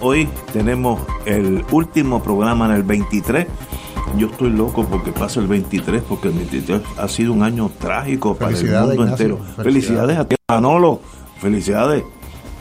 [0.00, 3.46] Hoy tenemos el último programa en el 23.
[4.16, 8.34] Yo estoy loco porque pasa el 23, porque el 23 ha sido un año trágico
[8.34, 9.12] para el mundo Ignacio.
[9.12, 9.36] entero.
[9.56, 9.64] Felicidades.
[9.64, 11.00] Felicidades a ti, Manolo.
[11.40, 12.02] Felicidades,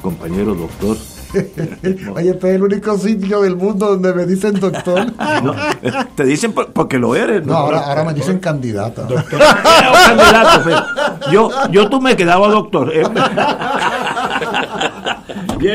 [0.02, 0.97] compañero doctor.
[2.16, 5.05] Oye, este es el único sitio del mundo donde me dicen doctor.
[5.44, 7.45] No, eh, te dicen por- porque lo eres.
[7.45, 9.08] No, ahora, ahora me dicen candidata.
[9.09, 12.91] Eh, un candidato, yo, yo tú me quedaba doctor.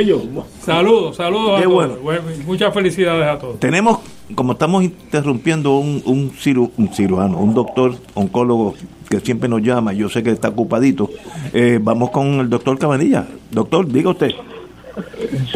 [0.06, 0.22] Yo.
[0.60, 1.74] Saludos, saludos Qué a todos.
[1.74, 1.94] bueno.
[2.02, 3.58] Bueno, Muchas felicidades a todos.
[3.60, 3.98] Tenemos,
[4.34, 8.74] como estamos interrumpiendo un, un, ciru- un cirujano, un doctor oncólogo
[9.08, 11.10] que siempre nos llama, yo sé que está ocupadito,
[11.52, 13.26] eh, vamos con el doctor Cabanilla.
[13.50, 14.30] Doctor, diga usted.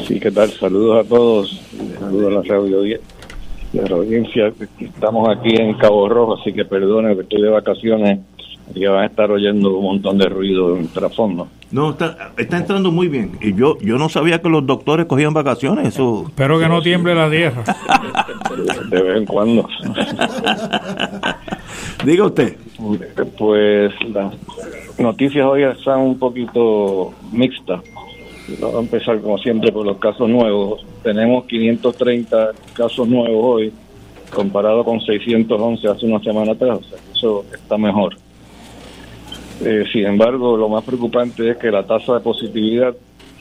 [0.07, 0.51] Sí, ¿qué tal?
[0.51, 1.61] Saludos a todos.
[1.99, 2.83] Saludos a la radio
[3.73, 4.53] la audiencia.
[4.81, 8.21] Estamos aquí en Cabo Rojo, así que perdone que estoy de vacaciones
[8.75, 11.49] y que van a estar oyendo un montón de ruido en trasfondo.
[11.71, 13.33] No, está, está entrando muy bien.
[13.41, 15.89] Y yo, yo no sabía que los doctores cogían vacaciones.
[15.89, 16.27] Eso.
[16.29, 17.65] Espero que no tiemble la tierra.
[18.89, 19.69] De vez en cuando.
[22.05, 22.57] Diga usted.
[23.37, 24.33] Pues las
[24.99, 27.81] noticias hoy están un poquito mixtas.
[28.61, 30.87] Vamos a empezar como siempre por los casos nuevos.
[31.03, 33.73] Tenemos 530 casos nuevos hoy,
[34.33, 36.79] comparado con 611 hace una semana atrás.
[36.79, 38.17] O sea, eso está mejor.
[39.65, 42.95] Eh, sin embargo, lo más preocupante es que la tasa de positividad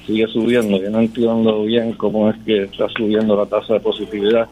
[0.06, 0.78] sigue subiendo.
[0.78, 4.48] Yo no entiendo bien cómo es que está subiendo la tasa de positividad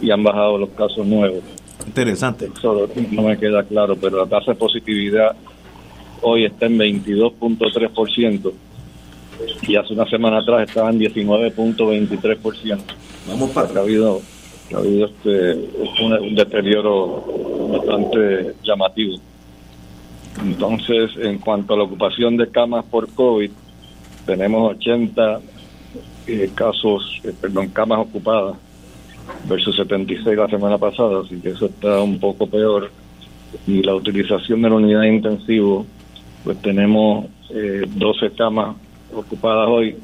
[0.00, 1.42] y han bajado los casos nuevos.
[1.86, 2.50] Interesante.
[2.54, 5.34] Eso no me queda claro, pero la tasa de positividad
[6.22, 8.52] hoy está en 22.3%
[9.68, 12.80] y hace una semana atrás estaba en 19.23%.
[13.28, 14.20] Vamos Ha habido,
[14.74, 15.54] ha habido este,
[16.02, 17.24] un, un deterioro
[17.72, 19.16] bastante llamativo.
[20.42, 23.50] Entonces, en cuanto a la ocupación de camas por COVID,
[24.26, 25.40] tenemos 80
[26.26, 28.56] eh, casos, eh, perdón, camas ocupadas
[29.48, 32.90] versus 76 la semana pasada, así que eso está un poco peor.
[33.66, 35.86] Y la utilización de la unidad de intensivo,
[36.44, 38.76] pues tenemos eh, 12 camas
[39.14, 39.96] ocupadas hoy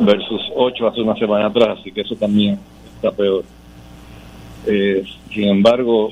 [0.00, 2.58] versus 8 hace una semana atrás, así que eso también
[2.96, 3.44] está peor.
[4.66, 6.10] Eh, sin embargo,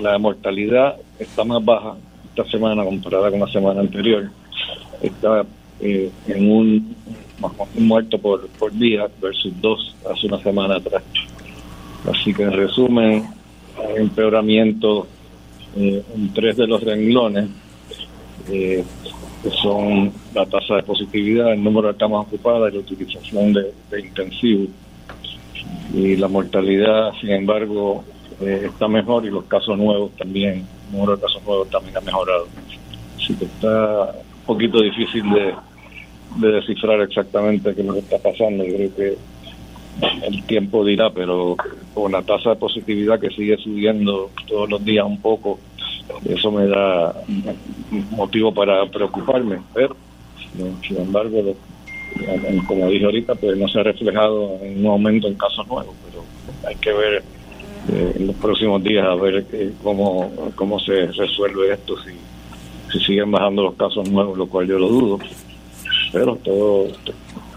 [0.00, 1.94] la mortalidad está más baja
[2.34, 4.28] esta semana comparada con la semana anterior.
[5.00, 5.46] Está
[5.80, 6.96] eh, en un,
[7.78, 11.04] muerto por, por día versus dos hace una semana atrás.
[12.10, 13.24] Así que en resumen,
[13.78, 15.06] hay empeoramiento
[15.76, 17.50] eh, en tres de los renglones,
[18.50, 18.84] eh,
[19.42, 23.72] que son la tasa de positividad, el número de camas ocupadas y la utilización de,
[23.90, 24.68] de intensivos.
[25.92, 28.04] Y la mortalidad, sin embargo,
[28.40, 32.46] está mejor y los casos nuevos también, número de casos nuevos también ha mejorado.
[33.16, 35.54] Así que está un poquito difícil de,
[36.36, 38.64] de descifrar exactamente qué es lo que está pasando.
[38.64, 39.16] Creo que
[40.26, 41.56] el tiempo dirá, pero
[41.92, 45.58] con la tasa de positividad que sigue subiendo todos los días un poco,
[46.24, 47.14] eso me da
[48.10, 49.58] motivo para preocuparme.
[49.72, 49.96] Pero,
[50.86, 51.54] sin embargo,
[52.66, 56.24] como dije ahorita, pues no se ha reflejado en un aumento en casos nuevos, pero
[56.68, 57.22] hay que ver
[57.92, 62.12] eh, en los próximos días a ver eh, cómo, cómo se resuelve esto, si,
[62.92, 65.18] si siguen bajando los casos nuevos, lo cual yo lo dudo.
[66.12, 66.88] Pero todo,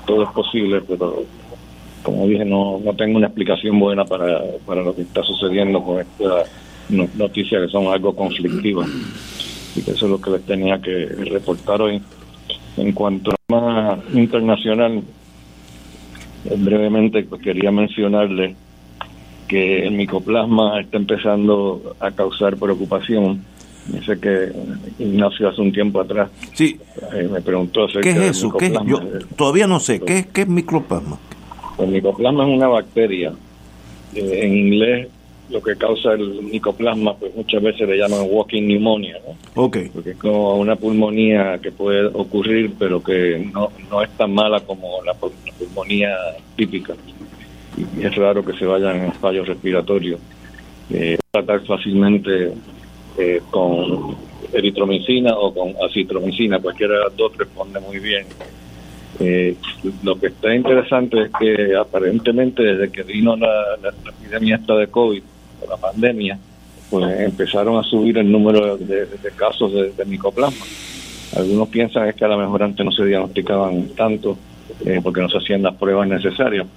[0.06, 1.24] todo es posible, pero
[2.04, 6.00] como dije, no, no tengo una explicación buena para, para lo que está sucediendo con
[6.00, 6.50] estas
[6.90, 8.90] no- noticias que son algo conflictivas.
[9.76, 12.02] Y que eso es lo que les tenía que reportar hoy.
[12.78, 15.04] En cuanto a más internacional,
[16.46, 18.56] eh, brevemente pues, quería mencionarles
[19.48, 23.44] que el micoplasma está empezando a causar preocupación.
[23.88, 24.52] Dice que
[25.02, 26.78] Ignacio hace un tiempo atrás Sí,
[27.14, 28.52] eh, me preguntó acerca ¿qué es eso?
[28.52, 28.72] ¿Qué es?
[28.72, 29.10] micoplasma.
[29.20, 30.02] Yo todavía no sé.
[30.02, 31.18] ¿Qué, es- qué es microplasma?
[31.80, 33.32] El micoplasma es una bacteria.
[34.14, 35.08] Eh, en inglés,
[35.50, 39.64] lo que causa el micoplasma, pues muchas veces le llaman walking pneumonia, ¿no?
[39.64, 39.78] Ok.
[39.94, 44.60] porque es como una pulmonía que puede ocurrir, pero que no, no es tan mala
[44.60, 46.10] como la pulmonía
[46.58, 46.94] típica.
[47.78, 50.20] Y es raro que se vayan en fallos respiratorios.
[50.90, 52.54] eh, tratar fácilmente
[53.18, 54.16] eh, con
[54.54, 58.26] eritromicina o con acitromicina, cualquiera de las dos responde muy bien.
[59.20, 59.56] Eh,
[60.04, 63.50] lo que está interesante es que aparentemente desde que vino la,
[64.08, 65.24] epidemia esta de COVID,
[65.68, 66.38] la pandemia,
[66.90, 70.66] pues empezaron a subir el número de, casos de, micoplasma.
[71.36, 74.38] Algunos piensan es que a lo mejor antes no se diagnosticaban tanto
[74.86, 76.68] eh, porque no se hacían las pruebas necesarias,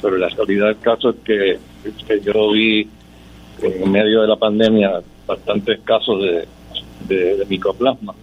[0.00, 1.58] pero la realidad del caso es que,
[2.06, 2.88] que yo vi
[3.62, 6.46] en medio de la pandemia bastantes casos de,
[7.08, 8.14] de, micoplasma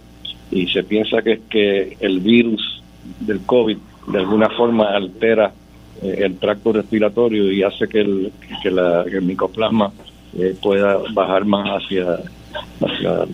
[0.50, 2.82] y se piensa que es que el virus
[3.20, 3.76] del COVID
[4.08, 5.52] de alguna forma altera
[6.02, 8.32] eh, el tracto respiratorio y hace que el,
[8.62, 9.92] que la, el micoplasma
[10.38, 12.18] eh, pueda bajar más hacia,
[12.80, 13.26] hacia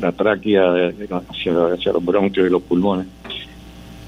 [0.00, 0.90] la tráquea,
[1.30, 3.06] hacia, hacia, los bronquios y los pulmones.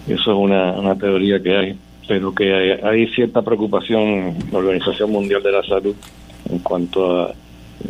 [0.09, 5.43] Eso es una, una teoría que hay, pero que hay, cierta preocupación la Organización Mundial
[5.43, 5.95] de la Salud
[6.51, 7.35] en cuanto a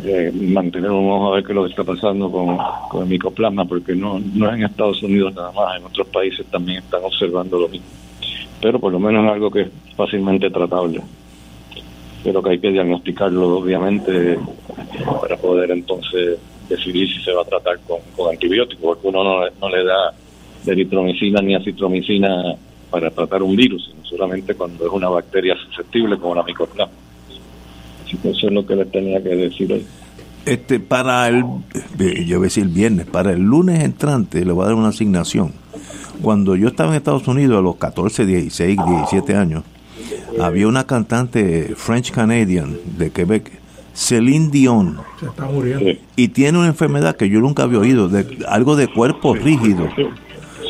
[0.03, 2.57] eh, mantener un ojo a ver qué es lo que está pasando con,
[2.89, 6.45] con, el micoplasma, porque no, no es en Estados Unidos nada más, en otros países
[6.47, 7.87] también están observando lo mismo.
[8.61, 11.01] Pero por lo menos es algo que es fácilmente tratable.
[12.23, 14.39] Pero que hay que diagnosticarlo, obviamente,
[15.21, 19.45] para poder entonces decidir si se va a tratar con, con antibióticos, porque uno no,
[19.61, 20.13] no le da
[20.65, 22.55] eritromicina ni acitromicina
[22.89, 26.93] para tratar un virus, sino solamente cuando es una bacteria susceptible como la micoplasma.
[28.23, 29.85] Eso es lo que les tenía que decir hoy.
[30.45, 31.43] Este, para el,
[31.99, 34.89] eh, yo voy a decir viernes, para el lunes entrante le voy a dar una
[34.89, 35.53] asignación.
[36.21, 39.63] Cuando yo estaba en Estados Unidos a los 14, 16, 17 años,
[40.39, 43.51] había una cantante French Canadian de Quebec,
[43.93, 44.97] Celine Dion.
[45.19, 45.91] Se está muriendo.
[46.15, 49.89] Y tiene una enfermedad que yo nunca había oído, de algo de cuerpo rígido.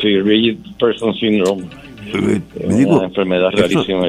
[0.00, 1.68] Sí, rigid person syndrome
[2.68, 3.50] digo, enfermedad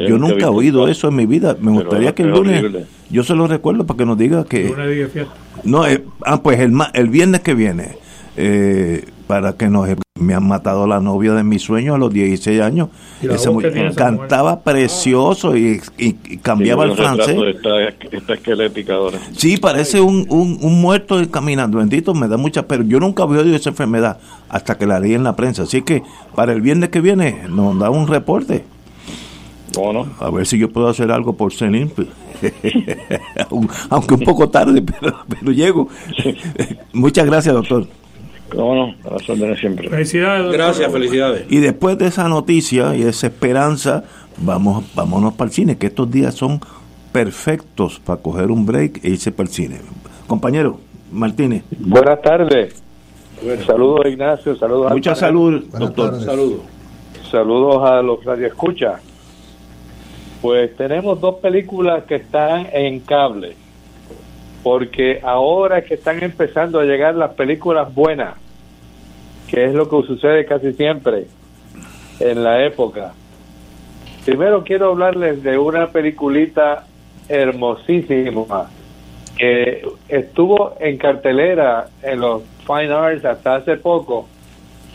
[0.08, 1.56] yo nunca he oído eso en mi vida.
[1.60, 2.64] Me gustaría que el lunes
[3.10, 4.74] yo se lo recuerdo para que nos diga que
[5.64, 7.98] no eh, ah pues el el viernes que viene
[8.36, 9.88] eh, para que nos
[10.20, 12.90] me han matado la novia de mi sueño a los 16 años.
[13.96, 15.80] cantaba precioso y,
[16.42, 17.38] cambiaba el francés.
[18.12, 19.20] Está, esquelética ahora.
[19.36, 21.78] Sí, parece un, un, un, muerto caminando.
[21.78, 22.68] Bendito, me da mucha.
[22.68, 24.20] Pero yo nunca había oído esa enfermedad
[24.50, 25.64] hasta que la leí en la prensa.
[25.64, 26.04] Así que
[26.36, 28.64] para el viernes que viene nos da un reporte.
[29.76, 30.08] Bueno.
[30.20, 31.92] A ver si yo puedo hacer algo por Celine.
[33.90, 35.90] Aunque un poco tarde, pero, pero llego.
[36.94, 37.88] Muchas gracias, doctor.
[38.56, 39.90] No, no, siempre.
[39.90, 40.52] Felicidades.
[40.52, 41.46] Gracias, felicidades.
[41.50, 44.04] Y después de esa noticia y esa esperanza,
[44.38, 46.62] vamos, vámonos para el cine, que estos días son
[47.12, 49.80] perfectos para coger un break e irse para el cine.
[50.28, 50.80] Compañero
[51.12, 51.64] Martínez.
[51.78, 52.82] Buenas tardes.
[53.66, 54.56] Saludos, Ignacio.
[54.56, 56.20] Saludos Mucha salud, doctor.
[56.22, 56.62] Saludos.
[57.30, 59.02] Saludos a los radioescuchas.
[60.42, 63.56] Pues tenemos dos películas que están en cable
[64.68, 68.36] porque ahora que están empezando a llegar las películas buenas,
[69.48, 71.28] que es lo que sucede casi siempre
[72.20, 73.14] en la época.
[74.26, 76.86] Primero quiero hablarles de una peliculita
[77.30, 78.70] hermosísima
[79.38, 84.28] que estuvo en cartelera en los Fine Arts hasta hace poco,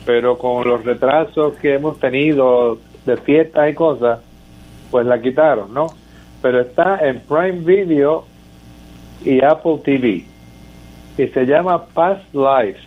[0.05, 2.77] pero con los retrasos que hemos tenido
[3.07, 4.21] de fiestas y cosas,
[4.91, 5.87] pues la quitaron, ¿no?
[6.43, 8.31] Pero está en Prime Video
[9.25, 10.25] y Apple TV.
[11.19, 12.81] Y se llama Past Life.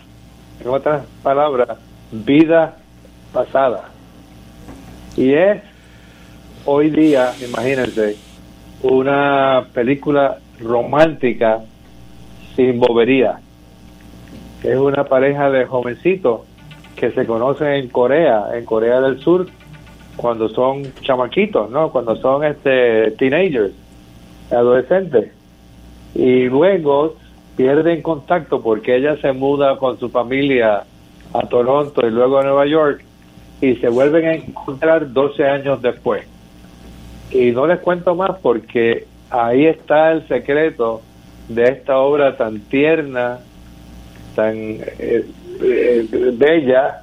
[0.60, 1.78] En otras palabras,
[2.10, 2.76] vida
[3.32, 3.84] pasada.
[5.16, 5.62] Y es
[6.64, 8.16] hoy día, imagínense,
[8.82, 11.60] una película romántica
[12.54, 13.40] sin bobería.
[14.62, 16.40] Es una pareja de jovencitos
[16.96, 19.46] que se conocen en Corea, en Corea del Sur,
[20.16, 21.92] cuando son chamaquitos, ¿no?
[21.92, 23.72] Cuando son este teenagers,
[24.50, 25.32] adolescentes
[26.16, 27.16] y luego
[27.56, 30.84] pierden contacto porque ella se muda con su familia
[31.32, 33.02] a Toronto y luego a Nueva York
[33.60, 36.26] y se vuelven a encontrar 12 años después.
[37.30, 41.02] Y no les cuento más porque ahí está el secreto
[41.48, 43.40] de esta obra tan tierna,
[44.34, 45.26] tan eh,
[45.62, 47.02] eh, bella,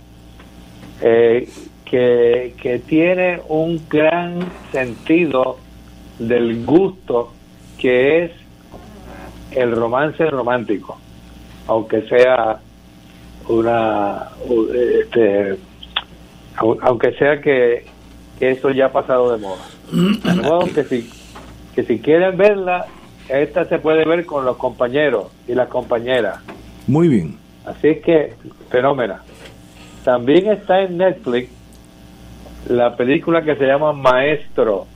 [1.01, 1.48] eh,
[1.86, 4.39] que, que tiene un gran
[4.72, 5.58] sentido
[6.17, 7.32] del gusto
[7.77, 8.32] que es
[9.55, 10.98] el romance romántico,
[11.67, 12.60] aunque sea
[13.48, 14.29] una,
[14.74, 15.57] este,
[16.57, 17.86] aunque sea que,
[18.39, 19.63] eso ya ha pasado de moda.
[19.91, 21.10] De que si,
[21.75, 22.88] que si quieren verla,
[23.29, 26.39] esta se puede ver con los compañeros y las compañeras.
[26.88, 27.38] Muy bien.
[27.65, 28.33] Así es que,
[28.69, 29.24] fenómena.
[30.03, 31.50] También está en Netflix
[32.67, 34.88] la película que se llama Maestro.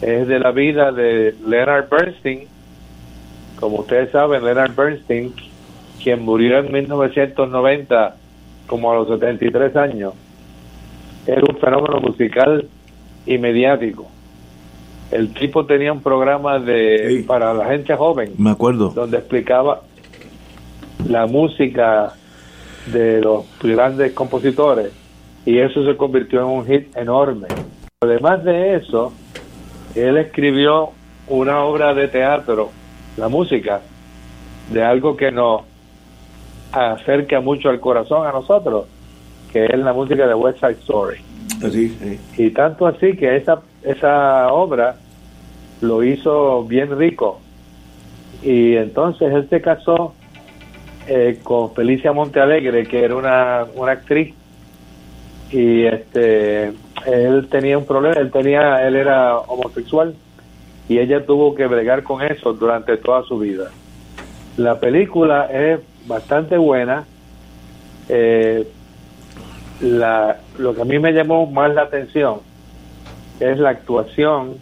[0.00, 2.48] Es de la vida de Leonard Bernstein
[3.60, 5.32] como ustedes saben, Leonard Bernstein,
[6.02, 8.16] quien murió en 1990
[8.66, 10.14] como a los 73 años,
[11.26, 12.68] era un fenómeno musical
[13.26, 14.06] y mediático.
[15.10, 18.32] El tipo tenía un programa de para la gente joven.
[18.36, 18.90] Me acuerdo.
[18.90, 19.82] Donde explicaba
[21.08, 22.12] la música
[22.92, 24.92] de los grandes compositores
[25.46, 27.48] y eso se convirtió en un hit enorme.
[28.02, 29.12] Además de eso,
[29.94, 30.90] él escribió
[31.26, 32.70] una obra de teatro,
[33.18, 33.80] la música,
[34.70, 35.62] de algo que nos
[36.72, 38.86] acerca mucho al corazón a nosotros,
[39.52, 41.18] que es la música de West Side Story.
[42.36, 44.96] Y tanto así que esa, esa obra
[45.80, 47.40] lo hizo bien rico.
[48.42, 50.14] Y entonces él se casó
[51.08, 54.34] eh, con Felicia Montealegre, que era una, una actriz,
[55.50, 56.72] y este
[57.06, 60.14] él tenía un problema, él tenía, él era homosexual
[60.88, 63.70] y ella tuvo que bregar con eso durante toda su vida.
[64.56, 67.04] La película es bastante buena.
[68.08, 68.66] Eh,
[69.80, 72.40] la, lo que a mí me llamó más la atención
[73.38, 74.56] es la actuación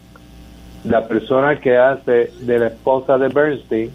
[0.85, 3.90] de la persona que hace de la esposa de Bernstein,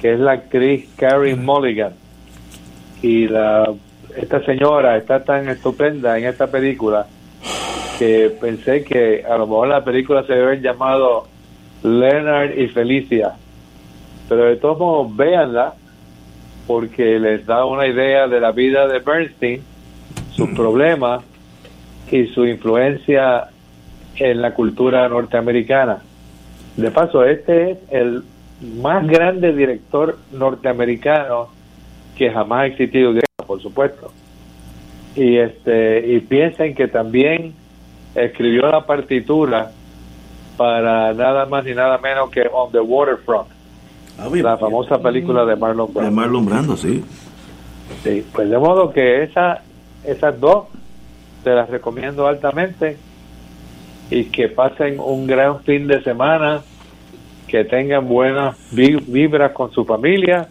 [0.00, 1.92] que es la actriz Carrie Mulligan.
[3.02, 3.72] Y la,
[4.16, 7.06] esta señora está tan estupenda en esta película
[7.98, 11.26] que pensé que a lo mejor la película se debe haber llamado
[11.82, 13.32] Leonard y Felicia.
[14.28, 15.74] Pero de todos modos, véanla
[16.66, 19.62] porque les da una idea de la vida de Bernstein,
[20.32, 20.54] sus mm.
[20.54, 21.22] problemas
[22.10, 23.48] y su influencia
[24.16, 25.98] en la cultura norteamericana.
[26.76, 28.22] De paso, este es el
[28.60, 31.48] más grande director norteamericano
[32.16, 33.12] que jamás ha existido,
[33.46, 34.12] por supuesto.
[35.16, 37.54] Y este y piensen que también
[38.14, 39.72] escribió la partitura
[40.60, 43.48] para nada más ni nada menos que On the Waterfront,
[44.18, 46.10] ah, la famosa película de Marlon Brando.
[46.10, 47.02] De Marlon Brando, sí.
[48.04, 49.62] Sí, pues de modo que esa,
[50.04, 50.66] esas dos
[51.42, 52.98] te las recomiendo altamente
[54.10, 56.60] y que pasen un gran fin de semana
[57.48, 60.46] que tengan buenas vibras con su familia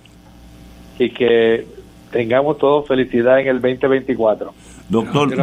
[0.97, 1.67] y que
[2.09, 4.55] tengamos todos felicidad en el 2024.
[4.89, 5.37] Doctor,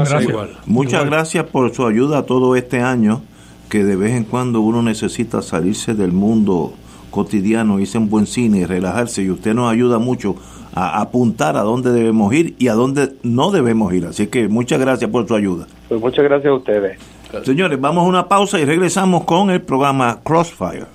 [0.66, 3.22] muchas gracias por su ayuda todo este año,
[3.68, 6.74] que de vez en cuando uno necesita salirse del mundo
[7.10, 10.36] cotidiano, irse en buen cine y relajarse, y usted nos ayuda mucho
[10.74, 14.06] a apuntar a dónde debemos ir y a dónde no debemos ir.
[14.06, 15.66] Así que muchas gracias por su ayuda.
[15.88, 16.98] Pues muchas gracias a ustedes.
[17.44, 20.86] Señores, vamos a una pausa y regresamos con el programa Crossfire.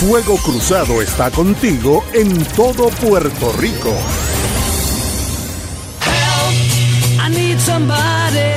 [0.00, 3.90] Fuego Cruzado está contigo en todo Puerto Rico.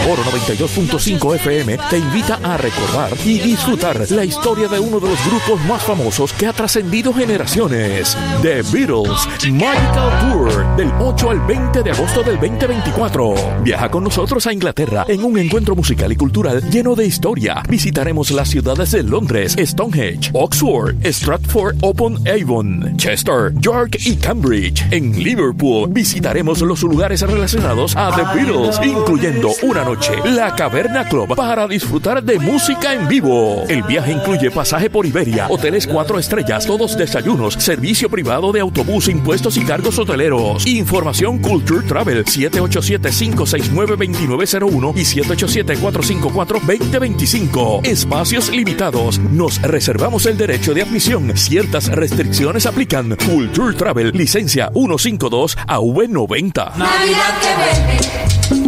[0.09, 5.19] Oro 92.5 FM te invita a recordar y disfrutar la historia de uno de los
[5.25, 8.17] grupos más famosos que ha trascendido generaciones.
[8.41, 13.35] The Beatles Magical Tour del 8 al 20 de agosto del 2024.
[13.63, 17.61] Viaja con nosotros a Inglaterra en un encuentro musical y cultural lleno de historia.
[17.67, 24.85] Visitaremos las ciudades de Londres, Stonehenge, Oxford, Stratford upon Avon, Chester, York y Cambridge.
[24.91, 31.35] En Liverpool visitaremos los lugares relacionados a The Beatles incluyendo una noche la Caverna Club
[31.35, 33.63] para disfrutar de música en vivo.
[33.67, 39.07] El viaje incluye pasaje por Iberia, hoteles cuatro estrellas, todos desayunos, servicio privado de autobús,
[39.07, 40.65] impuestos y cargos hoteleros.
[40.65, 47.85] Información Culture Travel 787-569-2901 y 787-454-2025.
[47.85, 49.19] Espacios limitados.
[49.19, 51.37] Nos reservamos el derecho de admisión.
[51.37, 53.17] Ciertas restricciones aplican.
[53.25, 56.75] Culture Travel, licencia 152 a V90.
[56.75, 58.66] Navidad que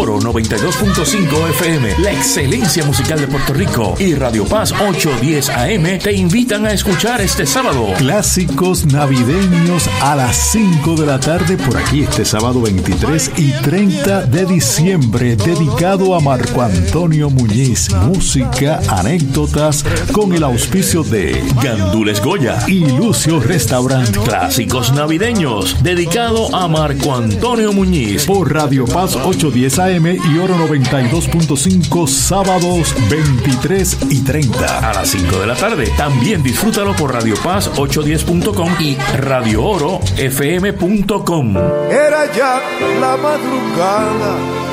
[0.00, 6.12] Oro 92.5 FM, la excelencia musical de Puerto Rico y Radio Paz 810 AM te
[6.12, 7.88] invitan a escuchar este sábado.
[7.98, 14.26] Clásicos navideños a las 5 de la tarde por aquí este sábado 23 y 30
[14.26, 17.92] de diciembre dedicado a Marco Antonio Muñiz.
[17.92, 24.16] Música, anécdotas con el auspicio de Gandules Goya y Lucio Restaurant.
[24.18, 32.06] Clásicos navideños dedicado a Marco Antonio Muñiz por Radio Paz 810 AM y Oro 92.5
[32.06, 35.90] sábados 23 y 30 a las 5 de la tarde.
[35.96, 41.56] También disfrútalo por Radio Paz 810.com y Radio Oro FM.com.
[41.90, 42.60] Era ya
[43.00, 44.67] la madrugada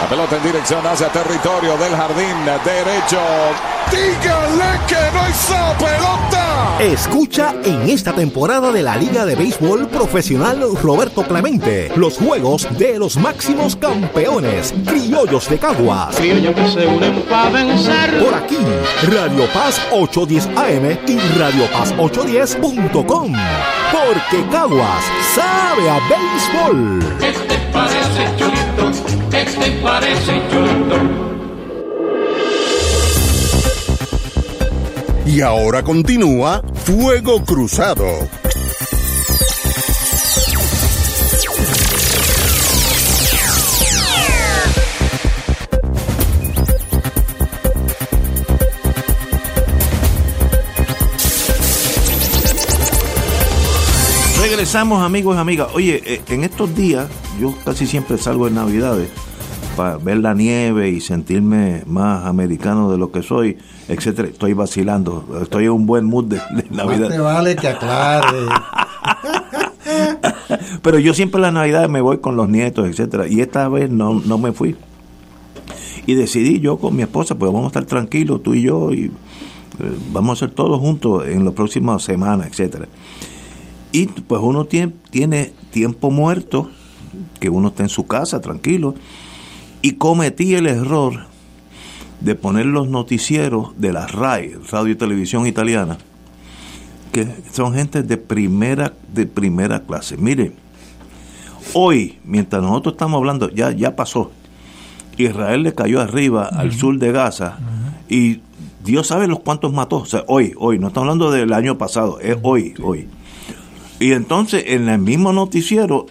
[0.05, 3.21] la pelota en dirección hacia territorio del jardín derecho.
[3.91, 6.79] Dígale que no esa pelota.
[6.81, 12.99] Escucha en esta temporada de la Liga de Béisbol Profesional Roberto Clemente los juegos de
[12.99, 16.17] los máximos campeones, criollos de Caguas.
[16.17, 18.23] Criollos que se unen para vencer.
[18.23, 18.59] Por aquí,
[19.03, 23.33] Radio Paz 810 AM y Radio Paz 810.com.
[23.93, 27.54] Porque Caguas sabe a béisbol.
[29.45, 30.41] Este parece.
[35.27, 38.07] Y ahora continúa Fuego Cruzado.
[54.41, 55.69] Regresamos amigos y amigas.
[55.75, 57.09] Oye, eh, en estos días
[57.39, 59.11] yo casi siempre salgo en Navidades
[59.77, 64.29] para ver la nieve y sentirme más americano de lo que soy, etcétera.
[64.29, 67.09] Estoy vacilando, estoy en un buen mood de, de Navidad.
[67.09, 68.47] Te vale que aclare.
[70.83, 73.27] Pero yo siempre en la Navidad me voy con los nietos, etcétera.
[73.29, 74.77] Y esta vez no, no me fui.
[76.07, 79.05] Y decidí yo con mi esposa, pues vamos a estar tranquilos, tú y yo, y
[79.05, 79.11] eh,
[80.13, 82.87] vamos a hacer todos juntos en las próximas semanas, etcétera.
[83.93, 86.71] Y pues uno tiene, tiene tiempo muerto,
[87.41, 88.95] que uno está en su casa tranquilo,
[89.85, 91.27] y cometí el error
[92.21, 95.99] de poner los noticieros de la RAI, Radio y Televisión Italiana,
[97.13, 100.17] que son gente de primera, de primera clase.
[100.17, 100.53] Mire,
[101.75, 104.33] hoy, mientras nosotros estamos hablando, ya, ya pasó.
[105.19, 107.59] Israel le cayó arriba al sur de Gaza
[108.09, 108.41] y
[108.83, 109.99] Dios sabe los cuantos mató.
[109.99, 113.07] O sea, hoy, hoy, no estamos hablando del año pasado, es hoy, hoy.
[114.01, 116.07] Y entonces en el mismo noticiero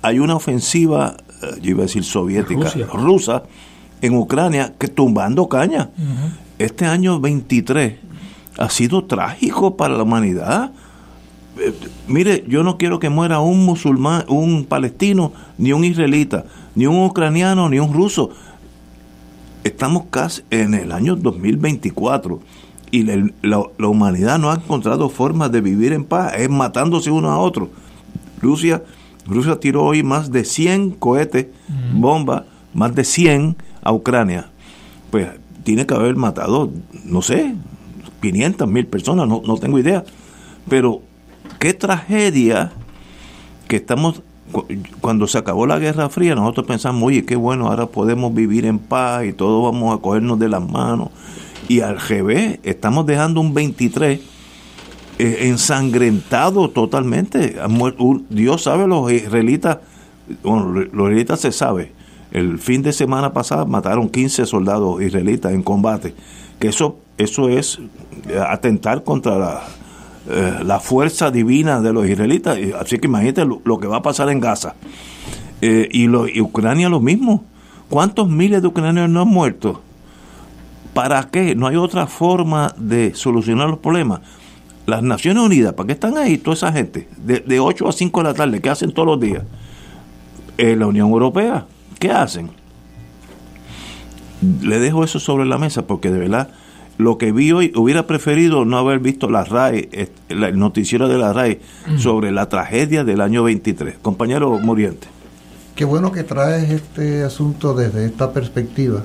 [0.00, 1.18] hay una ofensiva,
[1.60, 2.86] yo iba a decir soviética, Rusia.
[2.92, 3.42] rusa,
[4.00, 5.90] en Ucrania, que tumbando caña.
[6.58, 7.94] Este año 23
[8.58, 10.72] ha sido trágico para la humanidad.
[11.60, 11.72] Eh,
[12.08, 17.04] mire, yo no quiero que muera un musulmán, un palestino, ni un israelita, ni un
[17.04, 18.30] ucraniano, ni un ruso.
[19.64, 22.40] Estamos casi en el año 2024
[22.90, 27.10] y la, la- la humanidad no ha encontrado formas de vivir en paz, es matándose
[27.10, 27.70] uno a otro.
[28.40, 28.82] Rusia,
[29.28, 31.46] Rusia tiró hoy más de 100 cohetes,
[31.92, 34.50] bombas, más de 100 a Ucrania.
[35.10, 35.28] Pues
[35.64, 36.70] tiene que haber matado,
[37.04, 37.54] no sé,
[38.22, 40.04] 500 mil personas, no, no tengo idea.
[40.68, 41.02] Pero
[41.58, 42.72] qué tragedia
[43.68, 44.66] que estamos, cu-
[45.00, 48.78] cuando se acabó la Guerra Fría, nosotros pensamos, oye, qué bueno, ahora podemos vivir en
[48.78, 51.08] paz y todos vamos a cogernos de las manos.
[51.68, 54.22] Y al revés, estamos dejando un 23 eh,
[55.18, 57.56] ensangrentado totalmente.
[58.28, 59.78] Dios sabe, los israelitas,
[60.42, 61.92] bueno, los israelitas se sabe,
[62.30, 66.14] el fin de semana pasado mataron 15 soldados israelitas en combate,
[66.58, 67.80] que eso, eso es
[68.28, 69.62] eh, atentar contra la,
[70.28, 72.58] eh, la fuerza divina de los israelitas.
[72.78, 74.74] Así que imagínate lo, lo que va a pasar en Gaza.
[75.60, 77.44] Eh, y, lo, y Ucrania lo mismo.
[77.88, 79.80] ¿Cuántos miles de ucranianos no han muerto?
[80.92, 81.54] ¿Para qué?
[81.54, 84.20] No hay otra forma de solucionar los problemas.
[84.88, 87.06] Las Naciones Unidas, ¿para qué están ahí toda esa gente?
[87.18, 89.42] De, de 8 a 5 de la tarde, ¿qué hacen todos los días?
[90.56, 91.66] Eh, la Unión Europea,
[91.98, 92.48] ¿qué hacen?
[94.62, 96.48] Le dejo eso sobre la mesa porque de verdad
[96.96, 101.18] lo que vi hoy hubiera preferido no haber visto la RAE, la- el noticiero de
[101.18, 101.60] la RAE
[101.98, 103.96] sobre la tragedia del año 23.
[104.00, 105.06] Compañero Moriente.
[105.74, 109.04] Qué bueno que traes este asunto desde esta perspectiva,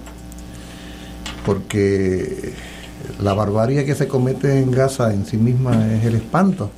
[1.45, 2.53] porque
[3.21, 6.69] la barbarie que se comete en Gaza en sí misma es el espanto.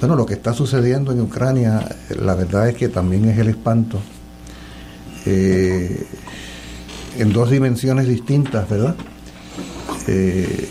[0.00, 1.86] Bueno, lo que está sucediendo en Ucrania,
[2.18, 4.00] la verdad es que también es el espanto.
[5.26, 6.06] Eh,
[7.18, 8.94] en dos dimensiones distintas, ¿verdad?
[10.06, 10.68] Eh,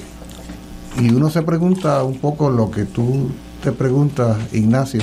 [0.99, 3.29] y uno se pregunta un poco lo que tú
[3.63, 5.01] te preguntas, Ignacio,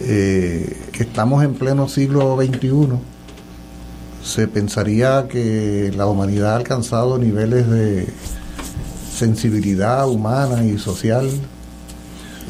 [0.00, 2.98] eh, que estamos en pleno siglo XXI,
[4.22, 8.06] se pensaría que la humanidad ha alcanzado niveles de
[9.12, 11.28] sensibilidad humana y social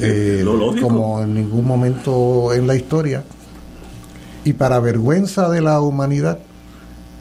[0.00, 0.44] eh,
[0.80, 3.24] como en ningún momento en la historia.
[4.44, 6.38] Y para vergüenza de la humanidad,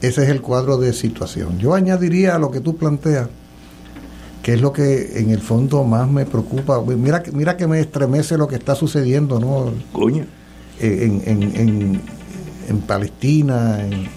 [0.00, 1.58] ese es el cuadro de situación.
[1.58, 3.28] Yo añadiría a lo que tú planteas,
[4.42, 6.82] que es lo que en el fondo más me preocupa.
[6.82, 9.72] Mira, mira que me estremece lo que está sucediendo, ¿no?
[9.92, 10.26] Coño.
[10.80, 12.00] En, en, en,
[12.68, 14.08] en Palestina, en,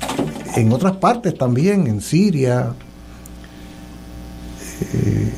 [0.72, 2.74] otras partes también, en Siria.
[4.82, 5.34] Eh,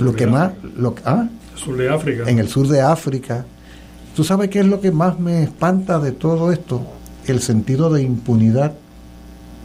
[0.00, 0.52] lo que más.
[0.76, 1.28] Lo, ¿ah?
[1.54, 2.24] Sur de África.
[2.28, 3.46] En el sur de África.
[4.14, 6.82] ¿Tú sabes qué es lo que más me espanta de todo esto?
[7.26, 8.74] El sentido de impunidad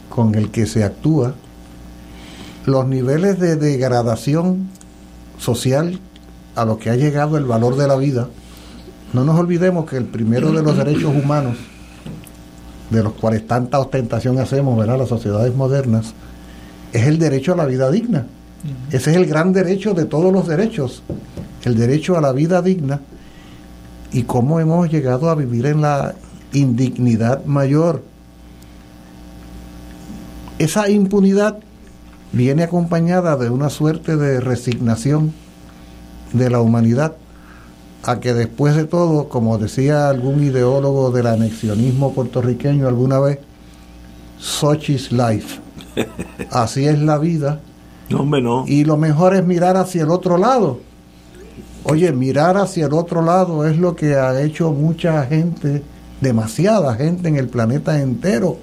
[0.08, 1.34] con el que se actúa,
[2.66, 4.68] los niveles de degradación
[5.38, 5.98] social
[6.56, 8.28] a los que ha llegado el valor de la vida.
[9.12, 11.56] No nos olvidemos que el primero de los derechos humanos,
[12.90, 14.98] de los cuales tanta ostentación hacemos, ¿verdad?
[14.98, 16.12] Las sociedades modernas,
[16.92, 18.26] es el derecho a la vida digna.
[18.90, 21.02] Ese es el gran derecho de todos los derechos,
[21.64, 23.00] el derecho a la vida digna
[24.12, 26.14] y cómo hemos llegado a vivir en la
[26.52, 28.02] indignidad mayor.
[30.58, 31.58] Esa impunidad
[32.32, 35.32] viene acompañada de una suerte de resignación
[36.32, 37.16] de la humanidad
[38.02, 43.38] a que después de todo, como decía algún ideólogo del anexionismo puertorriqueño alguna vez,
[44.38, 45.60] such is life.
[46.50, 47.60] Así es la vida.
[48.66, 50.80] Y lo mejor es mirar hacia el otro lado
[51.84, 55.82] Oye, mirar hacia el otro lado es lo que ha hecho mucha gente,
[56.20, 58.58] demasiada gente en el planeta entero.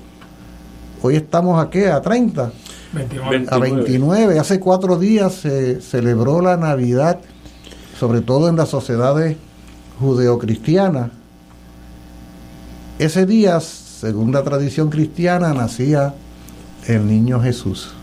[1.02, 2.52] Hoy estamos aquí a 30,
[3.50, 4.40] a 29.
[4.40, 7.20] Hace cuatro días se celebró la Navidad,
[8.00, 9.38] sobre todo en las sociedades
[10.00, 11.12] judeocristianas.
[13.00, 16.16] Ese día, según la tradición cristiana, nacía
[16.88, 17.94] el niño Jesús.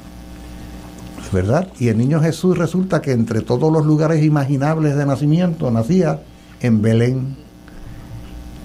[1.35, 1.69] ¿verdad?
[1.79, 6.21] Y el niño Jesús resulta que entre todos los lugares imaginables de nacimiento nacía
[6.61, 7.37] en Belén.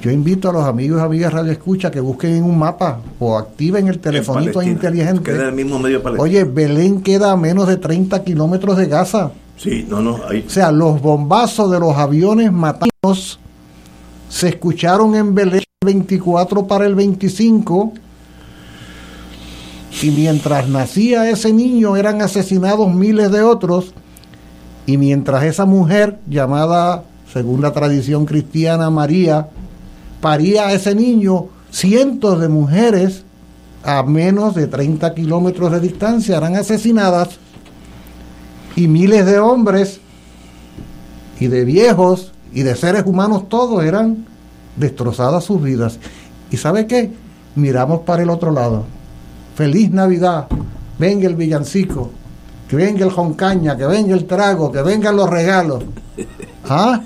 [0.01, 3.37] Yo invito a los amigos y amigas Radio Escucha que busquen en un mapa o
[3.37, 5.31] activen el telefonito inteligente.
[5.31, 9.31] Queda el mismo medio Oye, Belén queda a menos de 30 kilómetros de Gaza.
[9.61, 10.45] Sí, no, no, ahí.
[10.47, 13.39] O sea, los bombazos de los aviones matados
[14.29, 17.93] se escucharon en Belén 24 para el 25
[20.01, 23.93] y mientras nacía ese niño eran asesinados miles de otros,
[24.85, 29.49] y mientras esa mujer llamada, según la tradición cristiana, María,
[30.21, 33.23] paría a ese niño, cientos de mujeres
[33.83, 37.39] a menos de 30 kilómetros de distancia eran asesinadas
[38.79, 39.99] y miles de hombres
[41.39, 44.25] y de viejos y de seres humanos todos eran
[44.75, 45.99] destrozadas sus vidas.
[46.51, 47.11] ¿Y sabe qué?
[47.55, 48.85] Miramos para el otro lado
[49.59, 50.47] feliz Navidad,
[50.97, 52.11] venga el villancico,
[52.69, 55.83] que venga el joncaña, que venga el trago, que vengan los regalos.
[56.69, 57.01] ¿Ah?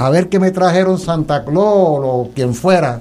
[0.00, 3.00] A ver qué me trajeron Santa Claus o quien fuera.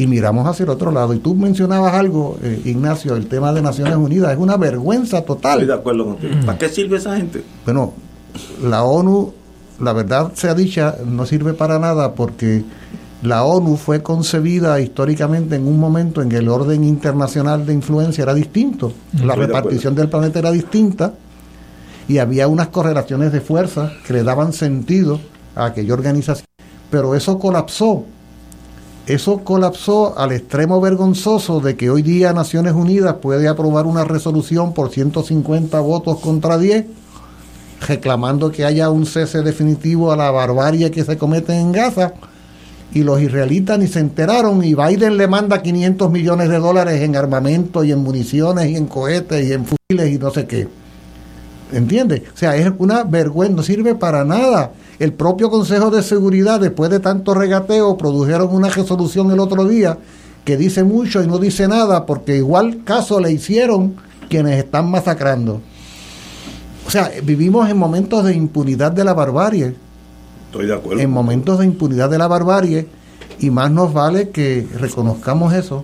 [0.00, 1.12] Y miramos hacia el otro lado.
[1.12, 4.32] Y tú mencionabas algo, eh, Ignacio, el tema de Naciones Unidas.
[4.32, 5.60] Es una vergüenza total.
[5.60, 6.32] Estoy de acuerdo contigo.
[6.46, 7.44] ¿Para qué sirve esa gente?
[7.66, 7.92] Bueno,
[8.62, 9.34] la ONU,
[9.78, 12.64] la verdad sea dicha, no sirve para nada porque
[13.22, 18.22] la ONU fue concebida históricamente en un momento en que el orden internacional de influencia
[18.22, 21.12] era distinto, la repartición del planeta era distinta
[22.08, 25.20] y había unas correlaciones de fuerza que le daban sentido
[25.54, 26.46] a aquella organización.
[26.90, 28.04] Pero eso colapsó.
[29.10, 34.72] Eso colapsó al extremo vergonzoso de que hoy día Naciones Unidas puede aprobar una resolución
[34.72, 36.86] por 150 votos contra 10
[37.88, 42.14] reclamando que haya un cese definitivo a la barbarie que se comete en Gaza
[42.94, 47.16] y los israelitas ni se enteraron y Biden le manda 500 millones de dólares en
[47.16, 50.68] armamento y en municiones y en cohetes y en fusiles y no sé qué.
[51.72, 52.22] ¿Entiendes?
[52.32, 54.70] O sea, es una vergüenza, no sirve para nada.
[55.00, 59.96] El propio Consejo de Seguridad, después de tanto regateo, produjeron una resolución el otro día
[60.44, 63.96] que dice mucho y no dice nada, porque igual caso le hicieron
[64.28, 65.62] quienes están masacrando.
[66.86, 69.74] O sea, vivimos en momentos de impunidad de la barbarie
[70.74, 71.00] acuerdo.
[71.00, 72.86] En momentos de impunidad de la barbarie,
[73.38, 75.82] y más nos vale que reconozcamos eso.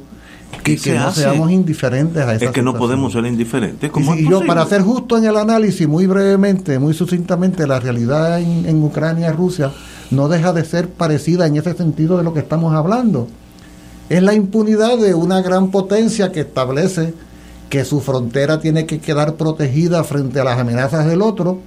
[0.63, 1.23] ¿Qué y que se no hace?
[1.23, 2.79] seamos indiferentes a esa Es que no situación.
[2.79, 3.89] podemos ser indiferentes.
[3.89, 6.95] Y, ¿Cómo si- es y yo, para ser justo en el análisis, muy brevemente, muy
[6.95, 9.73] sucintamente, la realidad en, en Ucrania y Rusia
[10.11, 13.29] no deja de ser parecida en ese sentido de lo que estamos hablando.
[14.09, 17.13] Es la impunidad de una gran potencia que establece
[17.69, 21.59] que su frontera tiene que quedar protegida frente a las amenazas del otro,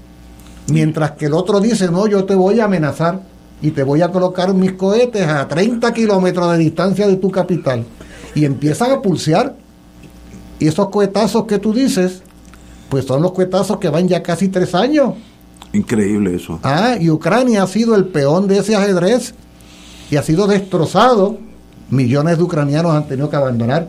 [0.68, 3.22] mientras que el otro dice, no, yo te voy a amenazar
[3.62, 7.84] y te voy a colocar mis cohetes a 30 kilómetros de distancia de tu capital.
[8.36, 9.56] Y empiezan a pulsear.
[10.60, 12.22] Y esos cohetazos que tú dices,
[12.90, 15.14] pues son los cohetazos que van ya casi tres años.
[15.74, 16.60] Increíble eso.
[16.64, 19.34] Ah, y Ucrania ha sido el peón de ese ajedrez
[20.10, 21.38] y ha sido destrozado.
[21.90, 23.88] Millones de ucranianos han tenido que abandonar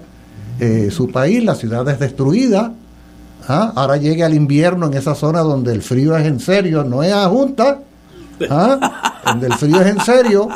[0.59, 2.73] eh, su país, la ciudad es destruida.
[3.49, 7.03] Ah, Ahora llega el invierno en esa zona donde el frío es en serio, no
[7.03, 7.81] es a junta,
[8.51, 10.49] ah, donde el frío es en serio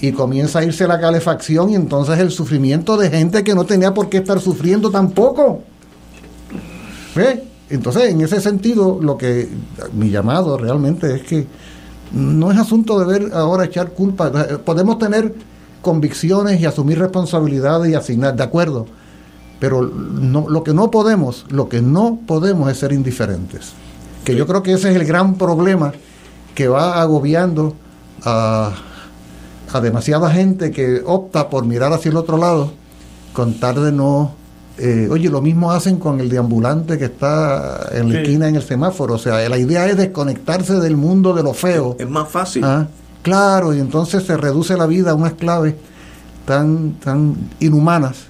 [0.00, 3.94] y comienza a irse la calefacción y entonces el sufrimiento de gente que no tenía
[3.94, 5.62] por qué estar sufriendo tampoco.
[7.14, 7.44] ¿Ve?
[7.70, 9.48] Entonces, en ese sentido, lo que
[9.94, 11.46] mi llamado realmente es que
[12.12, 14.30] no es asunto de ver ahora echar culpa.
[14.64, 15.34] Podemos tener
[15.82, 18.86] convicciones y asumir responsabilidades y asignar, de acuerdo.
[19.58, 23.72] Pero no, lo que no podemos, lo que no podemos es ser indiferentes.
[24.24, 25.92] Que yo creo que ese es el gran problema
[26.54, 27.74] que va agobiando
[28.22, 28.72] a,
[29.76, 32.72] a demasiada gente que opta por mirar hacia el otro lado
[33.32, 34.32] con tal de no
[34.78, 38.22] eh, oye, lo mismo hacen con el deambulante que está en la Sí.
[38.22, 39.14] esquina en el semáforo.
[39.14, 41.96] O sea, la idea es desconectarse del mundo de lo feo.
[41.98, 42.62] Es más fácil.
[42.62, 42.86] Ah,
[43.22, 45.76] claro, y entonces se reduce la vida a unas claves
[46.44, 48.26] tan, tan inhumanas.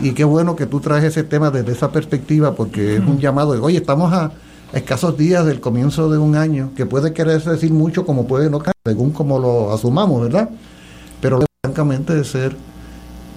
[0.00, 3.52] Y qué bueno que tú traes ese tema desde esa perspectiva, porque es un llamado
[3.52, 4.32] de, oye, estamos a, a
[4.76, 8.60] escasos días del comienzo de un año, que puede querer decir mucho como puede no,
[8.84, 10.50] según como lo asumamos, ¿verdad?
[11.66, 12.56] Francamente de ser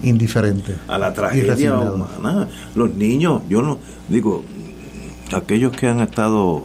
[0.02, 0.76] indiferente.
[0.88, 2.48] a la tragedia humana.
[2.74, 4.44] Los niños, yo no digo,
[5.34, 6.64] aquellos que han estado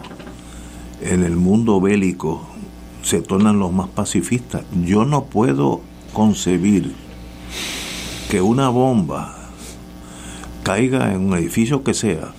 [1.01, 2.47] en el mundo bélico
[3.01, 4.63] se tornan los más pacifistas.
[4.86, 5.82] Yo no puedo
[6.13, 6.93] concebir
[8.30, 9.36] que una bomba
[10.63, 12.32] caiga en un edificio que sea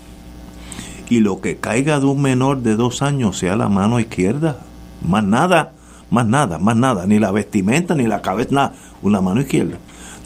[1.08, 4.58] y lo que caiga de un menor de dos años sea la mano izquierda.
[5.02, 5.72] Más nada,
[6.16, 7.06] más nada, más nada.
[7.06, 8.72] Ni la vestimenta, ni la cabeza, nada.
[9.02, 9.76] Una mano izquierda.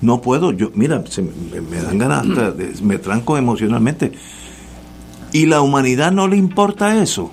[0.01, 1.03] No puedo, yo, mira,
[1.71, 2.27] me, dan ganas,
[2.57, 4.13] de- me tranco emocionalmente.
[5.33, 7.31] Y la humanidad no le importa eso.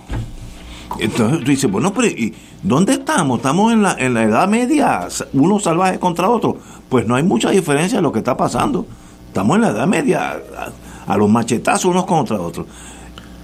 [1.00, 3.38] Entonces tú dices, bueno, pero ¿y dónde estamos?
[3.38, 6.58] ¿Estamos en la, en la Edad Media, uno salvaje contra otro?
[6.90, 8.86] Pues no hay mucha diferencia en lo que está pasando.
[9.28, 10.32] Estamos en la Edad Media,
[11.08, 12.66] a, a los machetazos unos contra otros.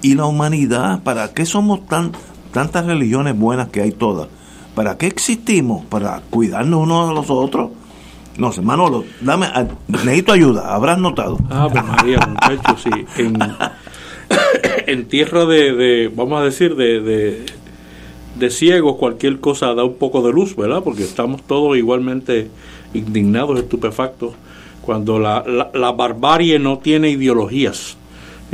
[0.02, 2.12] Y la humanidad, ¿para qué somos tan
[2.52, 4.28] tantas religiones buenas que hay todas?
[4.76, 5.86] ¿Para qué existimos?
[5.86, 7.72] ¿Para cuidarnos unos a los otros?
[8.38, 9.48] No sé, Manolo, dame,
[9.88, 11.38] necesito ayuda, habrás notado.
[11.52, 13.06] Ah, pues María, muchachos, sí.
[14.88, 17.46] En, tierra de, vamos a decir, de,
[18.36, 20.82] de, ciegos, cualquier cosa da un poco de luz, ¿verdad?
[20.84, 22.50] Porque estamos todos igualmente
[22.96, 24.34] indignados, estupefactos,
[24.82, 27.98] cuando la, la barbarie no tiene ideologías.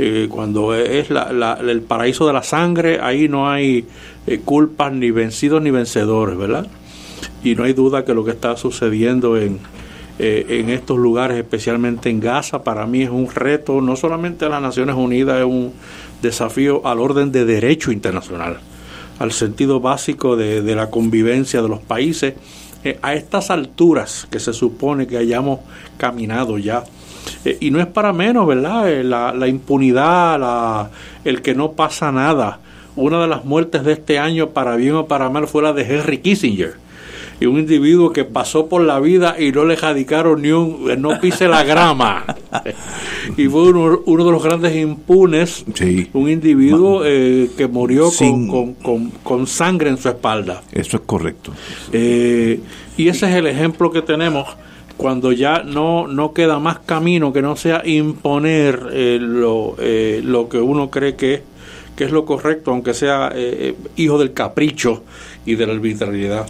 [0.02, 3.84] Eh, cuando es la- la- el paraíso de la sangre, ahí no hay
[4.26, 6.66] eh, culpas ni vencidos ni vencedores, ¿verdad?
[7.44, 9.58] Y no hay duda que lo que está sucediendo en,
[10.18, 14.48] eh, en estos lugares, especialmente en Gaza, para mí es un reto, no solamente a
[14.48, 15.72] las Naciones Unidas, es un
[16.22, 18.58] desafío al orden de derecho internacional,
[19.18, 22.34] al sentido básico de, de la convivencia de los países.
[22.84, 25.60] Eh, a estas alturas que se supone que hayamos
[25.98, 26.84] caminado ya,
[27.44, 28.90] eh, y no es para menos, ¿verdad?
[28.90, 30.90] Eh, la, la impunidad, la,
[31.24, 32.60] el que no pasa nada.
[32.96, 35.82] Una de las muertes de este año, para bien o para mal, fue la de
[35.82, 36.74] Henry Kissinger.
[37.40, 41.18] Y un individuo que pasó por la vida y no le jadicaron ni un, no
[41.20, 42.26] pise la grama.
[43.38, 45.64] y fue uno, uno de los grandes impunes,
[46.12, 50.62] un individuo eh, que murió con, Sin- con, con- con sangre en su espalda.
[50.70, 51.52] Eso es correcto.
[51.92, 52.60] Eh,
[52.98, 54.46] y ese es el ejemplo que tenemos
[55.00, 60.50] cuando ya no, no queda más camino que no sea imponer eh, lo, eh, lo
[60.50, 61.40] que uno cree que es,
[61.96, 65.02] que es lo correcto, aunque sea eh, eh, hijo del capricho
[65.46, 66.46] y de la arbitrariedad.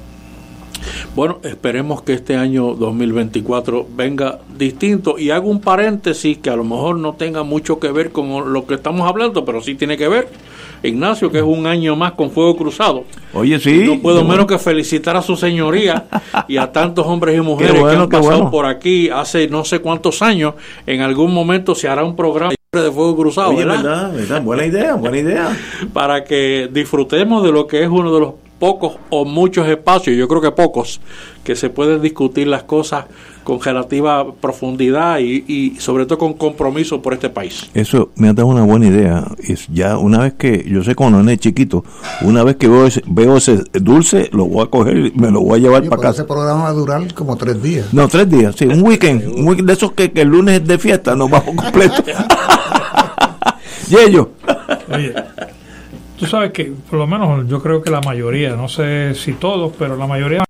[1.14, 6.64] Bueno, esperemos que este año 2024 venga distinto y hago un paréntesis que a lo
[6.64, 10.08] mejor no tenga mucho que ver con lo que estamos hablando, pero sí tiene que
[10.08, 10.28] ver.
[10.82, 13.04] Ignacio, que es un año más con fuego cruzado.
[13.32, 13.84] Oye, sí.
[13.86, 14.46] No puedo menos bueno.
[14.46, 16.06] que felicitar a su señoría
[16.48, 18.50] y a tantos hombres y mujeres bueno, que han pasado bueno.
[18.50, 20.54] por aquí hace no sé cuántos años.
[20.86, 23.82] En algún momento se hará un programa de fuego cruzado, Oye, ¿verdad?
[23.82, 25.56] verdad, verdad, buena idea, buena idea.
[25.92, 30.28] Para que disfrutemos de lo que es uno de los pocos o muchos espacios, yo
[30.28, 31.00] creo que pocos,
[31.42, 33.06] que se pueden discutir las cosas
[33.42, 37.68] con relativa profundidad y, y sobre todo con compromiso por este país.
[37.74, 39.26] Eso me ha dado una buena idea.
[39.42, 41.82] Es ya una vez que, yo sé cuando no es chiquito,
[42.20, 45.40] una vez que veo ese, veo ese dulce, lo voy a coger y me lo
[45.40, 46.22] voy a llevar Oye, para casa.
[46.22, 47.92] Ese programa va a durar como tres días.
[47.92, 50.68] No, tres días, sí, un weekend, un weekend de esos que, que el lunes es
[50.68, 52.04] de fiesta, nos vamos completo.
[53.88, 54.28] y ellos,
[54.92, 55.14] Oye,
[56.20, 59.72] tú sabes que, por lo menos yo creo que la mayoría, no sé si todos,
[59.78, 60.44] pero la mayoría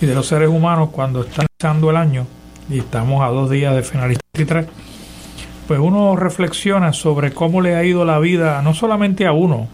[0.00, 2.26] y de los seres humanos cuando están empezando el año
[2.70, 4.66] y estamos a dos días de finalizar el 23,
[5.66, 9.68] pues uno reflexiona sobre cómo le ha ido la vida, no solamente a uno,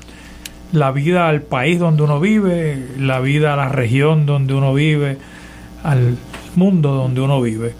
[0.72, 5.18] la vida al país donde uno vive, la vida a la región donde uno vive,
[5.84, 6.16] al
[6.56, 7.74] mundo donde uno vive.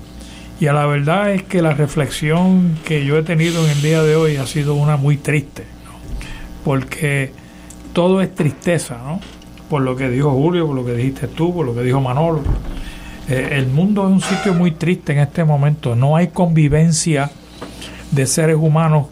[0.60, 4.00] Y a la verdad es que la reflexión que yo he tenido en el día
[4.04, 5.73] de hoy ha sido una muy triste.
[6.64, 7.32] Porque
[7.92, 9.20] todo es tristeza, ¿no?
[9.68, 12.42] Por lo que dijo Julio, por lo que dijiste tú, por lo que dijo Manolo.
[13.28, 15.94] Eh, el mundo es un sitio muy triste en este momento.
[15.94, 17.30] No hay convivencia
[18.10, 19.06] de seres humanos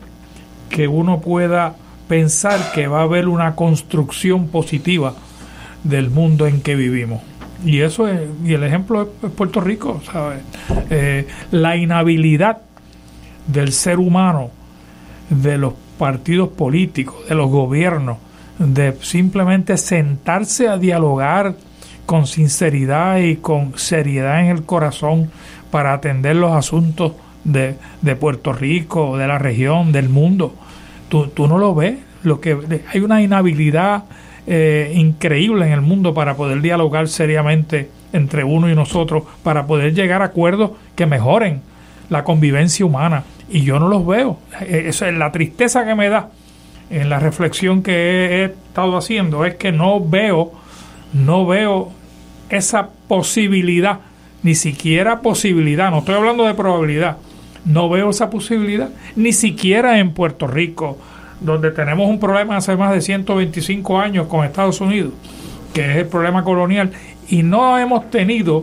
[0.69, 1.77] que uno pueda
[2.09, 5.15] pensar que va a haber una construcción positiva
[5.85, 7.23] del mundo en que vivimos.
[7.65, 10.43] Y eso es, y el ejemplo es, Puerto Rico, ¿sabes?
[10.91, 12.59] Eh, la inhabilidad
[13.47, 14.51] del ser humano,
[15.31, 18.17] de los partidos políticos, de los gobiernos,
[18.59, 21.55] de simplemente sentarse a dialogar
[22.07, 25.31] con sinceridad y con seriedad en el corazón
[25.71, 27.13] para atender los asuntos
[27.45, 30.57] de, de Puerto Rico, de la región, del mundo.
[31.09, 31.99] Tú, tú no lo ves.
[32.25, 34.03] Lo que, hay una inhabilidad
[34.49, 39.95] eh, increíble en el mundo para poder dialogar seriamente entre uno y nosotros, para poder
[39.95, 41.63] llegar a acuerdos que mejoren
[42.13, 43.25] la convivencia humana.
[43.51, 44.39] Y yo no los veo.
[44.61, 46.29] Eh, Esa es la tristeza que me da
[46.91, 50.53] en la reflexión que he, he estado haciendo, es que no veo,
[51.15, 51.91] no veo
[52.51, 54.01] esa posibilidad,
[54.43, 57.17] ni siquiera posibilidad, no estoy hablando de probabilidad,
[57.65, 60.99] no veo esa posibilidad, ni siquiera en Puerto Rico,
[61.41, 65.15] donde tenemos un problema hace más de 125 años con Estados Unidos,
[65.73, 66.93] que es el problema colonial,
[67.29, 68.61] y no hemos tenido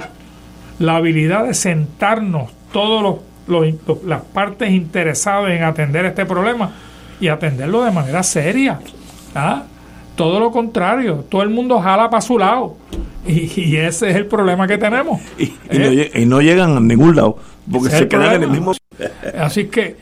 [0.78, 3.16] la habilidad de sentarnos todos los,
[3.50, 6.72] los- los- las partes interesadas en atender este problema
[7.20, 8.80] y atenderlo de manera seria.
[9.36, 9.64] ¿ah?
[10.16, 12.78] Todo lo contrario, todo el mundo jala para su lado.
[13.28, 15.20] Y, y ese es el problema que tenemos.
[15.38, 17.38] y, no, y no llegan a ningún lado,
[17.72, 18.74] porque se quedan en el mismo...
[19.40, 19.96] Así que,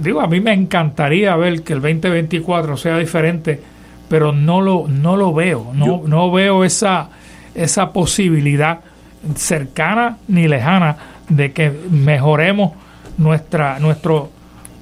[0.00, 3.60] digo, a mí me encantaría ver que el 2024 sea diferente,
[4.08, 7.08] pero no lo, no lo veo, no, no veo esa,
[7.54, 8.80] esa posibilidad
[9.36, 10.96] cercana ni lejana
[11.36, 12.72] de que mejoremos
[13.18, 14.30] nuestra, nuestro,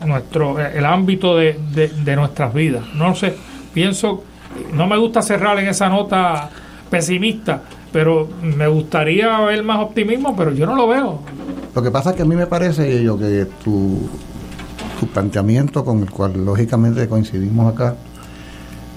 [0.04, 2.84] nuestro, el ámbito de, de, de nuestras vidas.
[2.94, 3.34] No sé,
[3.72, 4.24] pienso,
[4.72, 6.50] no me gusta cerrar en esa nota
[6.90, 11.20] pesimista, pero me gustaría ver más optimismo, pero yo no lo veo.
[11.74, 14.08] Lo que pasa es que a mí me parece yo que tu,
[14.98, 17.94] tu planteamiento con el cual lógicamente coincidimos acá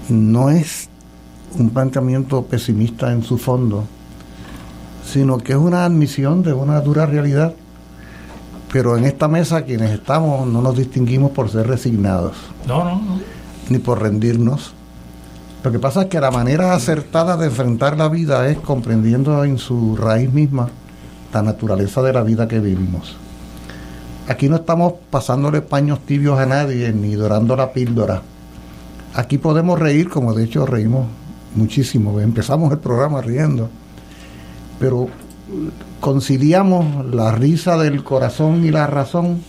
[0.09, 0.89] no es
[1.57, 3.85] un planteamiento pesimista en su fondo,
[5.05, 7.53] sino que es una admisión de una dura realidad.
[8.71, 12.33] Pero en esta mesa quienes estamos no nos distinguimos por ser resignados,
[12.67, 13.19] No, no, no.
[13.69, 14.73] ni por rendirnos.
[15.63, 19.57] Lo que pasa es que la manera acertada de enfrentar la vida es comprendiendo en
[19.57, 20.69] su raíz misma
[21.33, 23.15] la naturaleza de la vida que vivimos.
[24.27, 28.21] Aquí no estamos pasándole paños tibios a nadie ni dorando la píldora.
[29.13, 31.05] Aquí podemos reír, como de hecho reímos
[31.55, 32.19] muchísimo.
[32.19, 33.69] Empezamos el programa riendo,
[34.79, 35.07] pero
[35.99, 39.39] conciliamos la risa del corazón y la razón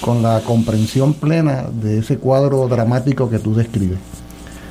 [0.00, 3.98] con la comprensión plena de ese cuadro dramático que tú describes.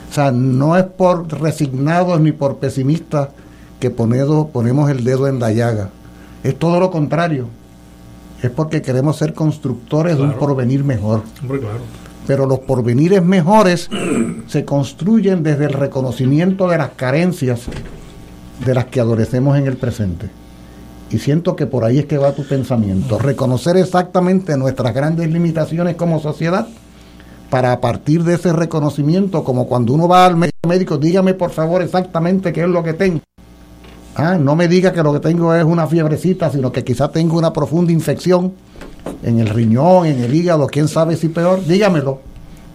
[0.09, 3.29] O sea, no es por resignados ni por pesimistas
[3.79, 5.89] que ponedo- ponemos el dedo en la llaga.
[6.43, 7.47] Es todo lo contrario.
[8.41, 11.23] Es porque queremos ser constructores de un porvenir mejor.
[11.41, 11.79] Hombre, claro.
[12.27, 13.89] Pero los porvenires mejores
[14.47, 17.61] se construyen desde el reconocimiento de las carencias
[18.65, 20.29] de las que adolecemos en el presente.
[21.09, 23.19] Y siento que por ahí es que va tu pensamiento.
[23.19, 26.67] Reconocer exactamente nuestras grandes limitaciones como sociedad
[27.49, 31.51] para a partir de ese reconocimiento, como cuando uno va al mé- médico, dígame por
[31.51, 33.19] favor exactamente qué es lo que tengo.
[34.15, 37.37] Ah, no me diga que lo que tengo es una fiebrecita, sino que quizá tengo
[37.37, 38.53] una profunda infección
[39.21, 42.21] en el riñón, en el hígado, quién sabe si peor, dígamelo,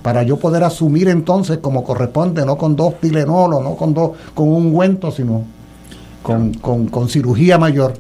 [0.03, 4.13] para yo poder asumir entonces como corresponde, no con dos Tilenol o no con dos,
[4.35, 5.43] con un ungüento, sino
[6.23, 7.95] con, con, con cirugía mayor.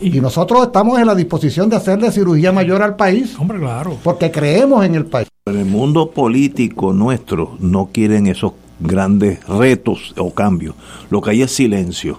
[0.00, 3.34] Y nosotros estamos en la disposición de hacerle cirugía mayor al país.
[3.38, 3.96] Hombre, claro.
[4.02, 5.28] Porque creemos en el país.
[5.46, 10.74] En el mundo político nuestro no quieren esos grandes retos o cambios.
[11.08, 12.18] Lo que hay es silencio.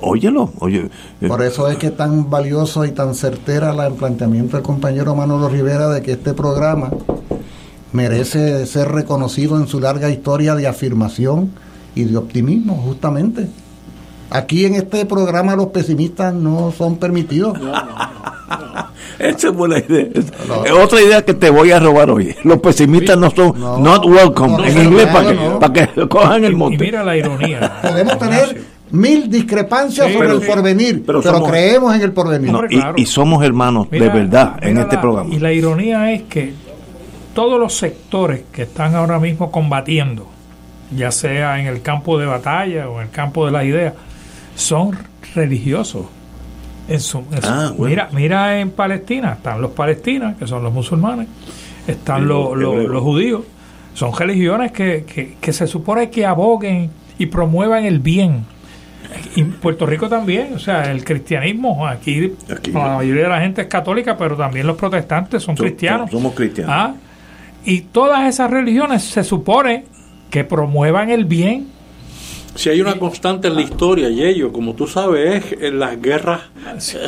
[0.00, 0.90] Óyelo, oye.
[1.22, 5.14] eh, Por eso es que tan valioso y tan certera la- el planteamiento del compañero
[5.16, 6.90] Manolo Rivera de que este programa
[7.92, 11.50] merece ser reconocido en su larga historia de afirmación
[11.94, 13.48] y de optimismo, justamente.
[14.30, 17.58] Aquí en este programa los pesimistas no son permitidos.
[19.18, 20.06] Esa es buena idea.
[20.64, 22.34] Es otra idea que te voy a robar hoy.
[22.44, 25.58] Los pesimistas no son not welcome no, en no, inglés no, para que, no.
[25.58, 26.84] para que cojan el Y monte.
[26.84, 27.72] mira la ironía.
[27.82, 32.12] Podemos tener mil discrepancias Sí, sobre pero el porvenir, pero pero, somos- creemos en el
[32.12, 32.52] porvenir.
[32.52, 35.34] No, y, y somos hermanos Mira- de verdad en este la- programa.
[35.34, 36.52] Y la ironía es que
[37.34, 40.26] todos los sectores que están ahora mismo combatiendo,
[40.94, 43.94] ya sea en el campo de batalla o en el campo de las ideas,
[44.56, 44.98] son
[45.34, 46.06] religiosos.
[46.88, 47.90] En su- en su- Ah, bueno.
[47.90, 51.26] mira, mira en Palestina, están los palestinos, que son los musulmanes,
[51.86, 53.42] están los, los judíos,
[53.94, 58.44] son religiones que, que, que se supone que aboguen y promuevan el bien.
[59.34, 62.32] Y Puerto Rico también, o sea, el cristianismo, aquí,
[62.72, 66.10] la mayoría de la gente es católica, pero también los protestantes son So- cristianos.
[66.10, 66.72] Somos cristianos.
[66.74, 66.94] Ah,
[67.64, 69.84] Y todas esas religiones se supone
[70.30, 71.66] que promuevan el bien.
[72.56, 76.00] Si hay una constante en la historia, y ello, como tú sabes, es en las
[76.00, 76.40] guerras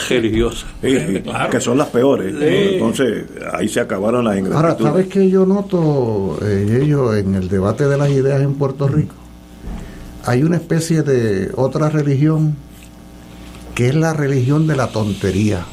[0.08, 0.68] religiosas.
[0.82, 2.34] Sí, que son las peores.
[2.38, 2.74] Sí.
[2.74, 4.92] Entonces, ahí se acabaron las Ahora, ingratitudes.
[4.92, 9.14] ¿sabes qué yo noto, eh, ello, en el debate de las ideas en Puerto Rico?
[10.24, 12.56] Hay una especie de otra religión
[13.74, 15.64] que es la religión de la tontería.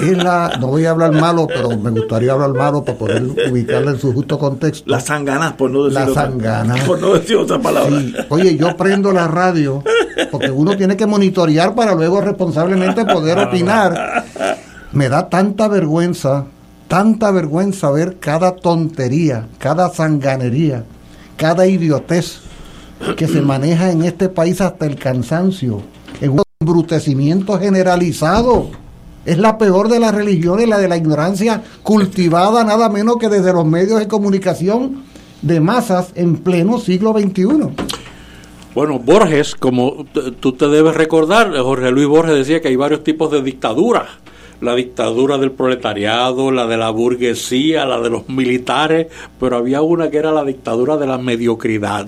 [0.00, 3.92] Es la, no voy a hablar malo, pero me gustaría hablar malo para poder ubicarla
[3.92, 4.84] en su justo contexto.
[4.90, 6.74] Las sanganas, por no decir La otra- sangana.
[6.86, 8.00] Por no decir otra palabra.
[8.00, 8.14] Sí.
[8.28, 9.82] Oye, yo prendo la radio
[10.30, 14.24] porque uno tiene que monitorear para luego responsablemente poder opinar.
[14.92, 16.44] Me da tanta vergüenza,
[16.88, 20.84] tanta vergüenza ver cada tontería, cada sanganería,
[21.36, 22.40] cada idiotez
[23.16, 25.82] que se maneja en este país hasta el cansancio,
[26.20, 28.70] en un embrutecimiento generalizado.
[29.24, 33.52] Es la peor de las religiones, la de la ignorancia cultivada nada menos que desde
[33.52, 35.04] los medios de comunicación
[35.42, 37.44] de masas en pleno siglo XXI.
[38.74, 40.06] Bueno, Borges, como
[40.40, 44.08] tú te debes recordar, Jorge Luis Borges decía que hay varios tipos de dictaduras.
[44.60, 49.08] La dictadura del proletariado, la de la burguesía, la de los militares,
[49.38, 52.06] pero había una que era la dictadura de la mediocridad.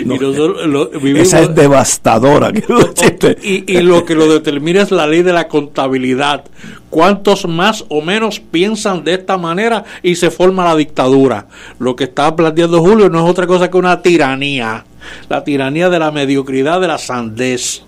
[0.00, 2.52] Y nosotros lo- vivimos- Esa es devastadora.
[2.52, 3.36] quiero decirte.
[3.42, 6.44] y, y lo que lo determina es la ley de la contabilidad.
[6.90, 11.46] ¿Cuántos más o menos piensan de esta manera y se forma la dictadura?
[11.78, 14.84] Lo que está planteando Julio no es otra cosa que una tiranía.
[15.28, 17.82] La tiranía de la mediocridad, de la sandez.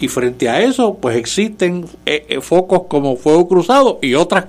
[0.00, 4.46] Y frente a eso, pues existen eh, eh, focos como Fuego Cruzado y otras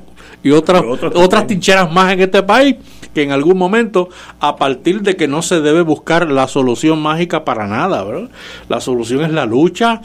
[0.47, 0.83] y otras
[1.15, 2.75] otras trincheras más en este país
[3.13, 7.43] que en algún momento, a partir de que no se debe buscar la solución mágica
[7.45, 8.29] para nada, ¿verdad?
[8.69, 10.01] La solución es la lucha,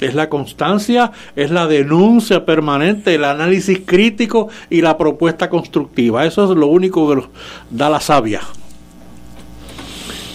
[0.00, 6.26] es la constancia, es la denuncia permanente, el análisis crítico y la propuesta constructiva.
[6.26, 7.28] Eso es lo único que nos
[7.70, 8.40] da la savia.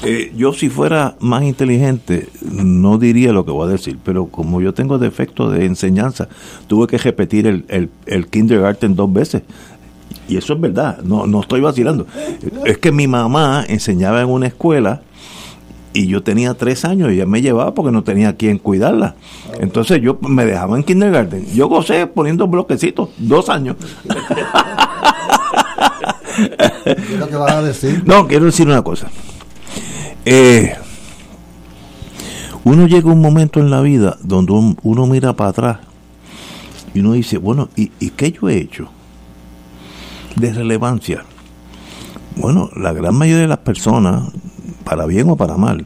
[0.04, 4.60] Eh, yo si fuera más inteligente no diría lo que voy a decir, pero como
[4.60, 6.28] yo tengo defecto de enseñanza,
[6.68, 9.44] tuve que repetir el, el, el kindergarten dos veces.
[10.28, 12.08] Y eso es verdad, no, no estoy vacilando.
[12.66, 15.02] Es que mi mamá enseñaba en una escuela
[15.94, 19.16] y yo tenía tres años y ella me llevaba porque no tenía quien cuidarla.
[19.60, 21.46] Entonces yo me dejaba en kindergarten.
[21.54, 23.76] Yo gocé poniendo bloquecitos, dos años.
[26.86, 28.02] ¿Qué es lo que vas a decir?
[28.06, 29.10] No, quiero decir una cosa.
[30.26, 30.76] Eh,
[32.64, 35.78] uno llega un momento en la vida donde un- uno mira para atrás
[36.94, 38.90] y uno dice, bueno, ¿y, y qué yo he hecho
[40.36, 41.24] de relevancia?
[42.36, 44.32] Bueno, la gran mayoría de las personas,
[44.84, 45.86] para bien o para mal,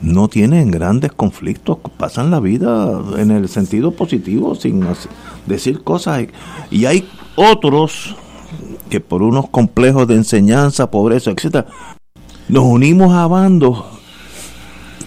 [0.00, 4.84] no tienen grandes conflictos, pasan la vida en el sentido positivo, sin
[5.46, 6.26] decir cosas.
[6.70, 8.14] Y hay otros
[8.90, 11.66] que por unos complejos de enseñanza, pobreza, etcétera,
[12.48, 13.84] nos unimos a bandos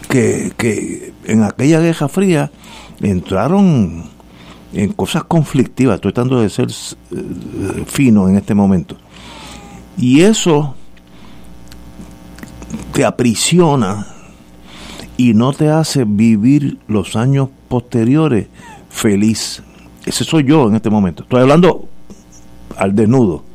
[0.09, 2.51] que, que en aquella guerra fría
[3.01, 4.03] entraron
[4.73, 5.95] en cosas conflictivas.
[5.95, 8.97] Estoy tratando de ser eh, fino en este momento.
[9.97, 10.75] Y eso
[12.93, 14.07] te aprisiona
[15.17, 18.47] y no te hace vivir los años posteriores
[18.89, 19.61] feliz.
[20.05, 21.23] Ese soy yo en este momento.
[21.23, 21.87] Estoy hablando
[22.77, 23.51] al desnudo.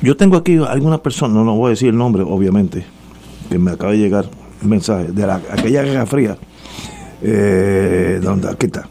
[0.00, 2.84] Yo tengo aquí alguna persona, no, no voy a decir el nombre, obviamente,
[3.48, 4.28] que me acaba de llegar
[4.62, 6.36] un mensaje de la, aquella guerra fría.
[7.22, 8.48] Eh, ¿Dónde?
[8.48, 8.88] Aquí está.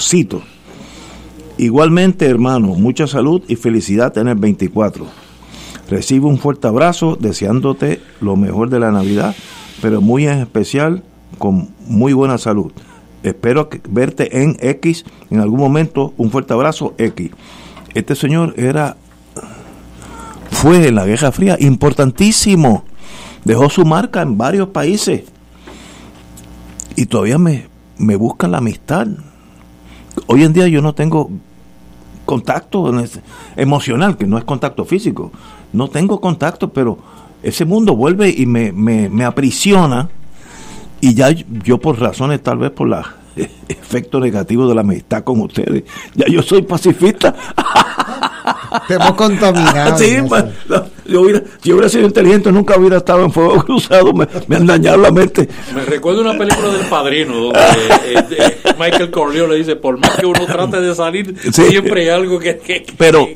[0.00, 0.42] Cito.
[1.58, 5.06] Igualmente, hermano, mucha salud y felicidad en el 24.
[5.90, 9.34] Recibe un fuerte abrazo, deseándote lo mejor de la Navidad,
[9.82, 11.02] pero muy en especial
[11.36, 12.70] con muy buena salud.
[13.28, 16.14] Espero verte en X en algún momento.
[16.16, 17.30] Un fuerte abrazo, X.
[17.94, 18.96] Este señor era,
[20.50, 22.84] fue en la Guerra Fría importantísimo.
[23.44, 25.22] Dejó su marca en varios países.
[26.96, 27.68] Y todavía me,
[27.98, 29.06] me buscan la amistad.
[30.26, 31.30] Hoy en día yo no tengo
[32.24, 32.92] contacto
[33.56, 35.32] emocional, que no es contacto físico.
[35.72, 36.98] No tengo contacto, pero
[37.42, 40.08] ese mundo vuelve y me, me, me aprisiona.
[41.00, 43.17] Y ya yo por razones, tal vez por la
[43.68, 45.84] efecto negativo de la amistad con ustedes,
[46.14, 47.34] ya yo soy pacifista.
[48.86, 49.96] Te hemos contaminado.
[49.98, 53.62] Sí, pues, no, yo hubiera- si yo hubiera sido inteligente, nunca hubiera estado en fuego
[53.64, 55.48] cruzado, me, me han dañado la mente.
[55.74, 60.16] Me recuerdo una película del padrino donde eh, eh, Michael Corleone le dice, por más
[60.18, 61.64] que uno trate de salir, Sí.
[61.64, 62.58] siempre hay algo que...
[62.58, 63.26] que- Pero,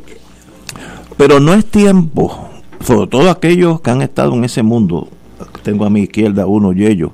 [1.16, 2.48] pero no es tiempo,
[2.84, 5.09] sobre todo aquellos que han estado en ese mundo.
[5.62, 7.12] Tengo a mi izquierda uno, Yello,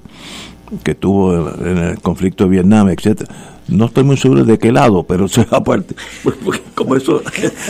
[0.83, 3.35] que estuvo en el conflicto de Vietnam, etcétera.
[3.69, 5.95] No estoy muy seguro de qué lado, pero eso es aparte.
[6.25, 7.23] Porque como eso,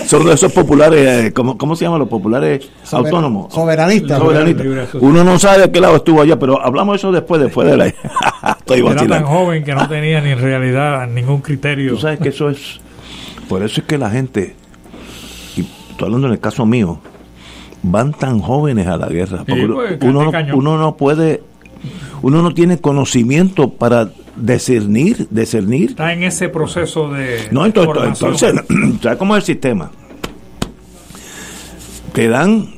[0.07, 3.53] son de esos populares, eh, ¿cómo, ¿cómo se llaman los populares Sober- autónomos?
[3.53, 4.21] soberanistas.
[4.21, 4.89] Asociación.
[5.01, 7.87] Uno no sabe de qué lado estuvo allá, pero hablamos eso después, después de la...
[8.59, 11.95] estoy Era tan joven que no tenía ni en realidad ningún criterio.
[11.95, 12.81] Tú sabes que eso es.
[13.49, 14.55] Por eso es que la gente,
[15.57, 17.01] y estoy hablando en el caso mío,
[17.83, 19.39] van tan jóvenes a la guerra.
[19.39, 21.43] Porque pues, uno, no, uno no puede,
[22.22, 25.91] uno no tiene conocimiento para discernir, discernir.
[25.91, 28.55] Está en ese proceso de No, entonces, entonces
[29.03, 29.91] ¿sabes cómo es el sistema?
[32.12, 32.68] Te dan,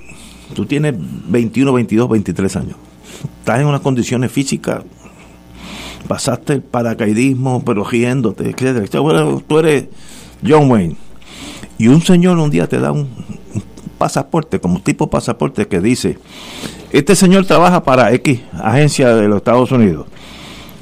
[0.54, 2.76] tú tienes 21, 22, 23 años.
[3.38, 4.82] Estás en unas condiciones físicas,
[6.06, 9.00] pasaste el paracaidismo, pero riéndote, etcétera, etcétera.
[9.00, 9.86] Bueno, tú eres
[10.46, 10.96] John Wayne.
[11.78, 13.08] Y un señor un día te da un,
[13.54, 13.62] un
[14.00, 16.18] pasaporte, como tipo pasaporte, que dice,
[16.90, 20.06] este señor trabaja para X agencia de los Estados Unidos.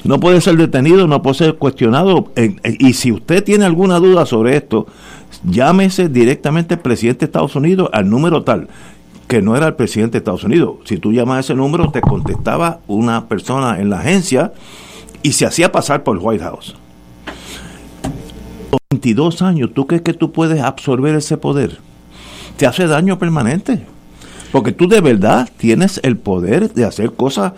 [0.05, 2.31] No puede ser detenido, no puede ser cuestionado.
[2.79, 4.87] y si usted tiene alguna duda sobre esto,
[5.43, 8.69] llámese directamente al presidente de Estados Unidos al número tal,
[9.27, 10.77] que no era el presidente de Estados Unidos.
[10.85, 14.53] Si tú llamas a ese número, te contestaba una persona en la agencia
[15.25, 16.77] y se hacía pasar por el White House.
[18.91, 21.81] 22 años, ¿tú crees que tú puedes absorber ese poder?
[22.59, 23.87] Te hace daño permanente.
[24.53, 27.53] Porque tú de verdad tienes el poder de hacer cosas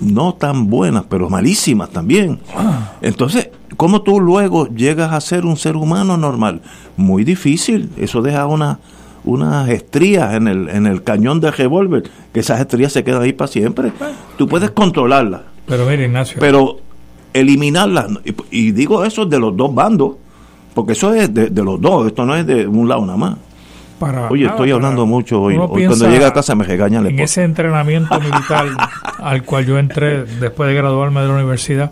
[0.00, 2.40] no tan buenas, pero malísimas también.
[3.02, 6.60] Entonces, ¿cómo tú luego llegas a ser un ser humano normal?
[6.96, 7.90] Muy difícil.
[7.96, 8.80] Eso deja una,
[9.24, 13.32] unas estrías en el, en el cañón de revólver, que esas estrías se quedan ahí
[13.32, 13.92] para siempre.
[14.36, 16.80] Tú puedes controlarlas, Pero mira, Ignacio, pero
[17.32, 20.16] eliminarlas, y, y digo eso de los dos bandos,
[20.74, 23.36] porque eso es de, de los dos, esto no es de un lado nada más.
[23.98, 25.56] Para Oye, nada, estoy para- hablando mucho hoy.
[25.56, 28.66] Hoy cuando llega a casa me regañan la en ese entrenamiento militar
[29.18, 31.90] al cual yo entré después de graduarme de la universidad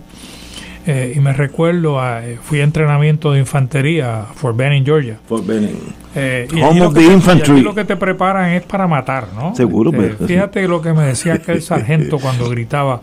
[0.86, 5.18] eh, y me recuerdo a- eh, fui a entrenamiento de infantería a Fort Benning Georgia
[5.28, 5.76] Fort Benning.
[6.14, 7.60] Eh, y Home of the Infantry.
[7.60, 9.54] lo que te preparan es para matar ¿no?
[9.54, 13.02] Seguro, Eh, pues, fíjate lo que me decía aquel sargento cuando gritaba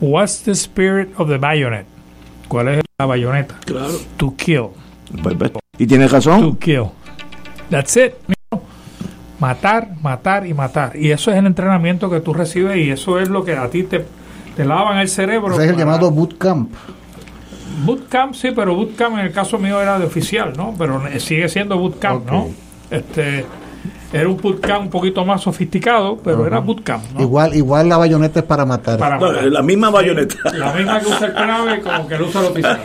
[0.00, 1.86] What's the spirit of the bayonet?
[2.48, 3.56] ¿cuál es la bayoneta?
[3.64, 3.94] Claro.
[4.18, 4.66] to kill
[5.22, 6.40] Pues, ves, Y tiene razón.
[6.42, 6.84] to kill.
[7.70, 8.14] That's it.
[9.40, 10.96] Matar, matar y matar.
[10.96, 13.82] Y eso es el entrenamiento que tú recibes y eso es lo que a ti
[13.82, 14.04] te,
[14.56, 15.54] te lavan el cerebro.
[15.54, 16.72] Ese es el llamado bootcamp.
[17.84, 20.74] Bootcamp, sí, pero bootcamp en el caso mío era de oficial, ¿no?
[20.78, 22.48] Pero sigue siendo bootcamp, ¿no?
[22.90, 23.44] Este,
[24.12, 27.20] era un bootcamp un poquito más sofisticado, pero era bootcamp, ¿no?
[27.22, 28.98] Igual, igual la bayoneta es para matar.
[28.98, 29.44] Para No, matar.
[29.46, 30.36] la misma bayoneta.
[30.52, 32.80] La misma que usa el clave como que lo usa el oficial.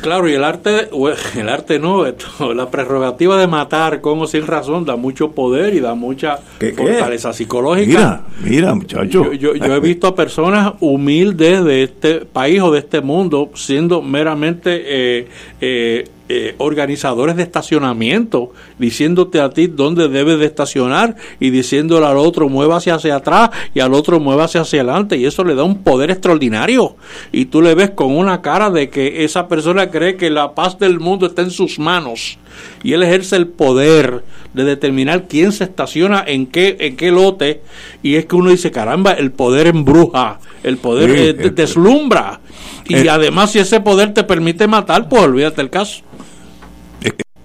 [0.00, 0.88] Claro, y el arte,
[1.36, 5.74] el arte no, esto, la prerrogativa de matar con o sin razón da mucho poder
[5.74, 6.76] y da mucha ¿Qué, qué?
[6.82, 7.86] fortaleza psicológica.
[7.86, 9.32] Mira, mira, muchacho.
[9.32, 13.50] Yo, yo- yo he visto a personas humildes de este país o de este mundo
[13.54, 14.82] siendo meramente
[15.20, 15.28] eh,
[15.60, 22.16] eh, eh, organizadores de estacionamiento, diciéndote a ti dónde debes de estacionar y diciéndole al
[22.16, 25.82] otro muévase hacia atrás y al otro muévase hacia adelante y eso le da un
[25.82, 26.96] poder extraordinario.
[27.32, 30.78] Y tú le ves con una cara de que esa persona cree que la paz
[30.78, 32.38] del mundo está en sus manos.
[32.82, 34.22] Y él ejerce el poder
[34.52, 37.62] de determinar quién se estaciona en qué en qué lote.
[38.02, 42.40] Y es que uno dice caramba el poder embruja el poder Sí, eh, eh, deslumbra
[42.86, 46.02] y eh, además si ese poder te permite matar pues olvídate el caso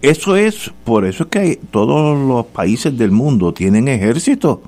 [0.02, 4.60] eso es, por eso es que todos los países del mundo tienen ejércitos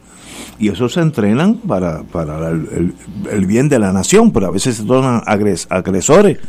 [0.58, 4.84] y esos se entrenan para, para el, bien de la nación, pero a veces se
[4.84, 6.40] tornan agres- agresores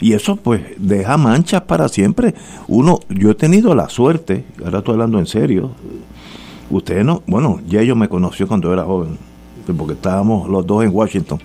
[0.00, 2.34] y eso pues deja manchas para siempre.
[2.68, 5.72] Uno, yo he tenido la suerte, ahora estoy hablando en serio,
[6.70, 9.18] ustedes no, bueno, ya yo me conoció cuando era joven,
[9.76, 11.38] porque estábamos los dos en Washington,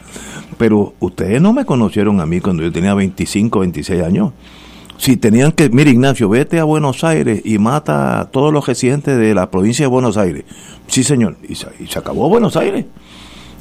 [0.57, 4.31] pero ustedes no me conocieron a mí cuando yo tenía 25, 26 años.
[4.97, 9.17] Si tenían que, mire Ignacio, vete a Buenos Aires y mata a todos los residentes
[9.17, 10.45] de la provincia de Buenos Aires.
[10.87, 11.67] Sí, señor, y se,
[11.99, 12.85] acabó Buenos Aires.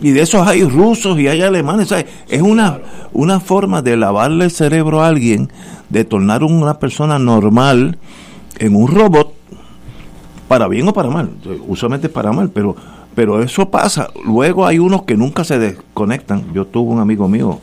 [0.01, 1.93] Y de esos hay rusos y hay alemanes.
[2.29, 2.81] Es una,
[3.13, 5.51] una forma de lavarle el cerebro a alguien,
[5.89, 7.99] de tornar una persona normal
[8.59, 9.35] en un robot,
[10.49, 11.31] para bien o para mal.
[11.67, 12.77] Usualmente para mal, pero,
[13.15, 14.09] pero eso pasa.
[14.25, 16.53] Luego hay unos que nunca se desconectan.
[16.53, 17.61] Yo tuve un amigo mío,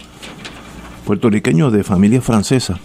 [1.05, 2.79] puertorriqueño de familia francesa,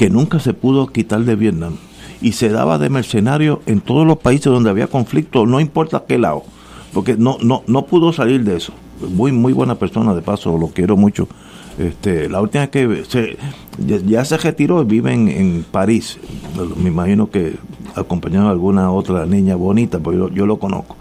[0.00, 1.74] que nunca se pudo quitar de Vietnam
[2.22, 6.16] y se daba de mercenario en todos los países donde había conflicto, no importa qué
[6.16, 6.42] lado,
[6.94, 8.72] porque no no no pudo salir de eso.
[9.14, 11.28] Muy muy buena persona de paso, lo quiero mucho.
[11.78, 13.36] Este, la última que se,
[14.06, 16.18] ya, se retiró, vive en, en París.
[16.76, 17.56] Me imagino que
[17.94, 20.96] acompañado de alguna otra niña bonita, porque yo, yo lo conozco.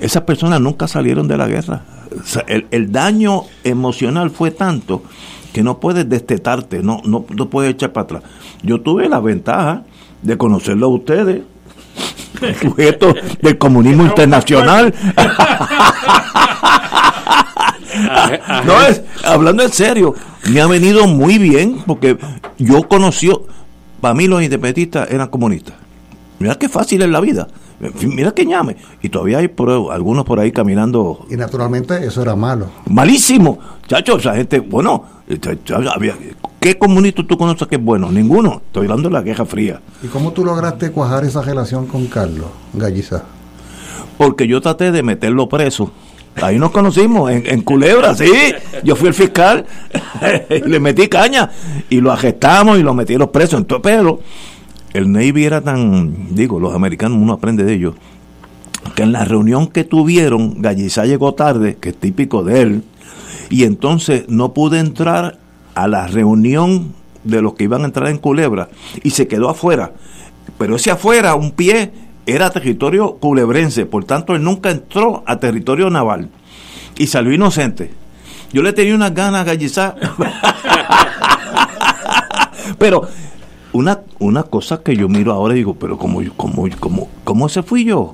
[0.00, 1.82] Esas personas nunca salieron de la guerra.
[2.46, 5.02] El daño emocional fue tanto
[5.52, 8.22] que no puedes destetarte, no, no, no puedes echar para atrás.
[8.62, 9.84] Yo tuve la ventaja
[10.22, 11.42] de conocerlo a ustedes,
[12.62, 14.94] sujetos del comunismo internacional.
[18.64, 20.14] no es, hablando en serio,
[20.50, 22.18] me ha venido muy bien porque
[22.58, 23.30] yo conocí,
[24.00, 25.74] para mí los independentistas eran comunistas.
[26.38, 27.48] Mira qué fácil es la vida.
[28.02, 28.76] Mira que ñame.
[29.02, 31.26] Y todavía hay por, algunos por ahí caminando.
[31.30, 32.66] Y naturalmente eso era malo.
[32.88, 33.58] Malísimo.
[33.86, 35.04] Chacho, esa gente, bueno,
[36.60, 38.10] ¿qué comunista tú conoces que es bueno?
[38.10, 38.62] Ninguno.
[38.66, 39.80] Estoy hablando de la Guerra Fría.
[40.02, 43.24] ¿Y cómo tú lograste cuajar esa relación con Carlos Galliza?
[44.16, 45.92] Porque yo traté de meterlo preso.
[46.36, 48.30] Ahí nos conocimos, en, en Culebra, sí.
[48.84, 49.66] Yo fui el fiscal,
[50.50, 51.50] y le metí caña
[51.90, 53.56] y lo arrestamos y lo metieron preso.
[53.56, 54.20] Entonces, pero
[54.92, 57.94] el Navy era tan, digo, los americanos, uno aprende de ellos,
[58.94, 62.84] que en la reunión que tuvieron, Gallizá llegó tarde, que es típico de él,
[63.50, 65.38] y entonces no pude entrar
[65.74, 66.94] a la reunión
[67.24, 68.68] de los que iban a entrar en Culebra
[69.02, 69.92] y se quedó afuera.
[70.58, 71.92] Pero ese afuera, un pie,
[72.26, 76.30] era territorio culebrense, por tanto él nunca entró a territorio naval
[76.98, 77.90] y salió inocente.
[78.52, 79.94] Yo le tenía unas ganas a Gallizá.
[82.78, 83.08] pero
[83.72, 87.62] una, una cosa que yo miro ahora y digo, pero como, como, como, ¿cómo ese
[87.62, 88.12] fui yo?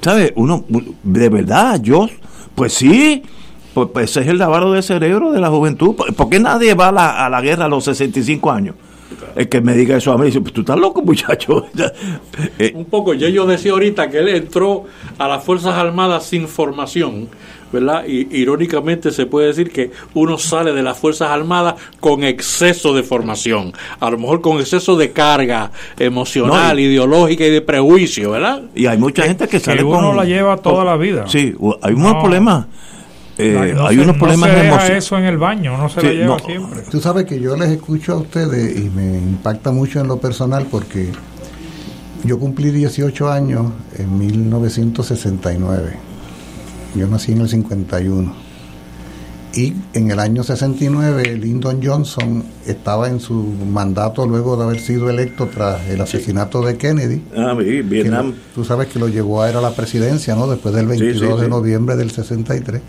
[0.00, 0.32] ¿Sabes?
[0.36, 0.64] Uno,
[1.02, 2.08] de verdad, yo,
[2.54, 3.22] pues sí,
[3.74, 5.94] pues, pues ese es el lavado de cerebro de la juventud.
[5.94, 8.74] ¿Por por qué nadie va a la, a la guerra a los 65 años?
[9.36, 11.66] El que me diga eso a mí, dice, pues tú estás loco, muchacho.
[12.58, 14.84] Eh, Un poco, ya yo decía ahorita que él entró
[15.18, 17.28] a las Fuerzas Armadas sin formación,
[17.72, 18.04] ¿verdad?
[18.06, 23.02] Y irónicamente se puede decir que uno sale de las Fuerzas Armadas con exceso de
[23.02, 28.30] formación, a lo mejor con exceso de carga emocional, No, y- ideológica y de prejuicio,
[28.32, 28.62] ¿verdad?
[28.74, 30.16] y hay mucha gente que sale uno con...
[30.16, 31.24] la lleva toda la vida.
[31.28, 32.20] Sí, hay unos No.
[32.20, 32.66] problemas.
[33.40, 36.00] Eh, No hay se- unos problemas no se deja eso en el baño, no se
[36.00, 36.38] Sí, lleva no.
[36.44, 36.80] siempre.
[36.90, 40.66] Tú sabes que yo les escucho a ustedes y me impacta mucho en lo personal
[40.70, 41.08] porque
[42.24, 45.92] yo cumplí 18 años en 1969.
[46.94, 48.34] Yo nací en el 51.
[49.52, 53.34] Y en el año 69 Lyndon Johnson estaba en su
[53.68, 57.20] mandato luego de haber sido electo tras el asesinato de Kennedy.
[57.36, 58.28] Ah, sí, Vietnam.
[58.28, 60.46] lo- tú sabes que lo llevó a era la presidencia, ¿no?
[60.46, 61.50] Después del 22 sí, de sí.
[61.50, 62.80] noviembre del 63.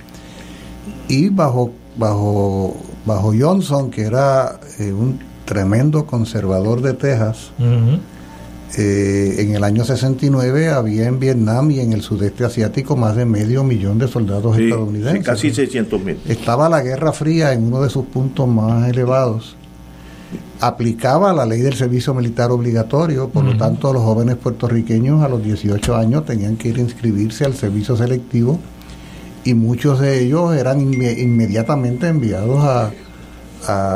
[1.07, 2.75] Y bajo bajo
[3.05, 7.51] bajo Johnson, que era eh, un tremendo conservador de Texas,
[8.77, 13.25] eh, en el año 69 había en Vietnam y en el sudeste asiático más de
[13.25, 15.19] medio millón de soldados Sí, estadounidenses.
[15.19, 16.17] sí, casi 600 mil.
[16.27, 19.57] Estaba la Guerra Fría en uno de sus puntos más elevados.
[20.61, 25.43] Aplicaba la ley del servicio militar obligatorio, por lo tanto los jóvenes puertorriqueños a los
[25.43, 28.59] 18 años tenían que ir a inscribirse al servicio selectivo
[29.43, 32.91] y muchos de ellos eran inme- inmediatamente enviados a,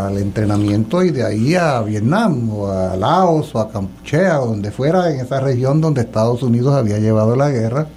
[0.08, 4.72] al entrenamiento y de ahí a Vietnam o a Laos o a Campuchea o donde
[4.72, 7.88] fuera en esa región donde Estados Unidos había llevado la guerra.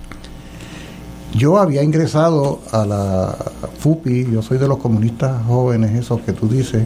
[1.35, 3.37] Yo había ingresado a la
[3.81, 6.85] FUPI, yo soy de los comunistas jóvenes, esos que tú dices.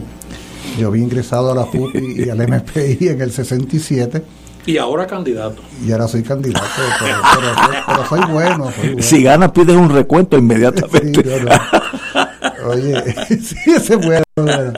[0.77, 4.23] Yo había ingresado a la FUPI y al MPI en el 67
[4.65, 5.61] Y ahora candidato.
[5.85, 6.65] y ahora soy candidato,
[6.99, 8.71] pero, pero- pero soy bueno.
[8.71, 9.01] Soy bueno.
[9.03, 11.21] Si ganas, pides un recuento inmediatamente.
[11.23, 12.69] Sí, no, no.
[12.71, 13.03] Oye,
[13.41, 14.23] sí, ese es bueno.
[14.35, 14.73] bueno.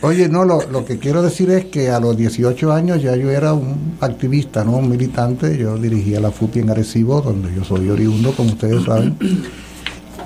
[0.00, 3.30] Oye, no, lo, lo que quiero decir es que a los 18 años ya yo
[3.30, 4.72] era un activista, ¿no?
[4.72, 5.56] Un militante.
[5.56, 9.16] Yo dirigía la FUPI en Arecibo, donde yo soy oriundo, como ustedes saben.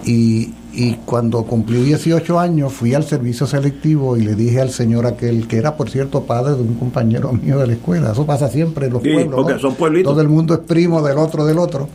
[0.05, 5.07] Y, y cuando cumplí 18 años fui al servicio selectivo y le dije al señor
[5.07, 8.49] aquel, que era por cierto padre de un compañero mío de la escuela, eso pasa
[8.49, 9.59] siempre en los Sí, pueblos, porque ¿no?
[9.59, 10.13] son pueblitos.
[10.13, 11.89] todo el mundo es primo del otro, del otro.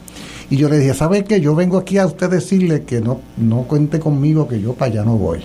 [0.49, 1.39] Y yo le dije, ¿sabe qué?
[1.39, 5.03] Yo vengo aquí a usted decirle que no, no cuente conmigo, que yo para allá
[5.05, 5.39] no voy.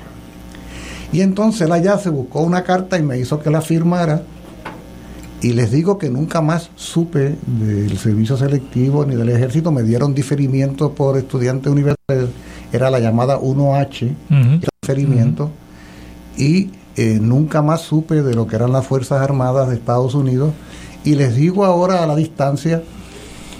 [1.12, 4.22] Y entonces él allá se buscó una carta y me hizo que la firmara.
[5.42, 9.70] Y les digo que nunca más supe del servicio selectivo ni del ejército.
[9.70, 12.28] Me dieron diferimiento por estudiante universitario.
[12.72, 14.60] Era la llamada 1H, Ujú.
[14.82, 15.50] diferimiento.
[16.36, 20.52] Y eh, nunca más supe de lo que eran las Fuerzas Armadas de Estados Unidos.
[21.04, 22.82] Y les digo ahora a la distancia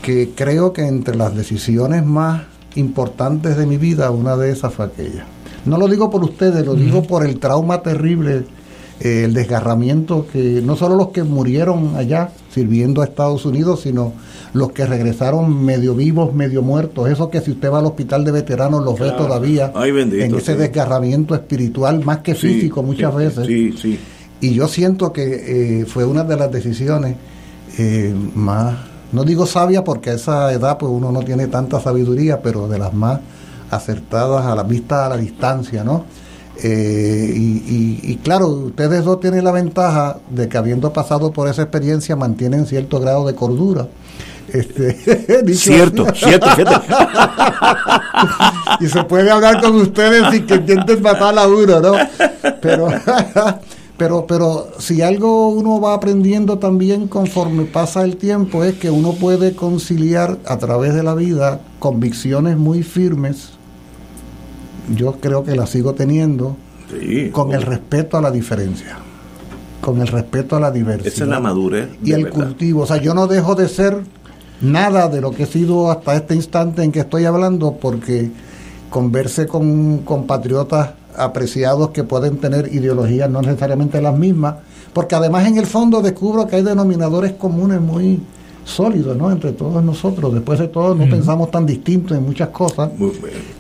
[0.03, 2.43] que creo que entre las decisiones más
[2.75, 5.25] importantes de mi vida, una de esas fue aquella.
[5.65, 8.45] No lo digo por ustedes, lo digo por el trauma terrible,
[9.01, 14.13] eh, el desgarramiento que no solo los que murieron allá sirviendo a Estados Unidos, sino
[14.55, 18.33] los que regresaron medio vivos, medio muertos, esos que si usted va al hospital de
[18.33, 20.59] veteranos los ve todavía Ay, bendito, en ese sí.
[20.59, 23.47] desgarramiento espiritual más que Sí, físico muchas sí, veces.
[24.41, 27.17] Y yo siento que eh, fue una de las decisiones
[27.79, 28.77] eh, más,
[29.13, 32.79] no digo sabia porque a esa edad pues uno no tiene tanta sabiduría, pero de
[32.79, 33.21] las más
[33.71, 36.05] acertadas a la vista a la distancia, ¿no?
[36.63, 41.49] Eh, y, y- y claro, ustedes dos tienen la ventaja de que habiendo pasado por
[41.49, 43.87] esa experiencia mantienen cierto grado de cordura.
[44.53, 46.81] Este, dicho Cierto, cierto, cierto.
[48.81, 51.93] y se puede hablar con ustedes sin que intenten matar a uno, ¿no?
[52.61, 52.89] Pero,
[53.97, 59.13] pero, pero si algo uno va aprendiendo también conforme pasa el tiempo es que uno
[59.13, 63.51] puede conciliar a través de la vida convicciones muy firmes.
[64.95, 66.57] Yo creo que las sigo teniendo
[66.99, 67.29] Sí.
[67.33, 68.97] con el respeto a la diferencia,
[69.83, 71.91] con el respeto a la diversidad Esa es la madurez.
[72.03, 72.47] y el verdad.
[72.47, 72.85] cultivo.
[72.85, 74.05] O sea, yo no dejo de ser
[74.61, 78.31] nada de lo que he sido hasta este instante en que estoy hablando porque
[78.91, 84.55] converse con compatriotas apreciados que pueden tener ideologías no necesariamente las mismas,
[84.93, 88.21] porque además en el fondo descubro que hay denominadores comunes muy
[88.65, 89.31] sólidos, ¿no?
[89.33, 90.33] Entre todos nosotros.
[90.35, 92.91] Después de todo, no pensamos tan distintos en muchas cosas.
[92.99, 93.13] Muy.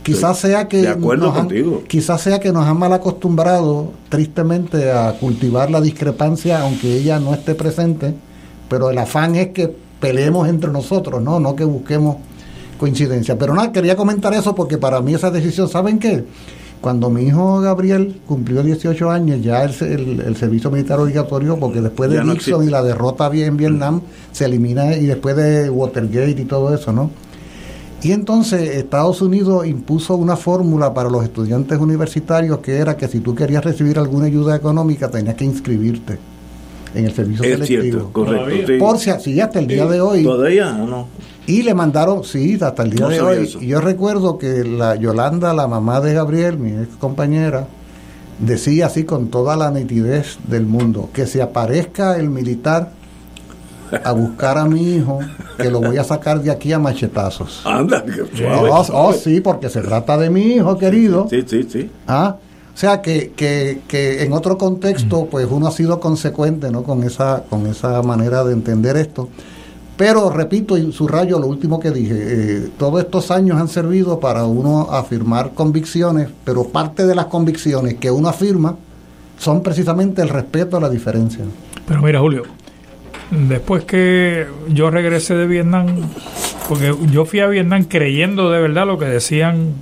[0.02, 1.82] Quizás sea que De acuerdo nos han- contigo.
[1.88, 7.32] quizás sea que nos han mal acostumbrado tristemente a cultivar la discrepancia aunque ella no
[7.34, 8.14] esté presente,
[8.68, 12.16] pero el afán es que peleemos entre nosotros, no, no que busquemos
[12.78, 13.36] coincidencia.
[13.38, 16.24] Pero nada, quería comentar eso porque para mí esa decisión, ¿saben qué?
[16.80, 21.80] Cuando mi hijo Gabriel cumplió 18 años, ya el, el- el servicio militar obligatorio, porque
[21.80, 22.64] después de no Nixon existe.
[22.66, 27.10] y la derrota en Vietnam, se elimina y después de Watergate y todo eso, ¿no?
[28.00, 33.18] Y entonces Estados Unidos impuso una fórmula para los estudiantes universitarios que era que si
[33.18, 36.16] tú querías recibir alguna ayuda económica tenías que inscribirte
[36.94, 37.82] en el servicio Es selectivo.
[37.82, 38.44] cierto, correcto.
[38.44, 38.66] Todavía.
[38.66, 38.72] sí.
[38.78, 40.22] Por si sí, hasta el día Sí, de hoy.
[40.24, 41.06] Todavía no.
[41.46, 43.44] Y le mandaron, sí, hasta el día No de hoy.
[43.44, 43.60] eso.
[43.62, 47.66] Y yo recuerdo que la Yolanda, la mamá de Gabriel, mi ex compañera,
[48.38, 52.92] decía así con toda la nitidez del mundo, que se aparezca el militar
[54.04, 55.20] a buscar a mi hijo,
[55.56, 57.62] que lo voy a sacar de aquí a machetazos.
[57.64, 58.68] Anda, qué suave.
[58.70, 61.26] Oh, oh, sí, porque se trata de mi hijo querido.
[61.30, 61.90] Sí, sí, sí.
[62.06, 62.36] ¿Ah?
[62.78, 66.84] O sea que, que, que en otro contexto, pues uno ha sido consecuente ¿no?
[66.84, 69.28] con, esa, con esa manera de entender esto.
[69.96, 74.44] Pero repito y subrayo lo último que dije, eh, todos estos años han servido para
[74.44, 78.76] uno afirmar convicciones, pero parte de las convicciones que uno afirma
[79.40, 81.44] son precisamente el respeto a la diferencia.
[81.84, 82.44] Pero mira, Julio,
[83.32, 85.96] después que yo regresé de Vietnam,
[86.68, 89.72] porque yo fui a Vietnam creyendo de verdad lo que decían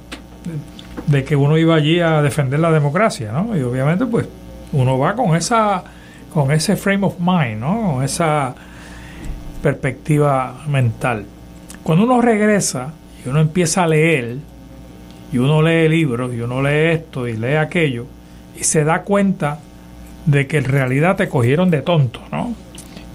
[1.07, 3.57] de que uno iba allí a defender la democracia, ¿no?
[3.57, 4.27] Y obviamente, pues,
[4.73, 5.85] uno va con esa,
[6.33, 7.93] con ese frame of mind, ¿no?
[7.95, 8.55] Con esa
[9.63, 11.25] perspectiva mental.
[11.83, 12.93] Cuando uno regresa
[13.25, 14.37] y uno empieza a leer,
[15.33, 18.07] y uno lee libros, y uno lee esto y lee aquello,
[18.59, 19.61] y se da cuenta
[20.25, 22.55] de que en realidad te cogieron de tonto, ¿no?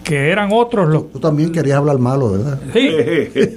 [0.03, 1.11] Que eran otros los...
[1.11, 2.59] Tú también querías hablar malo, ¿verdad?
[2.73, 2.89] Sí,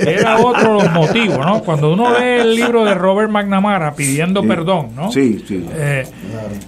[0.01, 1.63] eran otros los motivos, ¿no?
[1.63, 4.49] Cuando uno lee el libro de Robert McNamara pidiendo Sí.
[4.49, 5.11] perdón, ¿no?
[5.11, 5.65] Sí, sí.
[5.75, 6.05] Eh,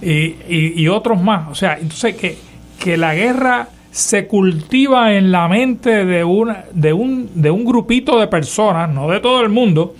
[0.01, 1.49] y, y- y otros más.
[1.51, 2.37] O sea, entonces que,
[2.79, 8.19] que la guerra se cultiva en la mente de, una, de, un, de un grupito
[8.19, 9.95] de personas, no de todo el mundo,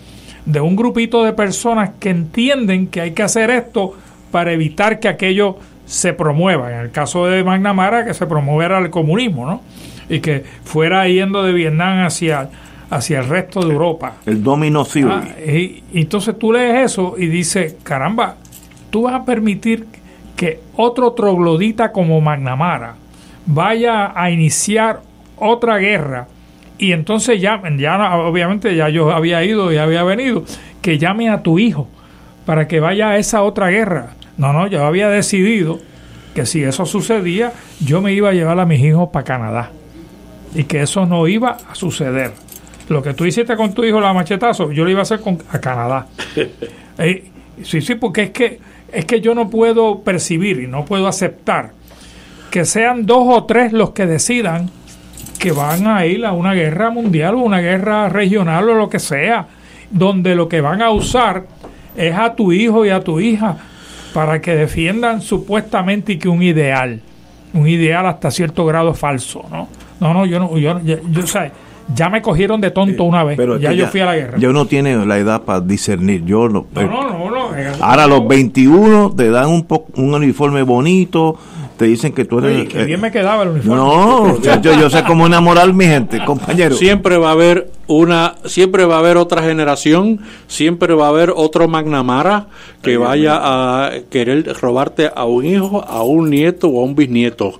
[0.45, 3.93] de un grupito de personas que entienden que hay que hacer esto
[4.32, 5.57] para evitar que aquello
[5.88, 6.71] se promueva.
[6.71, 9.61] En el caso de McNamara, que se promoviera el comunismo, ¿no?
[10.09, 12.49] Y que fuera yendo de Vietnam hacia,
[12.91, 14.17] hacia el resto de Europa.
[14.27, 15.11] El domino theory.
[15.11, 18.35] Ah, y, y entonces tú lees eso y dices, caramba,
[18.91, 19.88] tú vas a permitir
[20.35, 22.93] que otro troglodita como Magnamara
[23.47, 25.01] vaya a iniciar
[25.38, 26.27] otra guerra
[26.77, 30.43] y entonces ya, ya obviamente ya yo había ido y había venido,
[30.81, 31.88] que llame a tu hijo
[32.45, 34.11] para que vaya a esa otra guerra.
[34.38, 35.79] No, no, yo había decidido
[36.35, 39.71] que si eso sucedía, yo me iba a llevar a mis hijos para Canadá
[40.53, 42.31] y que eso no iba a suceder.
[42.89, 45.39] Lo que tú hiciste con tu hijo, la machetazo, yo lo iba a hacer con,
[45.51, 46.07] a Canadá.
[46.99, 47.25] Eh,
[47.61, 48.59] sí, sí, porque es que,
[48.91, 51.73] es que yo no puedo percibir y no puedo aceptar
[52.49, 54.71] que sean dos o tres los que decidan
[55.38, 58.97] que van a ir a una guerra mundial o una guerra regional o lo que
[58.97, 59.45] sea,
[59.91, 61.45] donde lo que van a usar
[61.95, 63.57] es a tu hijo y a tu hija
[64.14, 67.01] para que defiendan supuestamente que un ideal,
[67.53, 69.68] un ideal hasta cierto grado falso, ¿no?
[69.99, 71.51] No, no, yo no, yo, yo, yo, sé,
[71.95, 73.36] ya me cogieron de tonto una vez.
[73.38, 74.38] Pero ya yo fui a la guerra.
[74.38, 76.24] Yo no tiene la edad para discernir.
[76.24, 76.68] Yo no.
[76.76, 80.62] No, no, no, no, eh, Ahora a los 21 te dan un po- un uniforme
[80.62, 81.38] bonito,
[81.78, 82.55] te dicen que tú eres.
[82.55, 83.75] Oye, que eh, bien me quedaba el uniforme.
[83.75, 86.75] no, yo, yo sé cómo enamorar mi gente, compañero.
[86.75, 91.32] Siempre va a haber una, siempre va a haber otra generación, siempre va a haber
[91.36, 92.47] otro Magnamara
[92.82, 97.59] que vaya a querer robarte a un hijo, a un nieto o a un bisnieto.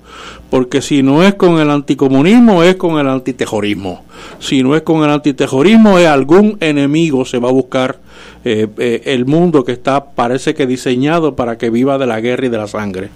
[0.50, 4.06] Porque si no es con el anticomunismo, es con el antitejorismo.
[4.40, 8.00] Si no es con el antitejorismo, es algún enemigo se va a buscar
[8.50, 12.46] eh, eh, el mundo que está, parece que diseñado para que viva de la guerra
[12.46, 13.10] y de la sangre.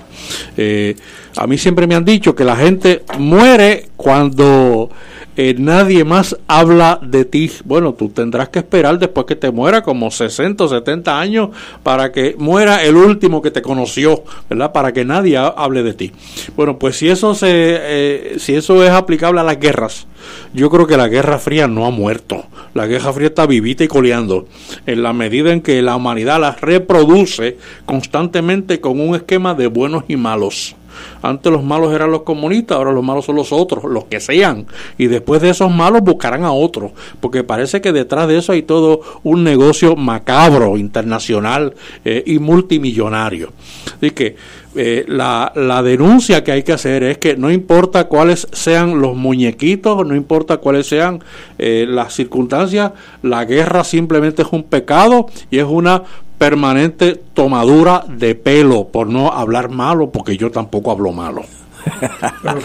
[0.58, 0.98] Eh,
[1.38, 4.90] a mí siempre me han dicho que la gente muere cuando
[5.38, 7.52] eh, nadie más habla de ti.
[7.66, 11.50] Bueno, tú tendrás que esperar después que te muera como 60 o 70 años
[11.84, 14.72] para que muera el último que te conoció, ¿verdad?
[14.72, 16.12] Para que nadie ha- hable de ti.
[16.56, 20.08] Bueno, pues si eso se, eh, si eso es aplicable a las guerras,
[20.54, 22.44] yo creo que la Guerra Fría no ha muerto.
[22.74, 24.48] La Guerra Fría está vivita y coleando
[24.86, 30.04] en la medida en que la humanidad la reproduce constantemente con un esquema de buenos
[30.08, 30.76] y malos.
[31.22, 34.66] Antes los malos eran los comunistas, ahora los malos son los otros, los que sean.
[34.98, 38.64] Y después de esos malos buscarán a otros, porque parece que detrás de eso hay
[38.64, 41.74] todo un negocio macabro, internacional
[42.06, 43.52] eh, y multimillonario.
[43.98, 44.36] Así que
[44.76, 49.16] eh, la, la denuncia que hay que hacer es que no importa cuáles sean los
[49.16, 51.22] muñequitos, no importa cuáles sean
[51.58, 52.92] eh, las circunstancias,
[53.22, 56.04] la guerra simplemente es un pecado y es una
[56.38, 61.44] permanente tomadura de pelo, por no hablar malo, porque yo tampoco hablo malo.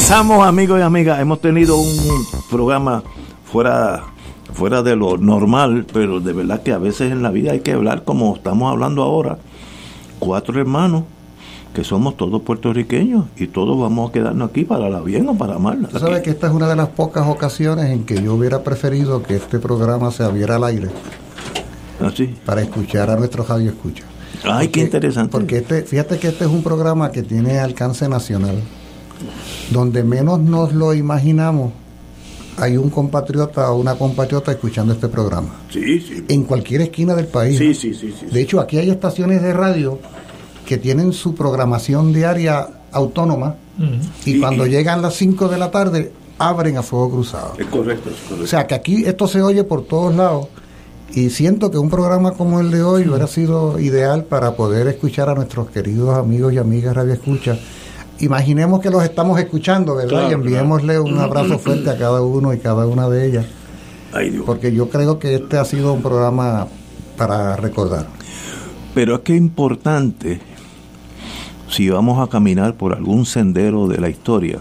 [0.00, 3.02] Regresamos amigos y amigas, hemos tenido un programa
[3.44, 4.02] fuera
[4.54, 7.72] fuera de lo normal, pero de verdad que a veces en la vida hay que
[7.72, 9.36] hablar como estamos hablando ahora,
[10.18, 11.04] cuatro hermanos
[11.74, 15.58] que somos todos puertorriqueños y todos vamos a quedarnos aquí para la bien o para
[15.58, 15.86] mal.
[15.92, 19.22] Tú sabes que esta es una de las pocas ocasiones en que yo hubiera preferido
[19.22, 20.88] que este programa se abriera al aire
[22.00, 22.34] Así.
[22.46, 24.04] para escuchar a nuestros radio escucha.
[24.44, 25.30] Ay, qué interesante.
[25.30, 28.56] Porque este, fíjate que este es un programa que tiene alcance nacional,
[29.70, 31.72] donde menos nos lo imaginamos,
[32.56, 35.60] hay un compatriota o una compatriota escuchando este programa.
[35.70, 36.24] Sí, sí.
[36.28, 37.56] En cualquier esquina del país.
[37.58, 38.26] Sí, sí, sí, sí.
[38.26, 39.98] De hecho, aquí hay estaciones de radio
[40.66, 43.56] que tienen su programación diaria autónoma
[44.26, 47.54] y, cuando y- llegan las 5 de la tarde abren a fuego cruzado.
[47.58, 48.44] Es correcto, es correcto.
[48.44, 50.48] O sea que aquí esto se oye por todos lados
[51.14, 55.28] y siento que un programa como el de hoy hubiera sido ideal para poder escuchar
[55.28, 57.58] a nuestros queridos amigos y amigas Radio Escucha.
[58.20, 60.10] Imaginemos que los estamos escuchando, ¿verdad?
[60.10, 63.46] Claro, y enviémosle un abrazo fuerte a cada uno y cada una de ellas.
[64.44, 66.66] Porque yo creo que este ha sido un programa
[67.16, 68.06] para recordar.
[68.94, 70.40] Pero es que es importante,
[71.68, 74.58] si vamos a caminar por algún sendero de la historia,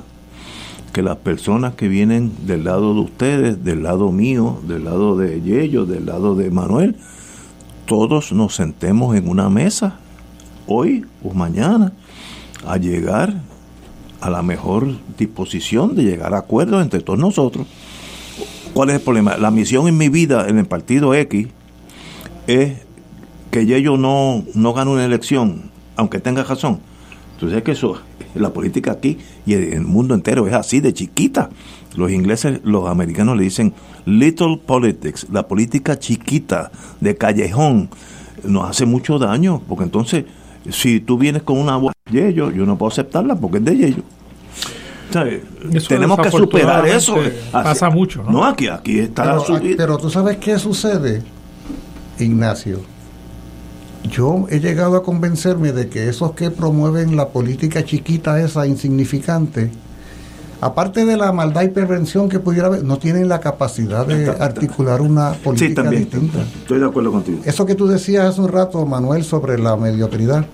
[0.93, 5.41] que las personas que vienen del lado de ustedes, del lado mío, del lado de
[5.41, 6.95] Yello, del lado de Manuel,
[7.85, 9.97] todos nos sentemos en una mesa,
[10.67, 11.91] hoy o mañana,
[12.65, 13.48] a llegar
[14.21, 17.67] a la mejor disposición de llegar a acuerdos entre todos nosotros.
[18.73, 19.37] ¿Cuál es el problema?
[19.37, 21.47] La misión en mi vida en el partido X
[22.47, 22.73] es
[23.51, 26.79] que Yello no, no gane una elección, aunque tenga razón.
[27.33, 27.99] Entonces es que eso,
[28.35, 31.49] la política aquí y en el mundo entero es así de chiquita.
[31.95, 33.73] Los ingleses, los americanos le dicen
[34.05, 37.89] little politics, la política chiquita, de callejón,
[38.43, 40.25] nos hace mucho daño, porque entonces,
[40.71, 44.03] si tú vienes con una voz de Yello, yo no puedo aceptarla porque es de.
[45.73, 47.15] Eso Tenemos que superar eso.
[47.15, 48.31] Así- pasa mucho, ¿no?
[48.31, 49.75] No, aquí, aquí está la Pero, subida.
[49.77, 51.23] pero tú sabes qué sucede,
[52.19, 52.79] Ignacio.
[54.09, 59.71] Yo he llegado a convencerme de que esos que promueven la política chiquita esa insignificante,
[60.61, 65.01] aparte de la maldad y prevención que pudiera haber, no tienen la capacidad de articular
[65.01, 66.03] una Sí, política también.
[66.03, 66.39] distinta.
[66.61, 67.39] Estoy de acuerdo contigo.
[67.45, 70.45] Eso que tú decías hace un rato, Manuel, sobre la mediocridad.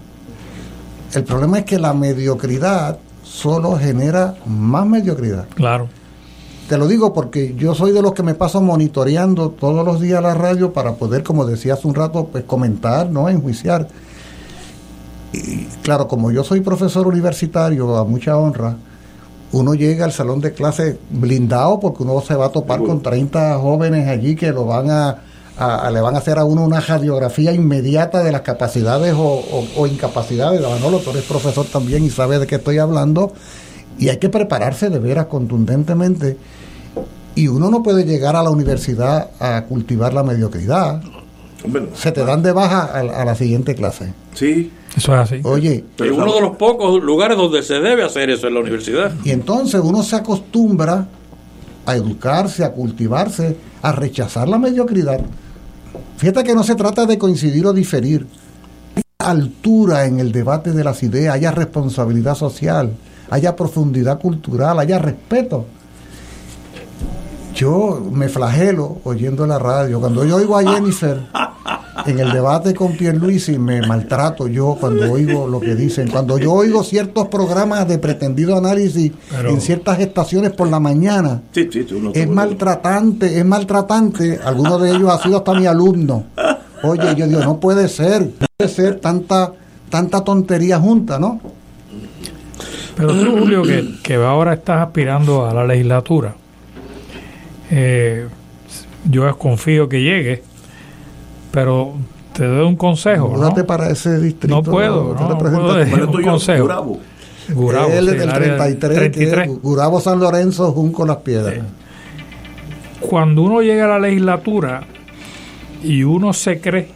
[1.15, 5.45] El problema es que la mediocridad solo genera más mediocridad.
[5.55, 5.87] Claro.
[6.67, 10.21] Te lo digo porque yo soy de los que me paso monitoreando todos los días
[10.21, 13.87] la radio para poder, como decía hace un rato, pues comentar, no enjuiciar.
[15.31, 18.75] Y claro, como yo soy profesor universitario, a mucha honra,
[19.53, 23.57] uno llega al salón de clase blindado porque uno se va a topar con 30
[23.59, 25.23] jóvenes allí que lo van a,
[25.57, 29.21] a- a- le van a hacer a uno una radiografía inmediata de las capacidades o,
[29.23, 30.61] o- o incapacidades.
[30.61, 33.33] Manolo, tú eres profesor también y sabes de qué estoy hablando.
[33.97, 36.37] Y hay que prepararse de veras contundentemente.
[37.35, 41.01] Y uno no puede llegar a la universidad a cultivar la mediocridad.
[41.95, 44.13] se te dan de baja a, a la siguiente clase.
[44.33, 44.71] Sí.
[44.95, 45.41] Eso es así.
[45.43, 49.11] Oye, Es uno de los pocos lugares donde se debe hacer eso en la universidad.
[49.25, 51.07] y entonces uno se acostumbra
[51.85, 55.19] a educarse, a cultivarse, a rechazar la mediocridad.
[56.17, 58.27] Fíjate que no se trata de coincidir o diferir.
[58.95, 62.95] Hay altura en el debate de las ideas, haya responsabilidad social,
[63.29, 65.65] haya profundidad cultural, haya respeto.
[67.53, 69.99] Yo me flagelo oyendo la radio.
[69.99, 71.21] Cuando yo oigo a Jennifer
[72.05, 76.09] en el debate con Pierluisi, me maltrato yo cuando oigo lo que dicen.
[76.09, 81.41] Cuando yo oigo ciertos programas de pretendido análisis Pero- en ciertas estaciones por la mañana,
[81.51, 84.39] Sí, sí, tú no es maltratante, es maltratante.
[84.43, 86.25] Algunos de ellos ha sido hasta mi alumno.
[86.83, 89.53] Oye, yo digo, no puede ser, no puede ser tanta,
[89.89, 91.39] tanta tontería junta, ¿no?
[92.95, 96.35] Pero tú, Julio, que, que ahora estás aspirando a la legislatura,
[97.71, 98.27] eh,
[99.09, 100.43] yo confío que llegue,
[101.55, 101.93] pero
[102.33, 103.29] te doy un consejo.
[103.29, 103.37] ¿no?
[103.37, 104.57] Múdate para ese distrito.
[104.57, 106.99] No puedo, Te no, no puedo un consejo.
[107.47, 109.47] Gurabo, Él sí, es del el área 33, 33.
[109.47, 111.63] que es Gurabo San Lorenzo, Junco Las Piedras.
[112.99, 114.81] Cuando uno llega a la legislatura
[115.81, 116.89] y uno se cree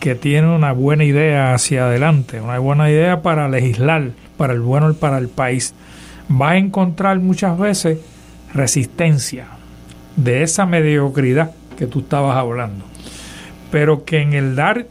[0.00, 4.90] que tiene una buena idea hacia adelante, una buena idea para legislar, para el bueno
[4.90, 5.74] y para el país,
[6.30, 7.98] va a encontrar muchas veces
[8.54, 9.48] resistencia
[10.16, 12.95] de esa mediocridad que tú estabas hablando.
[13.70, 14.86] Pero que en el dar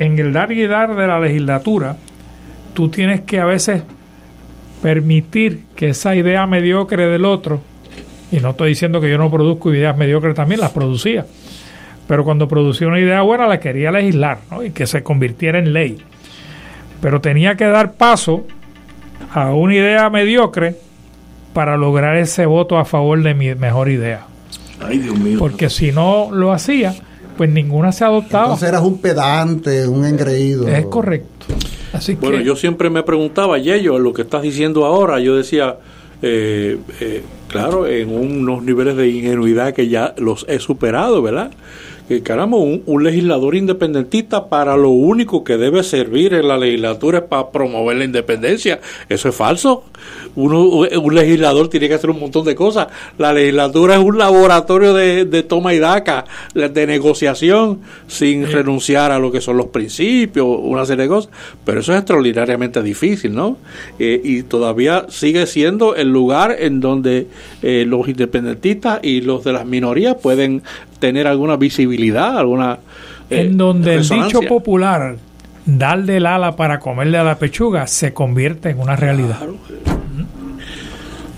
[0.00, 1.96] en el dar y dar de la legislatura,
[2.72, 3.82] tú tienes que a veces
[4.82, 7.60] permitir que esa idea mediocre del otro,
[8.32, 11.26] y no estoy diciendo que yo no produzco ideas mediocres también, las producía,
[12.08, 14.64] pero cuando producía una idea buena la quería legislar ¿no?
[14.64, 15.98] y que se convirtiera en ley.
[17.02, 18.46] Pero tenía que dar paso
[19.34, 20.76] a una idea mediocre
[21.52, 24.22] para lograr ese voto a favor de mi mejor idea.
[24.80, 25.38] Ay, Dios mío.
[25.38, 26.94] Porque si no lo hacía,
[27.40, 28.44] pues ninguna se adoptaba.
[28.44, 30.68] Entonces eras un pedante, un engreído.
[30.68, 31.46] Es correcto.
[31.90, 35.78] Así Bueno, que yo siempre me preguntaba, Yello, lo que estás diciendo ahora, yo decía,
[36.20, 41.50] eh, eh, claro, en unos niveles de ingenuidad que ya los he superado, ¿verdad?
[42.10, 47.18] Que caramba, un, un legislador independentista para lo único que debe servir en la legislatura
[47.18, 48.80] es para promover la independencia.
[49.08, 49.84] Eso es falso.
[50.34, 52.88] Uno, un legislador tiene que hacer un montón de cosas.
[53.16, 59.20] La legislatura es un laboratorio de, de toma y daca, de negociación, sin renunciar a
[59.20, 61.30] lo que son los principios, una serie de cosas.
[61.64, 63.56] Pero eso es extraordinariamente difícil, ¿no?
[64.00, 67.28] Eh, y todavía sigue siendo el lugar en donde
[67.62, 70.62] eh, los independentistas y los de las minorías pueden
[71.00, 72.78] tener alguna visibilidad, alguna...
[73.28, 75.16] eh, en donde el dicho popular,
[75.66, 79.40] darle el ala para comerle a la pechuga, se convierte en una realidad.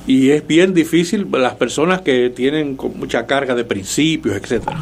[0.05, 4.77] Y es bien difícil las personas que tienen con mucha carga de principios, etcétera.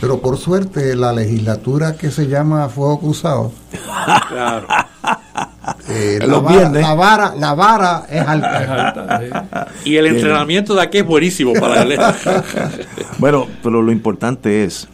[0.00, 3.52] Pero por suerte, la legislatura que se llama Fuego Cruzado,
[4.28, 4.66] Claro.
[5.88, 6.82] Eh, la, Los vara, viernes.
[6.82, 9.68] la, vara, la vara es alta.
[9.84, 11.98] Y el entrenamiento de aquí es buenísimo para él.
[13.18, 14.88] Bueno, pero lo importante es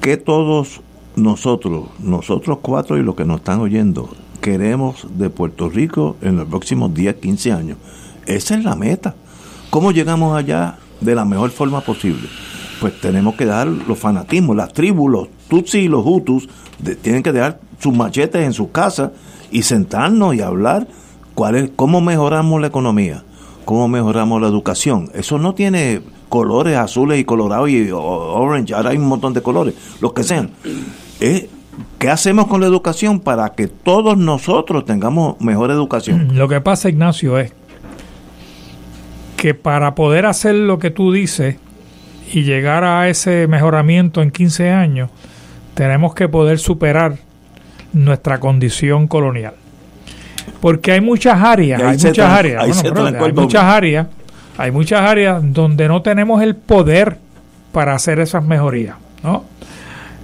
[0.00, 0.80] que todos
[1.14, 4.08] nosotros, nosotros cuatro y los que nos están oyendo,
[4.40, 7.78] queremos de Puerto Rico en los próximos 10, 15 años.
[8.26, 9.14] Esa es la meta.
[9.70, 12.28] ¿Cómo llegamos allá de la mejor forma posible?
[12.80, 16.48] Pues tenemos que dar los fanatismos, las tribus, los tutsis y los hutus,
[16.78, 19.10] de- tienen que dejar sus machetes en sus casas
[19.50, 20.86] y sentarnos y hablar
[21.34, 23.24] cuál es, cómo mejoramos la economía,
[23.64, 25.10] cómo mejoramos la educación.
[25.14, 29.74] Eso no tiene colores azules y colorados y orange, ahora hay un montón de colores,
[30.00, 30.50] los que sean.
[31.20, 31.46] Es,
[31.98, 36.36] ¿Qué hacemos con la educación para que todos nosotros tengamos mejor educación?
[36.36, 37.52] Lo que pasa, Ignacio, es
[39.36, 41.56] que para poder hacer lo que tú dices
[42.32, 45.10] y llegar a ese mejoramiento en 15 años,
[45.74, 47.18] tenemos que poder superar
[47.96, 49.54] nuestra condición colonial.
[50.60, 54.06] Porque hay muchas áreas, hay muchas áreas, bueno, hay muchas áreas,
[54.58, 57.18] hay muchas áreas donde no tenemos el poder
[57.72, 59.44] para hacer esas mejorías, ¿no?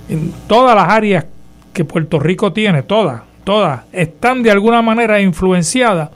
[0.08, 1.24] En todas las áreas
[1.72, 6.10] que Puerto Rico tiene, todas, todas, están de alguna manera influenciadas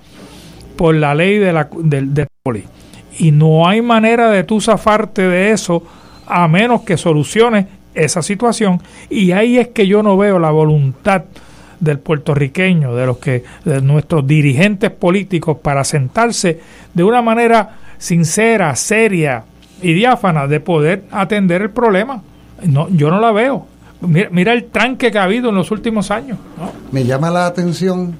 [0.76, 2.64] por la ley de la del poli.
[3.18, 5.82] Y no hay manera de tú zafarte de eso
[6.26, 8.82] a menos que soluciones esa situación.
[9.08, 11.24] Y ahí es que yo no veo la voluntad
[11.80, 16.60] del puertorriqueño, de los que, de nuestros dirigentes políticos, para sentarse
[16.94, 19.44] de una manera sincera, seria
[19.82, 22.22] y diáfana de poder atender el problema.
[22.64, 23.66] No, yo no la veo.
[24.00, 26.38] Mira, mira el tranque que ha habido en los últimos años.
[26.92, 28.14] Me llama la atención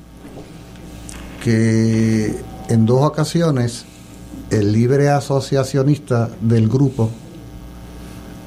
[1.43, 2.35] que
[2.69, 3.85] en dos ocasiones
[4.51, 7.11] el libre asociacionista del grupo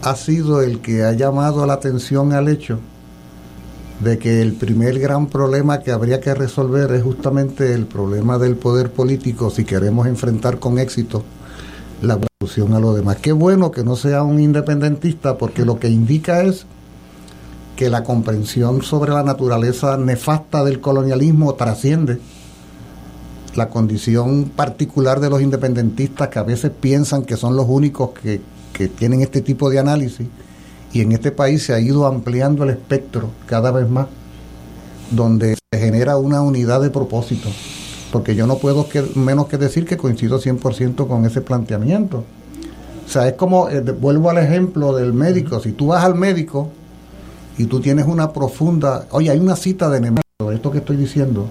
[0.02, 2.80] ha sido el que ha llamado la atención al hecho
[4.00, 8.56] de que el primer gran problema que habría que resolver es justamente el problema del
[8.56, 11.24] poder político si queremos enfrentar con éxito
[12.02, 13.18] la solución a lo demás.
[13.18, 16.66] Qué bueno que no sea un independentista porque lo que indica es
[17.76, 22.20] que la comprensión sobre la naturaleza nefasta del colonialismo trasciende
[23.56, 28.40] la condición particular de los independentistas que a veces piensan que son los únicos que,
[28.72, 30.28] que tienen este tipo de análisis
[30.94, 34.08] y en este país se ha ido ampliando el espectro cada vez más,
[35.12, 37.50] donde se genera una unidad de propósito,
[38.12, 42.24] porque yo no puedo que, menos que decir que coincido 100% con ese planteamiento.
[43.06, 46.70] O sea, es como, eh, vuelvo al ejemplo del médico, si tú vas al médico
[47.58, 51.48] y tú tienes una profunda, oye, hay una cita de Nemesio, esto que estoy diciendo,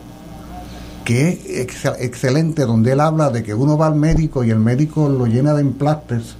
[1.04, 4.58] que es ex- excelente, donde él habla de que uno va al médico y el
[4.60, 6.36] médico lo llena de emplastes,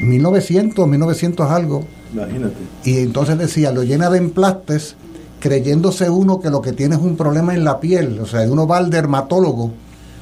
[0.00, 2.54] 1900, 1900 algo, Imagínate.
[2.84, 4.96] y entonces decía, lo llena de emplastes,
[5.40, 8.18] creyéndose uno que lo que tiene es un problema en la piel.
[8.20, 9.70] O sea, uno va al dermatólogo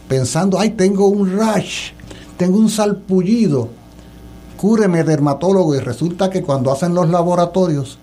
[0.08, 1.90] pensando, ay, tengo un rash,
[2.36, 3.68] tengo un salpullido,
[4.56, 5.74] cúreme dermatólogo.
[5.74, 7.98] Y resulta que cuando hacen los laboratorios,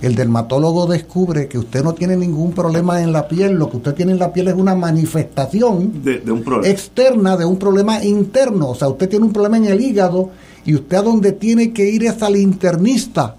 [0.00, 3.94] el dermatólogo descubre que usted no tiene ningún problema en la piel, lo que usted
[3.94, 6.68] tiene en la piel es una manifestación De, de un problema.
[6.72, 8.70] externa de un problema interno.
[8.70, 10.30] O sea, usted tiene un problema en el hígado
[10.64, 13.36] y usted a donde tiene que ir es al internista.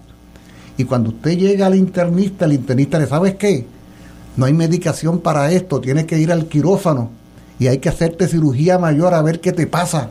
[0.78, 3.66] Y cuando usted llega al internista, el internista le sabes qué,
[4.36, 7.10] no hay medicación para esto, tiene que ir al quirófano
[7.58, 10.10] y hay que hacerte cirugía mayor a ver qué te pasa.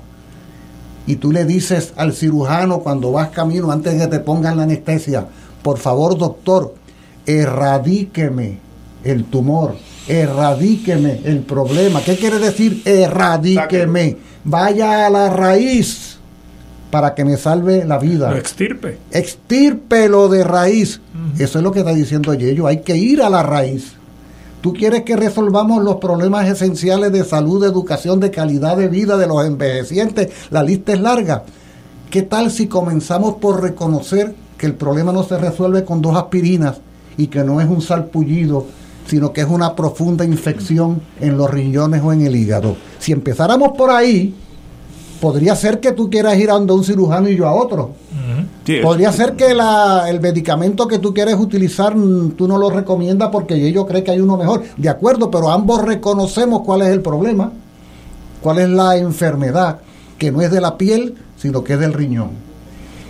[1.08, 4.64] Y tú le dices al cirujano cuando vas camino, antes de que te pongan la
[4.64, 5.28] anestesia,
[5.62, 6.74] por favor doctor,
[7.28, 8.58] erradíqueme
[9.04, 9.76] el tumor,
[10.08, 12.02] erradíqueme el problema.
[12.02, 14.18] ¿Qué quiere decir erradíqueme?
[14.44, 16.15] Vaya a la raíz
[16.92, 18.32] para que me salve la vida.
[18.32, 18.98] Lo extirpe.
[19.12, 21.02] Extírpelo de raíz.
[21.38, 22.68] Eso es lo que está diciendo Yello.
[22.68, 23.94] Hay que ir a la raíz.
[24.62, 29.16] Tú quieres que resolvamos los problemas esenciales de salud, de educación, de calidad de vida
[29.16, 30.30] de los envejecientes.
[30.50, 31.44] La lista es larga.
[32.10, 36.78] ¿Qué tal si comenzamos por reconocer que el problema no se resuelve con dos aspirinas
[37.18, 38.66] y que no es un salpullido,
[39.06, 42.76] sino que es una profunda infección en los riñones o en el hígado?
[42.98, 44.34] Si empezáramos por ahí,
[45.20, 47.92] podría ser que tú quieras ir a un cirujano y yo a otro.
[48.66, 52.58] Sí, Podría es- ser que la- el medicamento que tú quieres utilizar mm, tú no
[52.58, 54.64] lo recomiendas porque ellos creen que hay uno mejor.
[54.78, 57.52] De acuerdo, pero ambos reconocemos cuál es el problema,
[58.42, 59.80] cuál es la enfermedad,
[60.18, 62.30] que no es de la piel, sino que es del riñón.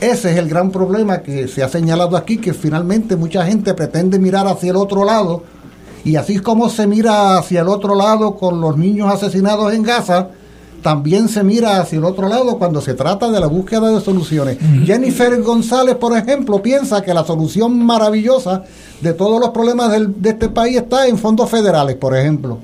[0.01, 4.19] Ese es el gran problema que se ha señalado aquí, que finalmente mucha gente pretende
[4.19, 5.43] mirar hacia el otro lado,
[6.03, 10.27] y así como se mira hacia el otro lado con los niños asesinados en Gaza,
[10.85, 14.59] también se mira hacia el otro lado cuando se trata de la búsqueda de soluciones.
[14.85, 18.61] Jennifer González, por ejemplo, piensa que la solución maravillosa
[19.01, 22.59] de todos los problemas del- de este país está en fondos federales, por ejemplo.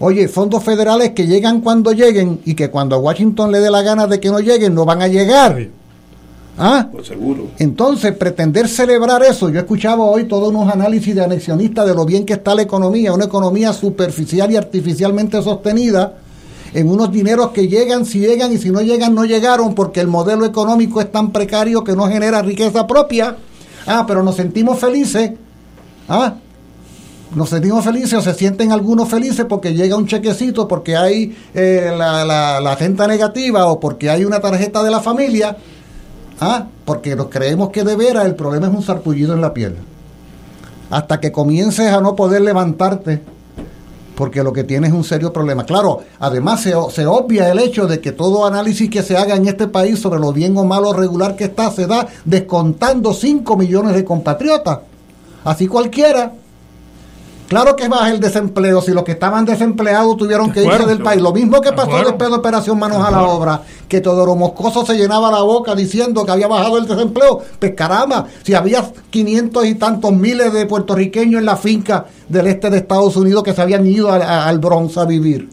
[0.00, 3.80] Oye, fondos federales que llegan cuando lleguen y que cuando a Washington le dé la
[3.80, 5.66] gana de que no lleguen, no van a llegar.
[6.58, 6.88] ¿Ah?
[6.92, 7.46] Pues seguro.
[7.58, 12.26] Entonces, pretender celebrar eso, yo escuchaba hoy todos unos análisis de anexionistas de lo bien
[12.26, 16.12] que está la economía, una economía superficial y artificialmente sostenida,
[16.72, 20.08] en unos dineros que llegan, si llegan, y si no llegan, no llegaron, porque el
[20.08, 23.36] modelo económico es tan precario que no genera riqueza propia.
[23.86, 25.32] Ah, pero nos sentimos felices.
[26.08, 26.34] Ah,
[27.34, 31.92] nos sentimos felices o se sienten algunos felices porque llega un chequecito, porque hay eh,
[31.96, 35.56] la, la, la renta negativa o porque hay una tarjeta de la familia.
[36.40, 39.76] Ah, porque nos creemos que de veras el problema es un sarpullido en la piel.
[40.90, 43.22] Hasta que comiences a no poder levantarte,
[44.20, 45.64] porque lo que tienes es un serio problema.
[45.64, 49.48] Claro, además se, se obvia el hecho de que todo análisis que se haga en
[49.48, 53.94] este país sobre lo bien o malo regular que está se da descontando 5 millones
[53.94, 54.80] de compatriotas.
[55.42, 56.34] Así cualquiera.
[57.50, 61.20] Claro que baja el desempleo si los que estaban desempleados tuvieron que irse del país.
[61.20, 62.08] Lo mismo que De pasó acuerdo.
[62.10, 63.36] después de Operación Manos De a la acuerdo.
[63.38, 67.40] Obra, que Teodoro Moscoso se llenaba la boca diciendo que había bajado el desempleo.
[67.58, 72.70] Pues caramba, si había 500 y tantos miles de puertorriqueños en la finca del este
[72.70, 75.48] de Estados Unidos que se habían ido a- a- al Bronx a vivir.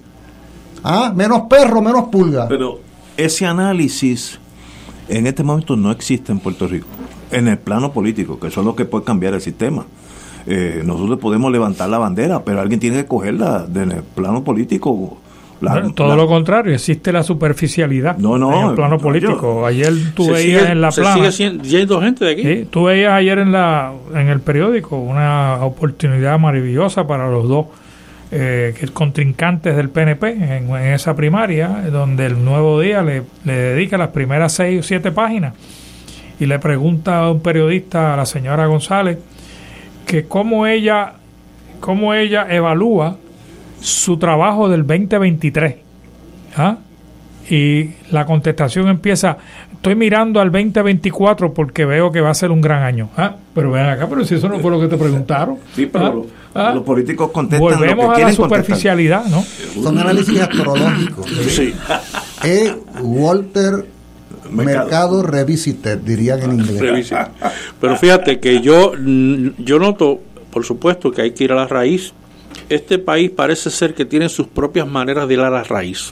[0.83, 2.47] Ah, menos perro, menos pulga.
[2.47, 2.79] Pero
[3.17, 4.39] ese análisis
[5.09, 6.85] en este momento no existe en Puerto Rico,
[7.31, 9.83] en el plano político, que eso es lo que puede cambiar el sistema.
[10.47, 15.17] Eh, nosotros podemos levantar la bandera, pero alguien tiene que cogerla en el plano político.
[15.59, 19.01] La- Bueno, todo la- lo contrario, existe la superficialidad No, no, en el plano no,
[19.01, 19.65] político.
[19.65, 21.15] Ayer tú Se veías sigue- en la se plana.
[21.15, 22.43] sigue siendo- yendo gente de aquí.
[22.43, 27.65] Sí, tú veías ayer en la en el periódico una oportunidad maravillosa para los dos
[28.29, 33.53] eh, que contrincantes del PNP en, en esa primaria, donde el Nuevo Día le, le
[33.53, 35.53] dedica las primeras seis o siete páginas
[36.39, 39.17] y le pregunta a un periodista, a la señora González,
[40.07, 41.13] que cómo ella,
[41.79, 43.17] cómo ella evalúa
[43.79, 45.75] su trabajo del 2023.
[46.55, 46.77] ¿Ah?
[47.49, 49.37] Y la contestación empieza,
[49.71, 53.09] estoy mirando al 2024 porque veo que va a ser un gran año.
[53.15, 53.35] ¿Ah?
[53.53, 55.57] Pero ven acá, pero si eso no fue lo que te preguntaron.
[55.75, 56.25] Sí, pero
[56.55, 56.71] ¿Ah?
[56.73, 58.35] los políticos contestan Volvemos lo que a la contestar.
[58.35, 59.43] superficialidad, ¿no?
[59.81, 61.27] Son análisis astrológicos.
[61.47, 61.73] Sí.
[62.43, 63.85] Es Walter
[64.51, 67.13] Mercado Revisited, dirían en inglés.
[67.79, 70.19] Pero fíjate que yo, yo noto,
[70.51, 72.13] por supuesto, que hay que ir a la raíz.
[72.69, 76.11] Este país parece ser que tiene sus propias maneras de ir a la raíz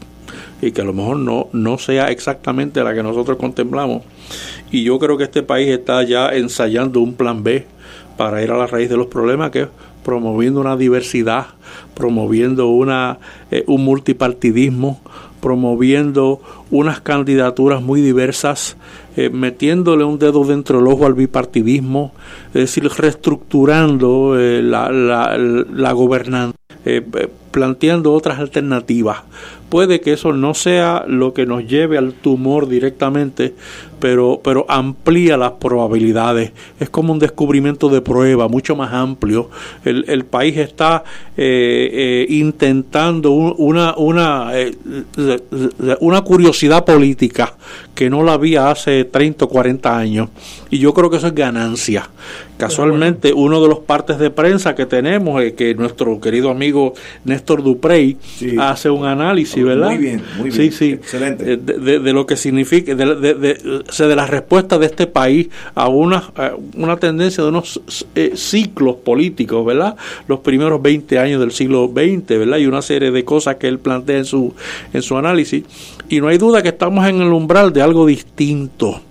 [0.61, 4.03] y que a lo mejor no, no sea exactamente la que nosotros contemplamos.
[4.71, 7.65] Y yo creo que este país está ya ensayando un plan B
[8.17, 9.67] para ir a la raíz de los problemas, que es
[10.03, 11.47] promoviendo una diversidad,
[11.93, 13.17] promoviendo una,
[13.51, 15.01] eh, un multipartidismo,
[15.41, 16.41] promoviendo
[16.71, 18.77] unas candidaturas muy diversas,
[19.15, 22.13] eh, metiéndole un dedo dentro del ojo al bipartidismo,
[22.49, 29.19] es decir, reestructurando eh, la, la, la gobernanza, eh, eh, planteando otras alternativas.
[29.75, 33.53] Puede que eso no sea lo que nos lleve al tumor directamente,
[33.99, 36.53] pero, pero amplía las probabilidades.
[36.79, 39.49] Es como un descubrimiento de prueba, mucho más amplio.
[39.83, 41.03] El, el país está
[41.35, 44.71] eh, eh, intentando un- una, una, eh,
[45.99, 47.53] una curiosidad política
[47.93, 50.29] que no la había hace 30 o 40 años.
[50.69, 52.09] Y yo creo que eso es ganancia.
[52.57, 56.93] Casualmente, uno de los partes de prensa que tenemos, eh, que nuestro querido amigo
[57.25, 58.17] Néstor Duprey
[58.59, 59.89] hace un análisis, ¿verdad?
[59.89, 60.71] Muy bien, muy Sí, bien.
[60.71, 60.91] sí.
[60.93, 61.53] Excelente.
[61.53, 65.87] Eh, De, de- de lo que significa, de, de, la respuesta de este país a
[65.89, 67.81] una, a una tendencia de unos
[68.15, 69.95] eh, ciclos políticos, ¿verdad?
[70.27, 72.57] Los primeros 20 años del siglo XX, ¿verdad?
[72.57, 74.53] Y una serie de cosas que él plantea en su,
[74.93, 75.63] en su análisis.
[76.07, 79.01] Y no hay duda que estamos en el umbral de algo distinto.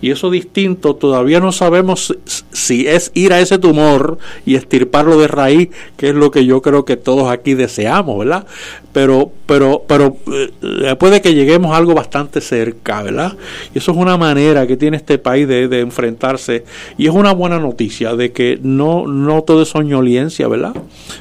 [0.00, 2.16] Y eso distinto todavía no sabemos
[2.52, 6.62] si- es ir a ese tumor y estirparlo de raíz, que es lo que yo
[6.62, 8.46] creo que todos aquí deseamos, ¿verdad?
[8.92, 13.36] Pero, pero, pero eh, puede que lleguemos a algo bastante cerca, ¿verdad?
[13.74, 16.64] Y eso es una manera que tiene este país de, de enfrentarse.
[16.98, 20.74] Y es una buena noticia de que no, no todo es soñoliencia, ¿verdad?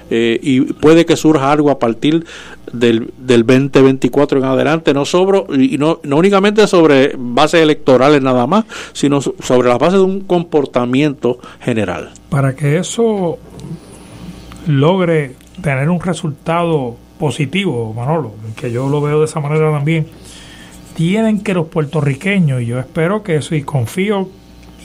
[0.10, 2.26] Eh, y puede que surja algo a partir
[2.72, 8.46] del, del 2024 en adelante, no sobre, y no, no únicamente sobre bases electorales nada
[8.48, 12.12] más, sino so- sobre las bases de un comportamiento general.
[12.30, 13.40] Para que eso
[14.68, 20.08] logre tener un resultado positivo, Manolo, que yo lo veo de esa manera también,
[20.96, 24.30] tienen que los puertorriqueños, y yo espero que eso y confío,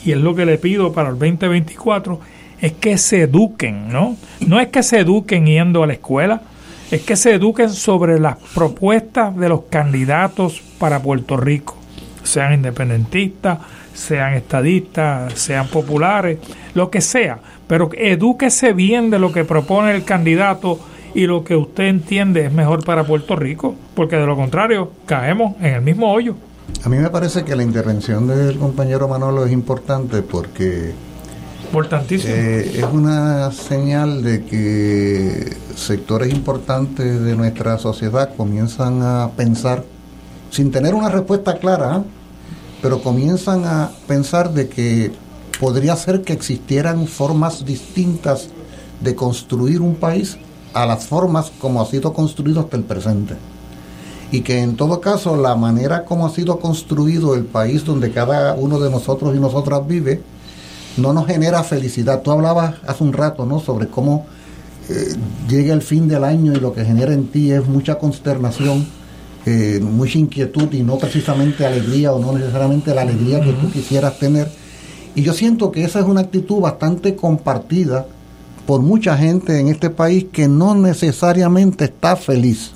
[0.05, 2.20] y es lo que le pido para el 2024,
[2.60, 4.16] es que se eduquen, ¿no?
[4.46, 6.42] No es que se eduquen yendo a la escuela,
[6.90, 11.77] es que se eduquen sobre las propuestas de los candidatos para Puerto Rico,
[12.23, 13.59] sean independentistas,
[13.94, 16.39] sean estadistas, sean populares,
[16.74, 20.78] lo que sea, pero edúquese bien de lo que propone el candidato
[21.15, 25.55] y lo que usted entiende es mejor para Puerto Rico, porque de lo contrario caemos
[25.61, 26.35] en el mismo hoyo.
[26.82, 30.93] A mí me parece que la intervención del compañero Manolo es importante porque
[31.74, 32.32] Importantísimo.
[32.32, 39.84] eh, es una señal de que sectores importantes de nuestra sociedad comienzan a pensar,
[40.51, 42.05] sin tener una respuesta clara, ¿ah?
[42.80, 45.10] pero comienzan a pensar de que
[45.59, 48.51] podría ser que existieran formas distintas
[49.01, 50.38] de construir un país
[50.74, 53.34] a las formas como ha sido construido hasta el presente.
[54.30, 58.55] Y que en todo caso la manera como ha sido construido el país donde cada
[58.55, 60.22] uno de nosotros y nosotras vive,
[60.97, 62.23] no nos genera felicidad.
[62.23, 63.61] Tú hablabas hace un rato, ¿no?
[63.61, 64.27] Sobre cómo
[64.89, 65.15] eh,
[65.49, 68.87] llega el fin del año y lo que genera en ti es mucha consternación,
[69.47, 74.19] eh, mucha inquietud y no precisamente alegría o no necesariamente la alegría que tú quisieras
[74.19, 74.49] tener.
[75.15, 78.07] Y yo siento que esa es una actitud bastante compartida
[78.66, 82.73] por mucha gente en este país que no necesariamente está feliz.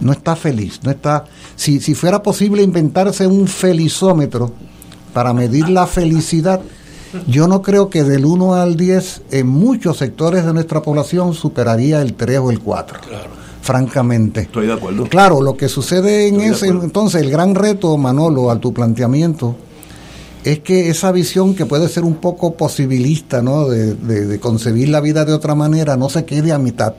[0.00, 1.26] No está feliz, no está.
[1.54, 4.52] Si, si fuera posible inventarse un felizómetro
[5.12, 6.60] para medir la felicidad,
[7.26, 12.02] yo no creo que del 1 al 10 en muchos sectores de nuestra población superaría
[12.02, 13.00] el 3 o el 4.
[13.62, 14.42] Francamente.
[14.42, 15.04] Estoy de acuerdo.
[15.04, 19.56] Claro, lo que sucede en ese entonces, el gran reto, Manolo, a tu planteamiento,
[20.44, 23.68] es que esa visión que puede ser un poco posibilista, ¿no?
[23.68, 26.94] De, de- de concebir la vida de otra manera, no se quede a mitad.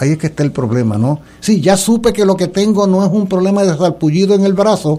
[0.00, 1.20] Ahí es que está el problema, ¿no?
[1.38, 4.54] Sí, ya supe que lo que tengo no es un problema de salpullido en el
[4.54, 4.98] brazo,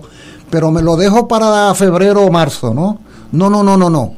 [0.50, 3.00] pero me lo dejo para febrero o marzo, ¿no?
[3.34, 4.14] No, no, no, no, no.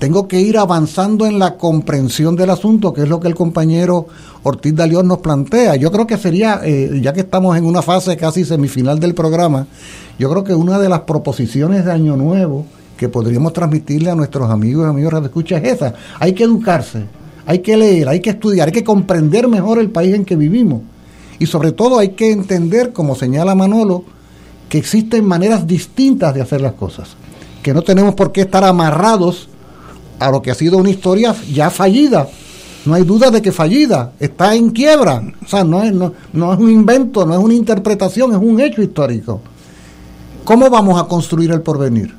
[0.00, 4.06] Tengo que ir avanzando en la comprensión del asunto, que es lo que el compañero
[4.42, 5.76] Ortiz de León nos plantea.
[5.76, 9.66] Yo creo que sería, eh, ya que estamos en una fase casi semifinal del programa,
[10.18, 12.64] yo creo que una de las proposiciones de Año Nuevo
[12.96, 15.92] que podríamos transmitirle a nuestros amigos y amigos de escucha es esa.
[16.18, 17.04] Hay que educarse,
[17.44, 20.80] hay que leer, hay que estudiar, hay que comprender mejor el país en que vivimos.
[21.38, 24.04] Y sobre todo hay que entender, como señala Manolo,
[24.70, 27.16] que existen maneras distintas de hacer las cosas.
[27.62, 29.49] Que no tenemos por qué estar amarrados
[30.20, 32.28] a lo que ha sido una historia ya fallida.
[32.84, 35.22] No hay duda de que fallida, está en quiebra.
[35.44, 38.60] O sea, no es, no, no es un invento, no es una interpretación, es un
[38.60, 39.40] hecho histórico.
[40.44, 42.14] ¿Cómo vamos a construir el porvenir?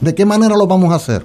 [0.00, 1.24] ¿De qué manera lo vamos a hacer?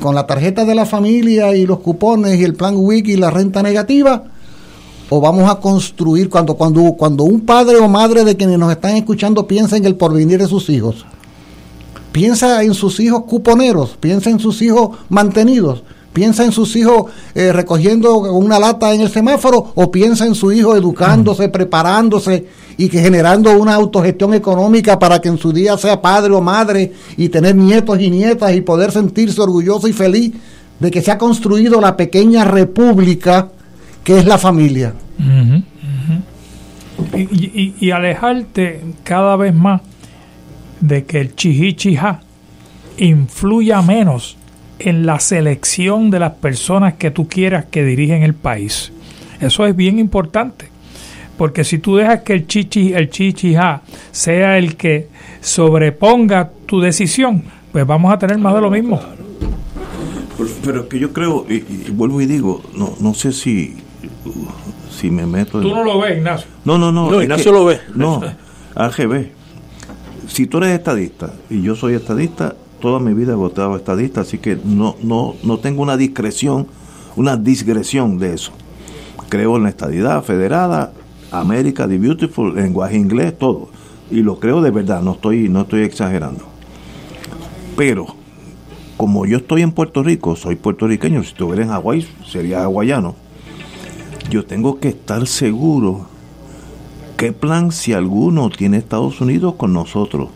[0.00, 3.30] ¿Con la tarjeta de la familia y los cupones y el plan wiki y la
[3.30, 4.24] renta negativa?
[5.08, 8.96] ¿O vamos a construir cuando, cuando, cuando un padre o madre de quienes nos están
[8.96, 11.06] escuchando piensa en el porvenir de sus hijos?
[12.16, 15.82] Piensa en sus hijos cuponeros, piensa en sus hijos mantenidos,
[16.14, 20.50] piensa en sus hijos eh, recogiendo una lata en el semáforo o piensa en su
[20.50, 22.46] hijo educándose, preparándose
[22.78, 26.90] y que generando una autogestión económica para que en su día sea padre o madre
[27.18, 30.32] y tener nietos y nietas y poder sentirse orgulloso y feliz
[30.80, 33.48] de que se ha construido la pequeña república
[34.02, 34.94] que es la familia.
[37.14, 39.82] Y- y alejarte cada vez más
[40.80, 42.20] de que el chihichija
[42.98, 44.36] influya menos
[44.78, 48.92] en la selección de las personas que tú quieras que dirigen el país.
[49.40, 50.68] Eso es bien importante.
[51.38, 55.08] Porque si tú dejas que el chichi, el chichija sea el que
[55.42, 59.00] sobreponga tu decisión, pues vamos a tener más de lo mismo.
[60.38, 63.76] Pero, pero que yo creo, y, y vuelvo y digo, no, no sé si,
[64.90, 66.46] si me meto en- Tú no lo ves, Ignacio.
[66.64, 67.22] No, no, no.
[67.22, 67.80] Ignacio que- lo ve.
[67.94, 68.22] No,
[68.74, 69.26] AGB.
[70.28, 74.38] Si tú eres estadista y yo soy estadista, toda mi vida he votado estadista, así
[74.38, 76.66] que no, no, no tengo una discreción,
[77.16, 78.52] una disgresión de eso.
[79.28, 80.92] Creo en la estadidad federada,
[81.30, 83.68] América, the Beautiful, lenguaje inglés, todo.
[84.10, 86.44] Y lo creo de verdad, no estoy, no estoy exagerando.
[87.76, 88.06] Pero,
[88.96, 93.14] como yo estoy en Puerto Rico, soy puertorriqueño, si estuviera en Hawái, sería hawaiano,
[94.30, 96.08] yo tengo que estar seguro
[97.16, 100.28] qué plan, si alguno, tiene Estados Unidos con nosotros.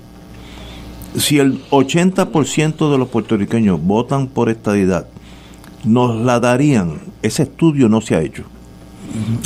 [1.17, 5.07] Si el 80% de los puertorriqueños votan por estadidad,
[5.85, 7.01] nos la darían.
[7.23, 8.45] Ese estudio no se ha hecho.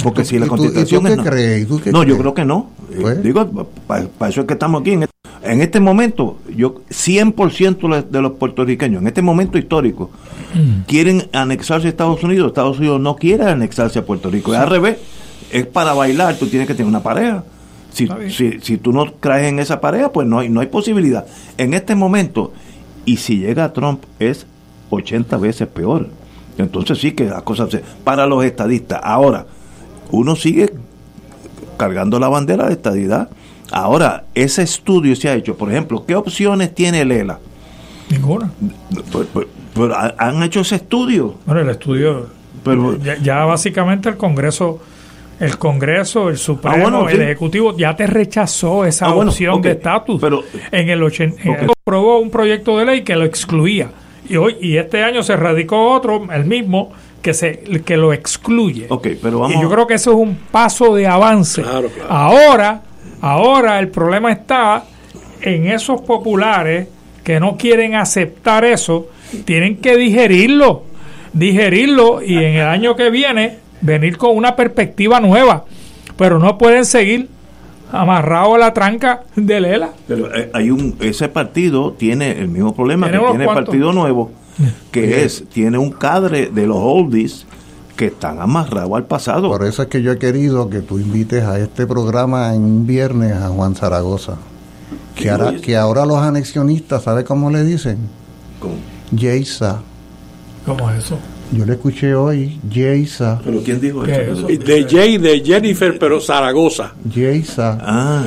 [0.03, 1.25] Porque si la ¿Y tú- y tú constitución es no.
[1.25, 1.63] crees?
[1.63, 2.21] ¿Y tú qué no, yo crees?
[2.21, 2.71] creo que no.
[2.93, 3.23] Eh, Pues.
[3.23, 4.91] Digo, para eso es que estamos aquí.
[4.93, 10.11] En este, en este momento, yo 100% de- de los puertorriqueños, en este momento histórico,
[10.87, 12.49] quieren anexarse a Estados Unidos.
[12.49, 14.53] Estados Unidos no quiere anexarse a Puerto Rico.
[14.53, 14.99] Es al revés.
[15.51, 17.45] Es para bailar, tú tienes que tener una pareja.
[17.93, 21.27] Si, si, si tú no crees en esa pareja, pues no hay, no hay posibilidad.
[21.59, 22.53] En este momento,
[23.05, 24.47] y si llega Trump, es
[24.91, 26.09] 80 veces peor.
[26.59, 27.83] Entonces sí que las cosas se...
[28.03, 29.01] Para los estadistas.
[29.03, 29.47] Ahora,
[30.11, 30.73] uno sigue
[31.77, 33.29] cargando la bandera de estadidad.
[33.71, 35.57] Ahora, ese estudio se ha hecho.
[35.57, 37.39] Por ejemplo, ¿qué opciones tiene Lela?
[38.11, 38.51] Ninguna.
[39.11, 41.35] Pues, pues, pero ha- han hecho ese estudio.
[41.47, 42.27] Bueno, el estudio.
[42.63, 44.81] Pero- ya, ya básicamente el Congreso,
[45.41, 47.23] el Congreso, el Supremo, Ah, bueno, el sí.
[47.23, 50.21] Ejecutivo ya te rechazó esa Ah, bueno, opción de estatus.
[50.21, 51.77] pero- en el 80 en- Ok.
[51.87, 53.91] aprobó un proyecto de ley que lo excluía.
[54.29, 58.87] Y hoy y este año se radicó otro, el mismo, que se que lo excluye.
[58.89, 61.63] Ok, pero vamos Y yo creo que eso es un paso de avance.
[61.63, 62.11] Claro, claro.
[62.11, 62.83] Ahora,
[63.21, 64.85] ahora el problema está
[65.43, 66.89] en esos populares
[67.23, 69.09] que no quieren aceptar eso,
[69.47, 70.85] tienen que digerirlo,
[71.33, 75.65] digerirlo y en el año que viene venir con una perspectiva nueva,
[76.17, 77.29] pero no pueden seguir
[77.93, 79.91] amarrados a la tranca de Lela.
[80.09, 83.55] Pero eh, hay un ese partido tiene el mismo problema que tiene el.
[83.55, 84.33] Partido Nuevo,
[84.91, 87.47] que es tiene un cadre de los oldies
[87.97, 89.49] que están amarrados al pasado.
[89.49, 92.87] Por eso es que yo he querido que tú invites a este programa en un
[92.87, 94.37] viernes a Juan Zaragoza.
[95.15, 97.99] Que ahora, que ahora los anexionistas, ¿sabe cómo le dicen?
[98.59, 98.75] ¿Cómo?
[99.13, 99.81] Yeisa.
[100.67, 101.19] ¿Cómo es eso?
[101.55, 103.41] Yo le escuché hoy, Yeisa.
[103.45, 104.47] Pero quién dijo ¿Qué es eso?
[104.49, 106.95] De Jay, de Jennifer, pero Zaragoza.
[107.09, 107.79] Yeisa.
[107.81, 108.25] Ah,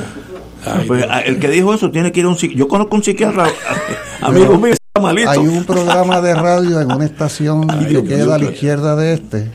[0.86, 2.58] pues, el que dijo eso tiene que ir a un psiquiatra.
[2.58, 3.48] Yo conozco un psiquiatra,
[4.22, 5.30] amigo mío, está malito.
[5.30, 9.50] Hay un programa de radio en una estación que queda a la izquierda de este,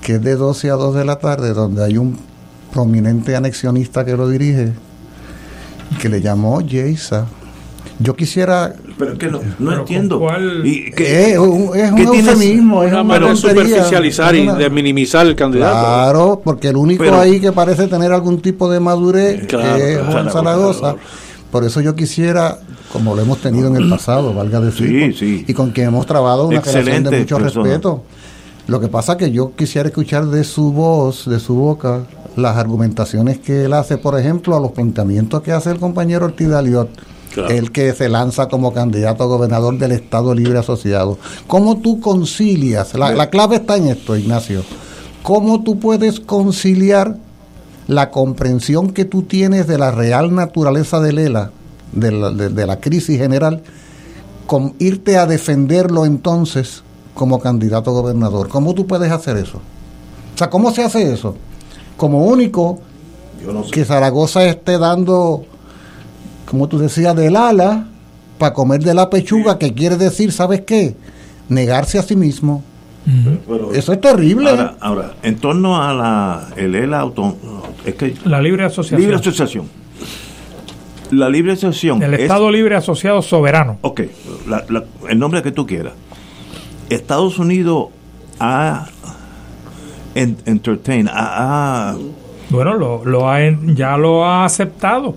[0.00, 2.18] que es de 12 a 2 de la tarde, donde hay un
[2.72, 4.72] prominente anexionista que lo dirige,
[6.00, 7.26] que le llamó Yeisa.
[8.02, 8.74] Yo quisiera...
[8.98, 10.18] Pero es que no, no Pero entiendo.
[10.18, 10.66] ¿con cuál?
[10.66, 15.26] ¿Y qué- Es un, es un eufemismo, es Una tontería, superficializar es y de minimizar
[15.26, 15.78] el candidato.
[15.78, 19.98] Claro, porque el único Pero- ahí que parece tener algún tipo de madurez Claro, es
[19.98, 20.78] claro, Juan claro, Zaragoza.
[20.80, 20.98] claro.
[21.50, 22.58] Por eso yo quisiera,
[22.92, 25.44] como lo hemos tenido en el pasado, valga decir, Sí, sí.
[25.46, 27.64] y con quien hemos trabado una relación Excelente de mucho persona.
[27.66, 28.02] respeto.
[28.68, 32.02] Lo que pasa que yo quisiera escuchar de su voz, de su boca,
[32.36, 36.48] las argumentaciones que él hace, por ejemplo, a los planteamientos que hace el compañero Ortiz
[36.48, 36.88] Daliot
[37.32, 37.50] Claro.
[37.50, 41.16] el que se lanza como candidato a gobernador del Estado Libre Asociado.
[41.46, 42.94] ¿Cómo tú concilias?
[42.94, 44.62] La, la clave está en esto, Ignacio.
[45.22, 47.16] ¿Cómo tú puedes conciliar
[47.86, 51.50] la comprensión que tú tienes de la real naturaleza del ELA,
[51.92, 53.62] de la, de- de la crisis general,
[54.46, 56.82] con irte a defenderlo entonces
[57.14, 58.48] como candidato a gobernador?
[58.48, 59.58] ¿Cómo tú puedes hacer eso?
[60.34, 61.36] O sea, ¿cómo se hace eso?
[61.96, 62.80] Como único,
[63.70, 65.44] que Zaragoza esté dando,
[66.50, 67.86] como tú decías, del ala
[68.38, 70.94] para comer de la pechuga, que quiere decir, ¿sabes qué?
[71.48, 72.64] Negarse a sí mismo.
[73.48, 74.50] Pero- Eso es terrible.
[74.50, 77.36] Ahora, ahora, en torno a la el ELA auto,
[77.84, 79.00] es que La libre asociación.
[79.00, 79.66] libre asociación.
[81.10, 83.78] La libre asociación El es- Estado Libre Asociado Soberano.
[83.82, 84.02] Ok,
[84.48, 85.92] la- la- el nombre que tú quieras.
[86.88, 87.86] Estados Unidos
[88.38, 88.86] ha
[90.14, 91.96] en- entertain, ha, ha-
[92.50, 95.16] Bueno, lo, lo ha, en- ya lo ha aceptado.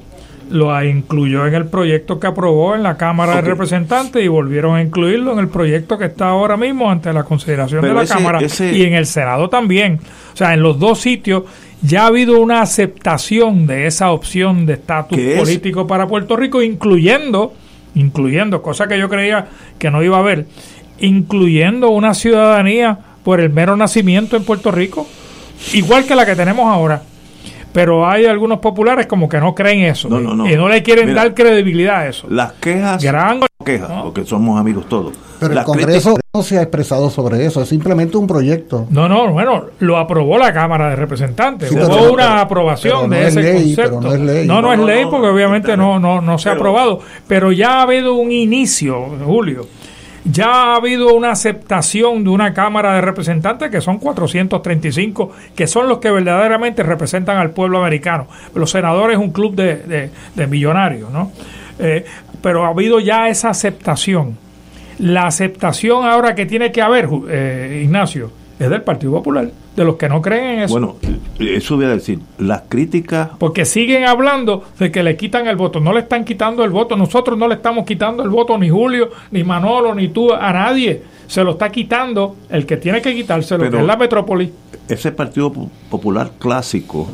[0.53, 4.81] Lo incluyó en el proyecto que aprobó en la Cámara de Representantes y volvieron a
[4.83, 8.13] incluirlo en el proyecto que está ahora mismo ante la consideración Pero de la ese-
[8.13, 9.99] Cámara ese- y en el Senado también.
[10.33, 11.43] O sea, en los dos sitios
[11.81, 17.53] ya ha habido una aceptación de esa opción de estatus político para Puerto Rico, incluyendo,
[17.95, 19.47] incluyendo, cosa que yo creía
[19.79, 20.45] que no iba a haber,
[20.99, 25.07] incluyendo una ciudadanía por el mero nacimiento en Puerto Rico,
[25.73, 27.01] igual que la que tenemos ahora.
[27.73, 30.47] Pero hay algunos populares como que no creen eso No, no, no.
[30.49, 32.27] y no le quieren Mira, dar credibilidad a eso.
[32.29, 35.13] las quejas, Gran quejas, porque somos amigos todos.
[35.39, 38.87] Pero el Congreso no se ha expresado sobre eso, es simplemente un proyecto.
[38.89, 41.69] No, no, bueno, lo aprobó la Cámara de Representantes.
[41.69, 43.99] Sí, Hubo pero- una pero- aprobación pero no de es ese ley, concepto.
[43.99, 44.47] pero no es ley.
[44.47, 46.99] No, no, No, es ley porque obviamente no, no, no se ha aprobado.
[47.27, 49.65] Pero ya ha habido un inicio, Julio.
[50.25, 55.89] Ya ha habido una aceptación de una Cámara de Representantes que son 435, que son
[55.89, 58.27] los que verdaderamente representan al pueblo americano.
[58.55, 61.31] Los senadores es un club de, de- millonarios, ¿no?
[61.79, 62.05] Eh,
[62.41, 64.37] pero ha habido ya esa aceptación.
[64.99, 69.95] La aceptación ahora que tiene que haber, eh, Ignacio, es del Partido Popular, de los
[69.95, 70.73] que no creen en eso.
[70.73, 70.95] Bueno,
[71.39, 75.79] eso voy a decir, las críticas porque siguen hablando de que le quitan el voto.
[75.79, 76.95] No le están quitando el voto.
[76.95, 81.01] Nosotros no le estamos quitando el voto ni Julio, ni Manolo, ni tú, a nadie.
[81.27, 84.51] Se lo está quitando el que tiene que quitárselo, Pero- que es la metrópoli.
[84.87, 87.07] ese Partido Po- Popular clásico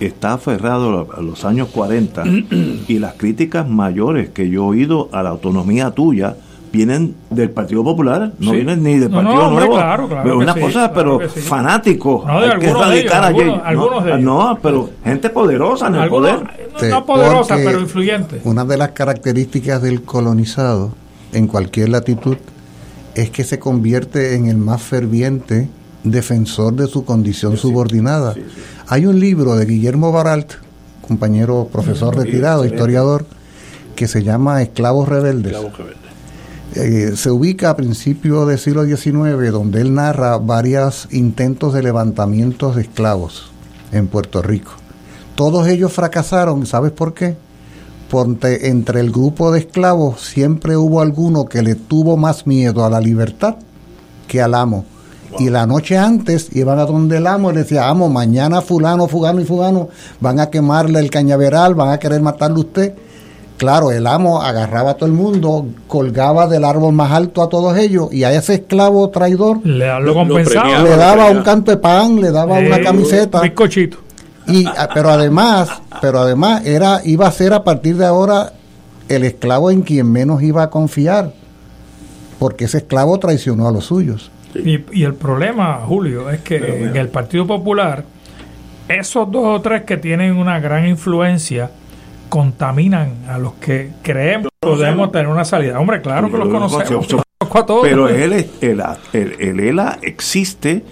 [0.00, 2.24] está aferrado a los años 40
[2.88, 6.36] y las críticas mayores que yo he oído a la autonomía tuya
[6.72, 8.56] vienen del Partido Popular, no Sí.
[8.56, 9.74] vienen ni del No, no, Partido hombre, Nuevo.
[9.82, 11.40] claro, claro Pero que una sí, cosa, claro pero sí.
[11.40, 12.26] fanáticos.
[12.26, 13.40] No, de hay que algunos de ellos, radicar allí.
[13.40, 14.24] algunos- algunos de no, ellos.
[14.54, 16.60] no, pero gente poderosa en el Algunos- poder.
[16.82, 18.40] no, no poderosa, porque pero influyente.
[18.44, 20.94] Una de las características del colonizado
[21.32, 22.36] en cualquier latitud
[23.14, 25.68] es que se convierte en el más ferviente
[26.04, 28.34] defensor de su condición subordinada.
[28.88, 30.52] Hay un libro de Guillermo Baralt,
[31.06, 33.26] compañero profesor retirado, historiador,
[33.94, 35.52] que se llama Esclavos Rebeldes.
[36.74, 42.76] Eh, se ubica a principios del siglo XIX, donde él narra varios intentos de levantamientos
[42.76, 43.50] de esclavos
[43.92, 44.72] en Puerto Rico.
[45.34, 47.36] Todos ellos fracasaron, ¿sabes por qué?
[48.08, 52.90] Porque entre el grupo de esclavos siempre hubo alguno que le tuvo más miedo a
[52.90, 53.56] la libertad
[54.26, 54.86] que al amo.
[55.38, 59.08] Y la noche antes iban a donde el amo y le decía, amo, mañana fulano,
[59.08, 59.88] fulano y fulano
[60.20, 62.94] van a quemarle el cañaveral, van a querer matarle a usted.
[63.62, 67.78] Claro, el amo agarraba a todo el mundo, colgaba del árbol más alto a todos
[67.78, 70.82] ellos y a ese esclavo traidor Le, lo compensaba.
[70.82, 73.40] le daba un canto de pan, le daba una camiseta.
[73.40, 73.98] bizcochito.
[74.48, 75.70] Y, ah, pero además,
[76.00, 78.52] pero además era, iba a ser a partir de ahora
[79.08, 81.32] el esclavo en quien menos iba a confiar,
[82.40, 84.32] porque ese esclavo traicionó a los suyos.
[84.56, 88.02] Y, y el problema, Julio, es que en el Partido Popular,
[88.88, 91.70] esos dos o tres que tienen una gran influencia
[92.32, 95.78] contaminan a los que creemos que podemos tener una salida.
[95.78, 97.06] Hombre, claro que los conocemos.
[97.54, 97.82] a todos.
[97.82, 98.82] Pero el, el,
[99.12, 100.82] el, el ELA existe,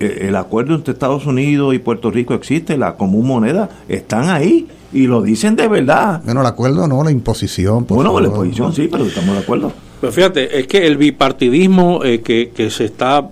[0.00, 4.66] eh, el acuerdo entre Estados Unidos y Puerto Rico existe, la común moneda, están ahí
[4.94, 6.22] y lo dicen de verdad.
[6.24, 7.84] Bueno, el acuerdo no, la imposición.
[7.84, 9.72] por Bueno, la imposición sí, pero estamos de acuerdo.
[10.06, 13.28] Pero fíjate, es que el bipartidismo eh, que, que se está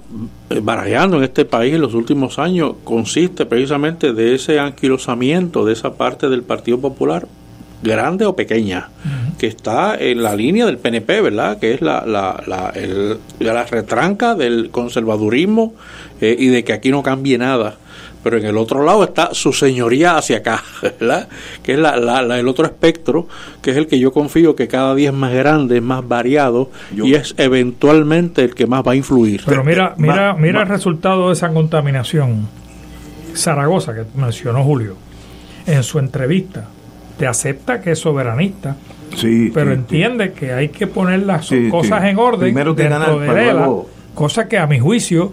[0.51, 5.73] eh, barajando en este país en los últimos años consiste precisamente de ese anquilosamiento de
[5.73, 7.29] esa parte del Partido Popular,
[7.83, 8.89] grande o pequeña,
[9.39, 11.59] que está en la línea del PNP, ¿verdad?
[11.61, 15.75] Que es la, la, la, el- la retranca del conservadurismo
[16.21, 17.77] eh, y de que aquí no cambie nada.
[18.25, 21.29] Pero en el otro lado está su señoría hacia acá, ¿verdad?
[21.63, 23.29] Que es la, la- la- el otro espectro,
[23.63, 26.71] que es el que yo confío que cada día es más grande, es más variado
[26.93, 29.43] y es eventualmente el que más va a influir.
[29.47, 32.49] Pero mira, mira, Va- mira va- el resultado de esa contaminación.
[33.35, 34.97] Zaragoza, que mencionó Julio,
[35.67, 36.69] en su entrevista,
[37.19, 38.77] te acepta que es soberanista,
[39.17, 42.09] Sí, pero sí, entiende que hay que poner las Sí, cosas sí.
[42.09, 45.33] en orden Primero que dentro ganar de para ELA, luego- cosa que a mi juicio,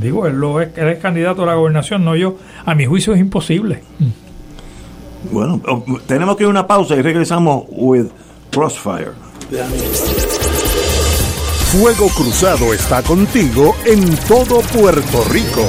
[0.00, 3.14] digo, él, lo es, él es candidato a la gobernación, no yo, a mi juicio
[3.14, 3.82] es imposible.
[5.30, 8.06] Bueno, oh, tenemos que ir a una pausa y regresamos with
[8.50, 9.12] Crossfire.
[11.72, 15.64] Fuego Cruzado está contigo en todo Puerto Rico.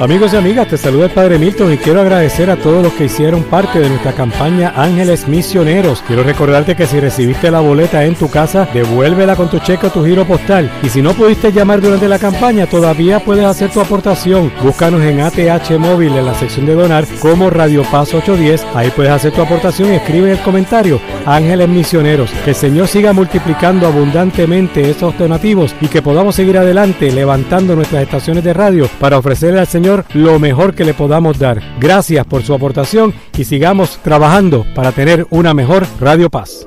[0.00, 3.06] Amigos y amigas, te saluda el Padre Milton y quiero agradecer a todos los que
[3.06, 6.04] hicieron parte de nuestra campaña Ángeles Misioneros.
[6.06, 9.90] Quiero recordarte que si recibiste la boleta en tu casa, devuélvela con tu cheque o
[9.90, 10.70] tu giro postal.
[10.82, 14.52] Y si no pudiste llamar durante la campaña, todavía puedes hacer tu aportación.
[14.62, 18.66] Búscanos en ATH Móvil en la sección de donar como Radio Paz 810.
[18.74, 22.30] Ahí puedes hacer tu aportación y escribe en el comentario Ángeles Misioneros.
[22.44, 28.02] Que el Señor siga multiplicando abundantemente esos donativos y que podamos seguir adelante levantando nuestras
[28.02, 31.62] estaciones de radio para ofrecerle al Señor lo mejor que le podamos dar.
[31.78, 36.66] Gracias por su aportación y sigamos trabajando para tener una mejor Radio Paz.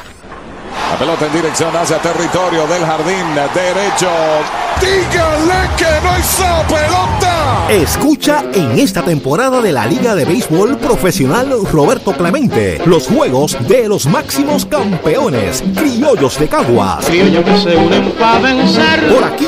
[0.91, 4.09] La pelota en dirección hacia territorio del jardín derecho.
[4.79, 7.67] Dígale que no esa pelota.
[7.69, 13.87] Escucha en esta temporada de la Liga de Béisbol Profesional Roberto Clemente los juegos de
[13.87, 17.05] los máximos campeones, criollos de Caguas.
[17.05, 19.13] Criollos que se unen para vencer.
[19.13, 19.47] Por aquí,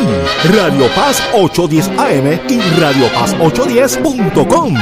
[0.53, 4.75] Radio Paz 810 AM y Radio Paz 810.com.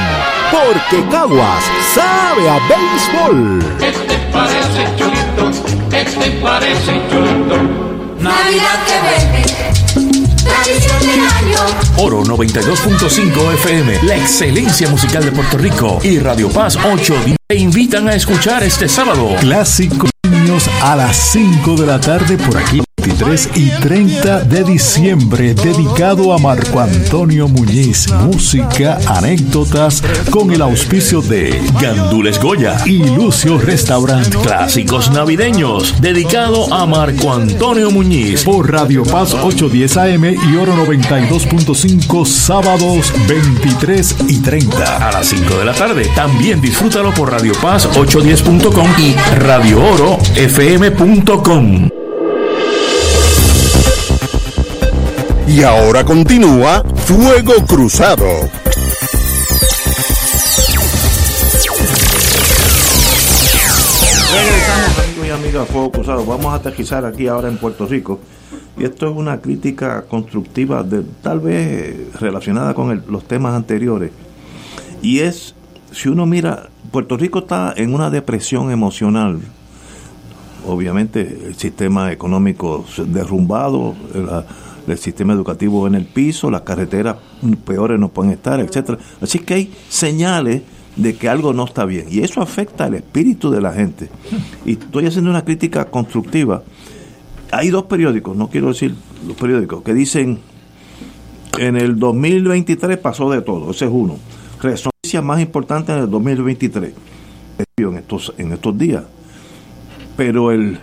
[0.51, 1.63] Porque Caguas
[1.95, 3.77] sabe a béisbol.
[3.79, 5.15] ¿Qué te parece, chulito?
[5.15, 5.20] ¿Qué
[6.21, 7.57] te parece, chulito?
[8.19, 11.59] Navidad que vende, tradición del año.
[11.97, 17.15] Oro 92.5 FM, la excelencia musical de Puerto Rico y Radio Paz 8
[17.47, 19.35] te invitan a escuchar este sábado.
[19.39, 22.81] Clásicos niños a las 5 de la tarde por aquí.
[23.01, 28.07] 23 y 30 de diciembre, dedicado a Marco Antonio Muñiz.
[28.11, 34.27] Música, anécdotas, con el auspicio de Gandules Goya y Lucio Restaurant.
[34.43, 38.43] Clásicos navideños, dedicado a Marco Antonio Muñiz.
[38.43, 45.07] Por Radio Paz 810 AM y Oro 92.5, sábados 23 y 30.
[45.07, 46.07] A las 5 de la tarde.
[46.15, 52.00] También disfrútalo por Radio Paz 810.com y Radio Oro FM.com.
[55.53, 58.25] Y ahora continúa Fuego Cruzado.
[64.33, 66.25] Regresamos, amigos y amigas, Fuego Cruzado.
[66.25, 68.19] Vamos a aterrizar aquí ahora en Puerto Rico.
[68.77, 74.11] Y esto es una crítica constructiva, de, tal vez relacionada con los temas anteriores.
[75.01, 75.53] Y es,
[75.91, 79.39] si uno mira, Puerto Rico está en una depresión emocional.
[80.67, 84.45] Obviamente el sistema económico derrumbado, la-
[84.87, 87.17] el sistema educativo en el piso, las carreteras
[87.65, 88.97] peores no pueden estar, etcétera.
[89.21, 90.61] Así que hay señales
[90.95, 94.09] de que algo no está bien y eso afecta al espíritu de la gente.
[94.65, 96.63] Y estoy haciendo una crítica constructiva.
[97.51, 98.95] Hay dos periódicos, no quiero decir
[99.27, 100.39] los periódicos, que dicen
[101.57, 104.17] en el 2023 pasó de todo, ese es uno.
[104.61, 106.93] Resonancia más importante en el 2023,
[107.77, 109.03] en estos, en estos días.
[110.15, 110.79] Pero el,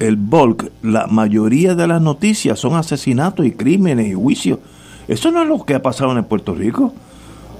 [0.00, 4.58] el bulk, la mayoría de las noticias son asesinatos y crímenes y juicios.
[5.06, 6.92] Eso no es lo que ha pasado en Puerto Rico.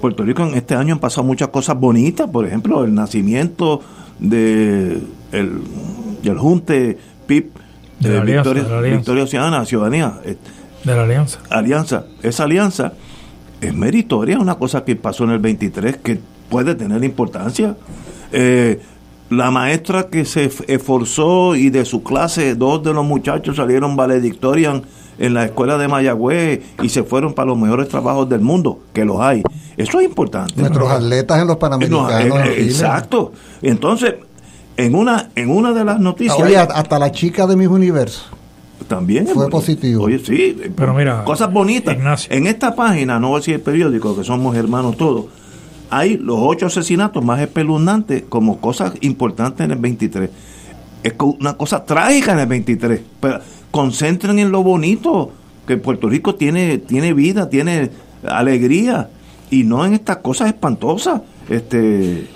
[0.01, 3.83] Puerto Rico en este año han pasado muchas cosas bonitas, por ejemplo, el nacimiento
[4.19, 4.99] de
[5.33, 5.53] el,
[6.23, 7.51] del Junte PIP
[8.01, 8.97] De la alianza, Victoria, de la.
[8.97, 10.37] Victoria Ciudadana, Ciudadanía, eh,
[10.85, 11.41] De la alianza.
[11.51, 12.05] alianza.
[12.23, 12.95] Esa alianza
[13.61, 16.19] es meritoria, una cosa que pasó en el 23 que
[16.49, 17.77] puede tener importancia.
[18.33, 18.81] Eh,
[19.31, 24.82] la maestra que se esforzó y de su clase dos de los muchachos salieron valedictorian
[25.19, 29.05] en la escuela de Mayagüez y se fueron para los mejores trabajos del mundo, que
[29.05, 29.43] los hay.
[29.77, 30.55] Eso es importante.
[30.57, 32.11] Nuestros atletas en los Panamericanos.
[32.28, 32.62] No, eh, en Chile.
[32.65, 33.32] exacto.
[33.62, 34.15] Entonces,
[34.77, 38.27] en una en una de las noticias Oye, hasta la chica de mis universos.
[38.89, 39.51] también Fue bonito.
[39.51, 40.05] positivo.
[40.05, 41.97] Oye, sí, Pero mira, cosas bonitas.
[42.31, 45.27] En esta página, no voy a decir el periódico, que somos hermanos todos,
[45.91, 50.31] hay los ocho asesinatos más espeluznantes como cosas importantes en el 23.
[51.03, 53.01] Es una cosa trágica en el 23.
[53.21, 53.41] Pero
[53.71, 55.33] concentren en lo bonito,
[55.67, 57.91] que Puerto Rico tiene, tiene vida, tiene
[58.27, 59.09] alegría,
[59.51, 61.23] y no en estas cosas espantosas.
[61.49, 62.27] Este,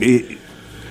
[0.00, 0.38] y-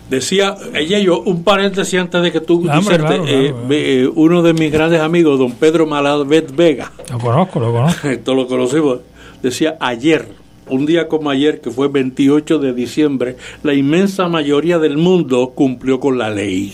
[0.09, 3.67] Decía, ella y yo, un paréntesis antes de que tú claro, eh, claro.
[3.69, 8.07] ve- eh, uno de mis grandes amigos, don Pedro Malavet Vega, Lo conozco, lo conozco.
[8.09, 8.99] esto lo conocimos,
[9.41, 10.27] decía ayer,
[10.69, 15.99] un día como ayer, que fue 28 de diciembre, la inmensa mayoría del mundo cumplió
[15.99, 16.73] con la ley.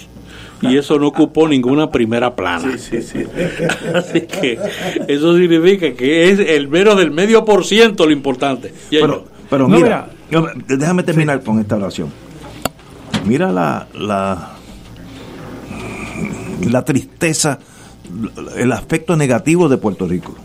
[0.61, 2.73] Y eso no ocupó ninguna primera plana.
[3.93, 4.57] Así que
[5.07, 8.73] eso significa que es el menos del medio por ciento lo importante.
[8.89, 12.09] Y pero, pero No, mira, yo- déjame terminar con esta oración.
[13.25, 14.53] Mira la, la,
[16.69, 17.59] la tristeza,
[18.55, 20.35] el aspecto negativo de Puerto Rico.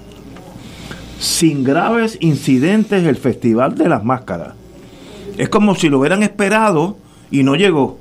[1.23, 4.55] Sin graves incidentes el Festival de las Máscaras.
[5.39, 6.97] Es como si lo hubieran esperado
[7.31, 7.99] y no llegó.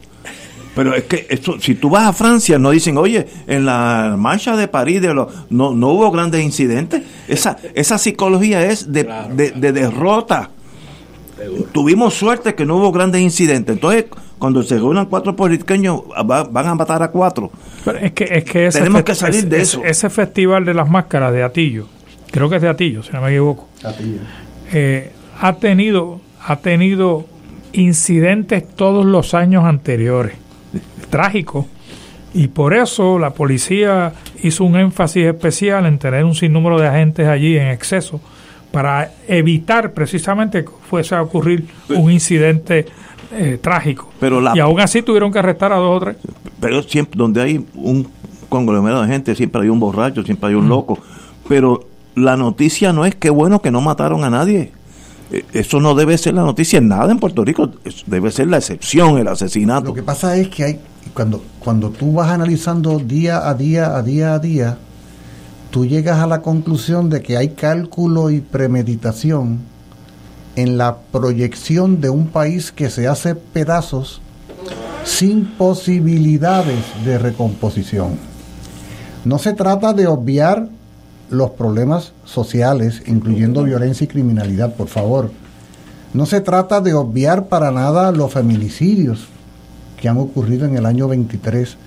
[0.74, 4.56] Pero es que eso, si tú vas a Francia, no dicen, oye, en la marcha
[4.56, 7.04] de París de los, no, no hubo grandes incidentes.
[7.28, 9.04] Esa, esa psicología es de,
[9.36, 10.50] de- de derrota.
[11.74, 13.76] Tuvimos suerte que no hubo grandes incidentes.
[13.76, 14.06] Entonces,
[14.38, 17.52] cuando se reúnan cuatro puertorriqueños, va- van a matar a cuatro.
[17.84, 19.82] Pero es que, es que ese Tenemos que salir de eso.
[19.84, 21.86] Ese festival de las máscaras de Atillo,
[22.32, 23.68] creo que es de Atillo, si no me equivoco,
[24.72, 27.26] eh, ha tenido ha tenido
[27.74, 30.34] incidentes todos los años anteriores,
[31.10, 31.66] trágicos,
[32.34, 37.28] y por eso la policía hizo un énfasis especial en tener un sinnúmero de agentes
[37.28, 38.22] allí en exceso
[38.72, 42.86] para evitar precisamente que fuese a ocurrir un incidente
[43.34, 44.12] eh, trágico.
[44.20, 46.16] Pero la- y aún así tuvieron que arrestar a dos o tres.
[46.60, 48.08] Pero siempre, donde hay un
[48.50, 50.98] conglomerado de gente, siempre hay un borracho, siempre hay un loco.
[51.48, 51.82] Pero
[52.16, 54.72] la noticia no es que bueno que no mataron a nadie.
[55.32, 57.72] Eh, Eso no debe ser la noticia en nada en Puerto Rico.
[58.06, 59.88] Debe ser la excepción, el asesinato.
[59.88, 60.80] Lo que pasa es que hay
[61.14, 64.78] cuando cuando tú vas analizando día a día a día a día,
[65.72, 69.60] tú llegas a la conclusión de que hay cálculo y premeditación
[70.56, 74.22] en la proyección de un país que se hace pedazos
[75.06, 78.18] sin posibilidades de recomposición.
[79.24, 80.68] No se trata de obviar
[81.32, 85.32] los problemas sociales, incluyendo violencia y criminalidad, por favor.
[86.14, 89.28] No se trata de obviar para nada los feminicidios
[90.00, 91.78] que han ocurrido en el año 23.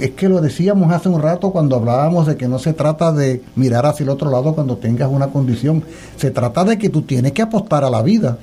[0.00, 3.42] Es que lo decíamos hace un rato cuando hablábamos de que no se trata de
[3.54, 5.84] mirar hacia el otro lado cuando tengas una condición.
[6.16, 8.36] Se trata de que tú tienes que apostar a la vida.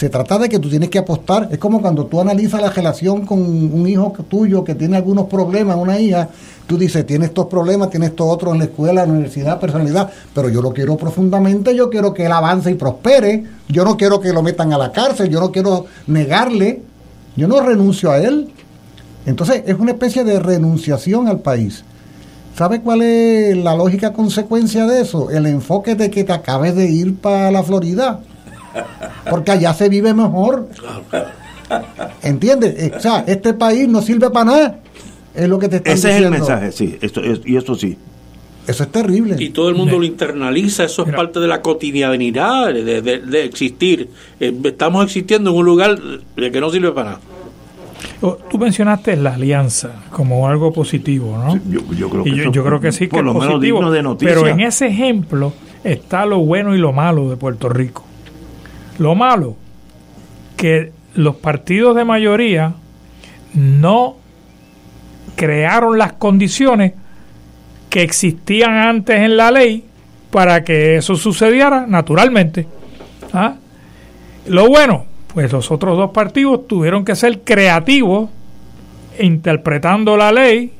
[0.00, 1.50] Se trata de que tú tienes que apostar.
[1.52, 5.76] Es como cuando tú analizas la relación con un hijo tuyo que tiene algunos problemas,
[5.76, 6.30] una hija.
[6.66, 10.10] Tú dices, tiene estos problemas, tiene estos otros en la escuela, en la universidad, personalidad.
[10.34, 13.44] Pero yo lo quiero profundamente, yo quiero que él avance y prospere.
[13.68, 16.80] Yo no quiero que lo metan a la cárcel, yo no quiero negarle.
[17.36, 18.48] Yo no renuncio a él.
[19.26, 21.84] Entonces es una especie de renunciación al país.
[22.56, 25.30] ¿Sabe cuál es la lógica consecuencia de eso?
[25.30, 28.20] El enfoque de que te acabes de ir para la Florida.
[29.28, 30.68] Porque allá se vive mejor.
[32.22, 32.74] ¿Entiendes?
[32.78, 34.78] Eh, O sea, este país no sirve para nada.
[35.34, 36.98] Es lo que te están Ese es el mensaje, sí.
[37.00, 37.96] Esto, es- y eso sí.
[38.66, 39.36] Eso es terrible.
[39.38, 43.44] Y todo el mundo lo internaliza, eso es parte de la cotidianidad, de, de- de
[43.44, 44.08] existir.
[44.38, 47.20] Eh, estamos existiendo en un lugar de que no sirve para nada.
[48.50, 51.54] Tú mencionaste la alianza como algo positivo, ¿no?
[51.70, 53.78] yo, yo creo que Y yo, creo que sí por que lo es menos positivo.
[53.78, 54.34] digno de noticia.
[54.34, 55.52] pero en ese ejemplo
[55.84, 58.04] está lo bueno y lo malo de Puerto Rico.
[59.00, 59.56] Lo malo,
[60.58, 62.74] que los partidos de mayoría
[63.54, 64.16] no
[65.36, 66.92] crearon las condiciones
[67.88, 69.86] que existían antes en la ley
[70.30, 72.66] para que eso sucediera naturalmente.
[73.32, 73.54] ¿Ah?
[74.46, 78.28] Lo bueno, pues los otros dos partidos tuvieron que ser creativos
[79.18, 80.74] interpretando la ley,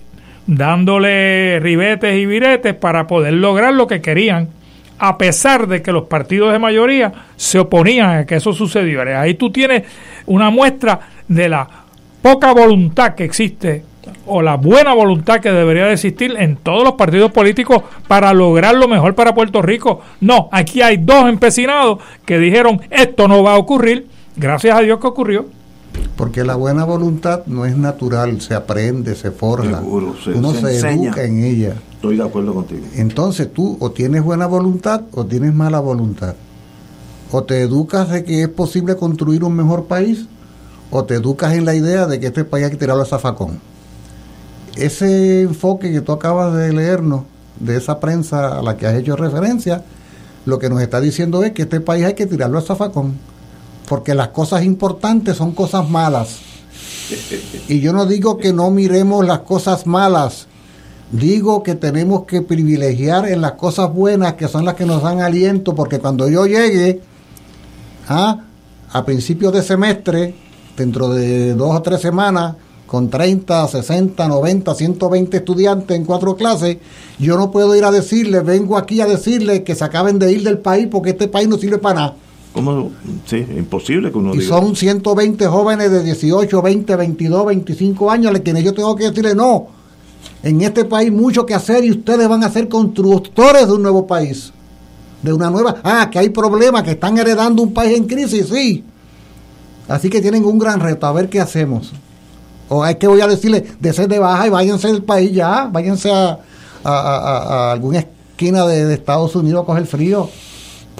[0.46, 4.59] dándole ribetes y viretes para poder lograr lo que querían.
[5.00, 9.20] A pesar de que los partidos de mayoría se oponían a que eso sucediera.
[9.20, 9.84] Ahí tú tienes
[10.26, 11.66] una muestra de la
[12.20, 13.82] poca voluntad que existe
[14.26, 18.74] o la buena voluntad que debería de existir en todos los partidos políticos para lograr
[18.74, 20.02] lo mejor para Puerto Rico.
[20.20, 24.06] No, aquí hay dos empecinados que dijeron esto no va a ocurrir,
[24.36, 25.46] gracias a Dios que ocurrió.
[26.16, 30.60] Porque la buena voluntad no es natural, se aprende, se forja, Seguro, se- uno se
[30.60, 31.06] se, enseña.
[31.08, 31.74] educa en ella.
[31.94, 32.82] Estoy de acuerdo contigo.
[32.96, 36.34] Entonces tú o tienes buena voluntad o tienes mala voluntad.
[37.32, 40.26] O te educas de que es posible construir un mejor país
[40.90, 43.60] o te educas en la idea de que este país hay que tirarlo a zafacón.
[44.76, 47.22] Ese enfoque que tú acabas de leernos
[47.58, 49.84] de esa prensa a la que has hecho referencia,
[50.46, 53.14] lo que nos está diciendo es que este país hay que tirarlo a zafacón.
[53.88, 56.38] Porque las cosas importantes son cosas malas.
[57.68, 60.46] Y yo no digo que no miremos las cosas malas,
[61.10, 65.20] digo que tenemos que privilegiar en las cosas buenas que son las que nos dan
[65.20, 67.00] aliento, porque cuando yo llegue
[68.08, 68.44] ¿ah?
[68.92, 70.34] a principios de semestre,
[70.76, 72.54] dentro de dos o tres semanas,
[72.86, 76.78] con 30, 60, 90, 120 estudiantes en cuatro clases,
[77.20, 80.42] yo no puedo ir a decirles, vengo aquí a decirles que se acaben de ir
[80.42, 82.16] del país porque este país no sirve para nada.
[82.52, 82.90] ¿Cómo?
[83.26, 84.48] Sí, imposible que uno Y diga.
[84.58, 89.34] son 120 jóvenes de 18, 20, 22, 25 años a quienes yo tengo que decirle
[89.34, 89.68] no.
[90.42, 94.06] En este país mucho que hacer y ustedes van a ser constructores de un nuevo
[94.06, 94.52] país.
[95.22, 95.76] De una nueva...
[95.84, 98.84] Ah, que hay problemas, que están heredando un país en crisis, sí.
[99.86, 101.92] Así que tienen un gran reto, a ver qué hacemos.
[102.68, 105.68] O es que voy a decirle, de ser de baja y váyanse del país ya,
[105.70, 106.38] váyanse a, a,
[106.84, 110.28] a- a- alguna esquina de, de Estados Unidos a coger frío.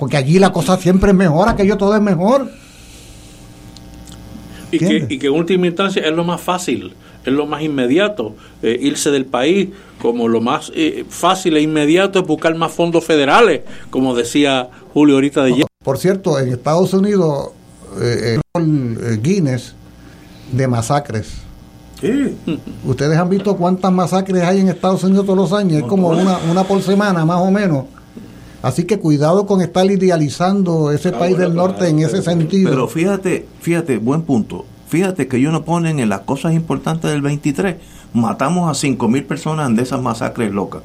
[0.01, 2.51] Porque allí la cosa siempre es mejor, aquello todo es mejor.
[4.73, 8.35] Y que, y que en última instancia es lo más fácil, es lo más inmediato,
[8.63, 9.69] eh, irse del país,
[10.01, 13.61] como lo más eh, fácil e inmediato es buscar más fondos federales,
[13.91, 15.67] como decía Julio ahorita de ayer.
[15.85, 17.51] Por cierto, en Estados Unidos,
[18.01, 19.75] eh, el eh, Guinness
[20.51, 21.43] de masacres.
[22.87, 26.39] Ustedes han visto cuántas masacres hay en Estados Unidos todos los años, es como una,
[26.51, 27.85] una por semana más o menos.
[28.63, 32.71] Así que cuidado con estar idealizando ese país del norte en ese sentido.
[32.71, 34.67] Pero fíjate, fíjate, buen punto.
[34.89, 37.77] Fíjate que ellos no ponen en las cosas importantes del 23.
[38.13, 40.83] Matamos a 5 mil personas de esas masacres locas.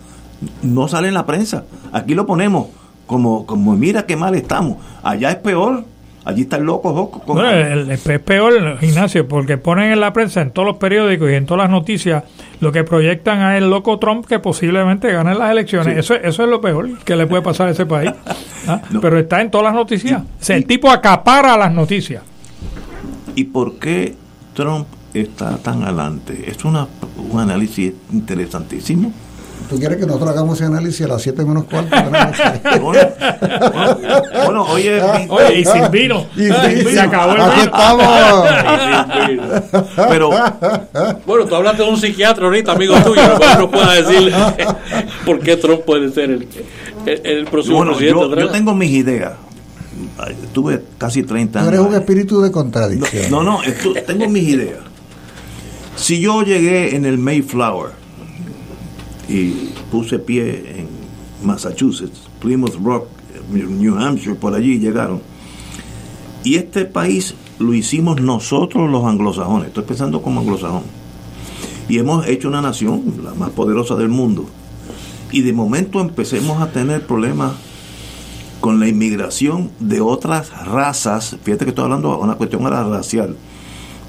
[0.61, 1.64] No sale en la prensa.
[1.91, 2.68] Aquí lo ponemos
[3.07, 4.77] como, como mira qué mal estamos.
[5.03, 5.84] Allá es peor.
[6.23, 6.89] Allí está el loco.
[6.93, 10.68] loco con- Bueno, el- el- es peor, Ignacio, porque ponen en la prensa, en todos
[10.68, 12.23] los periódicos y en todas las noticias,
[12.60, 15.94] lo que proyectan a el loco Trump que posiblemente gane las elecciones.
[15.94, 15.99] Sí.
[15.99, 18.11] Eso, eso es lo peor que le puede pasar a ese país.
[18.68, 18.82] ¿ah?
[19.02, 20.22] Pero está en todas las noticias.
[20.22, 22.23] O sea, el tipo acapara las noticias.
[23.36, 24.15] ¿Y por qué
[24.53, 26.45] Trump está tan adelante?
[26.48, 26.88] Es una,
[27.30, 29.11] un análisis interesantísimo.
[29.69, 31.95] ¿Tú quieres que nosotros hagamos ese análisis a las 7 menos cuarto?
[34.45, 36.26] bueno, oye, mi- Oye, y sin vino.
[36.36, 37.64] Y sin se acabó el Aquí vino.
[37.64, 38.06] estamos.
[40.10, 40.30] Pero
[41.26, 44.32] Bueno, tú hablaste de un psiquiatra ahorita, amigo tuyo, mejor nos pueda decir
[45.26, 46.48] por qué Trump puede ser el,
[47.07, 48.19] el, el próximo bueno, presidente.
[48.30, 49.34] yo, yo tengo mis ideas.
[50.53, 51.73] Tuve casi 30 Tú años.
[51.73, 53.32] eres un espíritu de contradicción.
[53.32, 54.80] No, no, esto- tengo mis ideas.
[55.95, 57.91] Si yo llegué en el Mayflower
[59.27, 60.88] y puse pie en
[61.43, 63.07] Massachusetts, Plymouth Rock,
[63.52, 65.22] New Hampshire, por allí llegaron.
[66.43, 70.84] Y este país lo hicimos nosotros los anglosajones, estoy pensando como anglosajón.
[71.88, 74.45] Y hemos hecho una nación, la más poderosa del mundo.
[75.31, 77.53] Y de momento empecemos a tener problemas
[78.61, 83.35] con la inmigración de otras razas, fíjate que estoy hablando de una cuestión racial,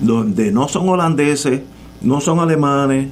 [0.00, 1.60] donde no son holandeses,
[2.00, 3.08] no son alemanes,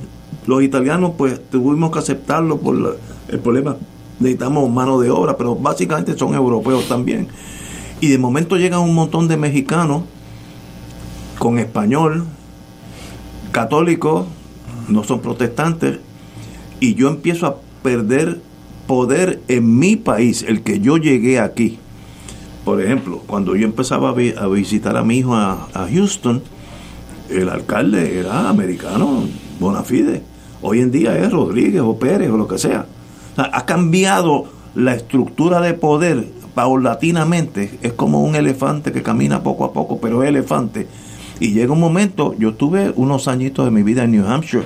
[0.46, 2.90] los italianos pues tuvimos que aceptarlo por la-
[3.28, 3.76] el problema,
[4.20, 7.28] necesitamos mano de obra, pero básicamente son europeos también.
[8.00, 10.02] Y de momento llegan un montón de mexicanos
[11.38, 12.24] con español,
[13.52, 14.26] católicos,
[14.88, 15.98] no son protestantes,
[16.80, 18.40] y yo empiezo a perder
[18.86, 21.78] poder en mi país, el que yo llegué aquí.
[22.64, 26.42] Por ejemplo, cuando yo empezaba a, vi- a visitar a mi hijo a, a Houston,
[27.30, 29.24] el alcalde era americano,
[29.60, 30.22] bona fide.
[30.66, 32.86] Hoy en día es Rodríguez o Pérez o lo que sea.
[33.36, 37.78] Ha cambiado la estructura de poder paulatinamente.
[37.82, 40.88] Es como un elefante que camina poco a poco, pero es elefante.
[41.38, 44.64] Y llega un momento, yo tuve unos añitos de mi vida en New Hampshire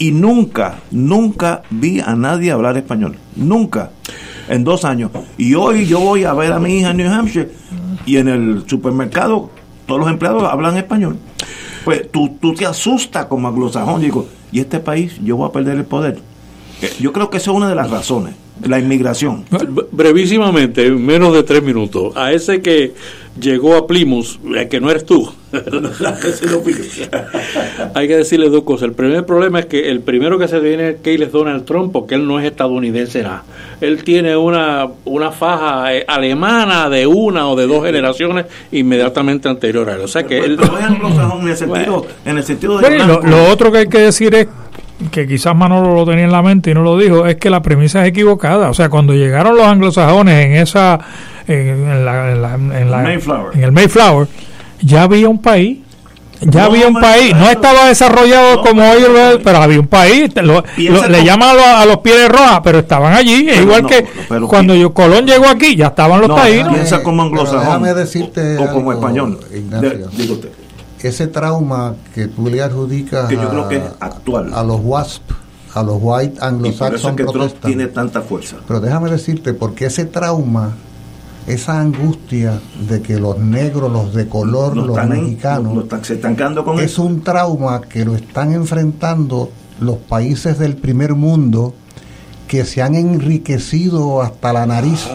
[0.00, 3.14] y nunca, nunca vi a nadie hablar español.
[3.36, 3.92] Nunca.
[4.48, 5.12] En dos años.
[5.38, 7.52] Y hoy yo voy a ver a mi hija en New Hampshire
[8.04, 9.50] y en el supermercado
[9.86, 11.16] todos los empleados hablan español.
[11.84, 14.00] Pues tú, tú te asustas como anglosajón.
[14.00, 16.18] Digo, y este país yo voy a perder el poder.
[17.00, 18.34] Yo creo que esa es una de las razones.
[18.62, 19.44] la inmigración.
[19.92, 22.94] Brevísimamente, en menos de tres minutos, a ese que
[23.38, 25.30] llegó a eh, que no eres tú,
[27.94, 28.88] hay que decirle dos cosas.
[28.88, 32.14] El primer problema es que el primero que se viene es Keyles Donald Trump, porque
[32.14, 33.44] él no es estadounidense nada.
[33.80, 39.88] Él tiene una, una faja eh, alemana de una o de dos generaciones inmediatamente anterior
[39.90, 40.00] a él.
[40.00, 40.56] O sea que él...
[40.60, 42.88] Pero es anglosajón en el sentido, en el sentido de...
[42.88, 44.46] Bueno, lo, lo otro que hay que decir es
[45.10, 47.60] que quizás Manolo lo tenía en la mente y no lo dijo, es que la
[47.60, 48.70] premisa es equivocada.
[48.70, 50.98] O sea, cuando llegaron los anglosajones en esa
[51.46, 51.56] en,
[51.90, 53.54] en la, en, la- en la- Mayflower.
[53.54, 54.26] en el Mayflower,
[54.82, 55.78] ya había un país.
[56.42, 60.30] Ya No, había un país, no estaba desarrollado como hoy, lo- pero había un país.
[60.36, 63.44] lo- lo- le llaman a los, a los pieles rojas, pero estaban allí.
[63.48, 66.74] Pero igual no, que pero cuando yo, Colón llegó aquí, ya estaban los No, taínos.
[66.74, 69.40] piensa como anglosajón déjame decirte o, o como algo, español.
[69.54, 70.08] Ignacio.
[70.10, 70.48] De- usted.
[71.02, 74.52] Ese trauma que tú le adjudicas Que yo creo que es a, actual.
[74.52, 75.22] a los WASP,
[75.72, 78.56] a los White Y por eso Anglo-Saxon es que Trump tiene tanta fuerza.
[78.66, 80.72] Pero déjame decirte, porque ese trauma,
[81.46, 85.80] esa angustia de que los negros, los de color, Lo los están mexicanos, lo- lo
[85.82, 87.02] están- se están con es eso.
[87.04, 89.50] un trauma que lo están enfrentando
[89.80, 91.74] los países del primer mundo
[92.48, 95.06] que se han enriquecido hasta la nariz,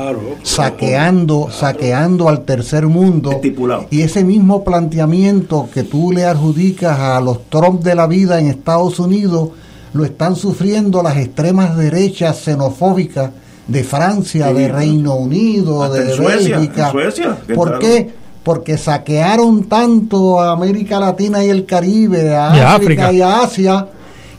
[0.44, 3.32] saqueando, saqueando al tercer mundo.
[3.32, 3.86] Estipulado.
[3.90, 8.48] Y ese mismo planteamiento que tú le adjudicas a los Trump de la vida en
[8.48, 9.49] Estados Unidos,
[9.94, 13.32] lo están sufriendo las extremas derechas xenofóbicas
[13.72, 16.91] de Francia, Sí, de Reino Unido, de Suecia, Bélgica.
[16.91, 18.10] Suecia, ¿Por qué?
[18.43, 23.14] Porque saquearon tanto a América Latina y el Caribe, a Y África, África.
[23.14, 23.88] y a Asia,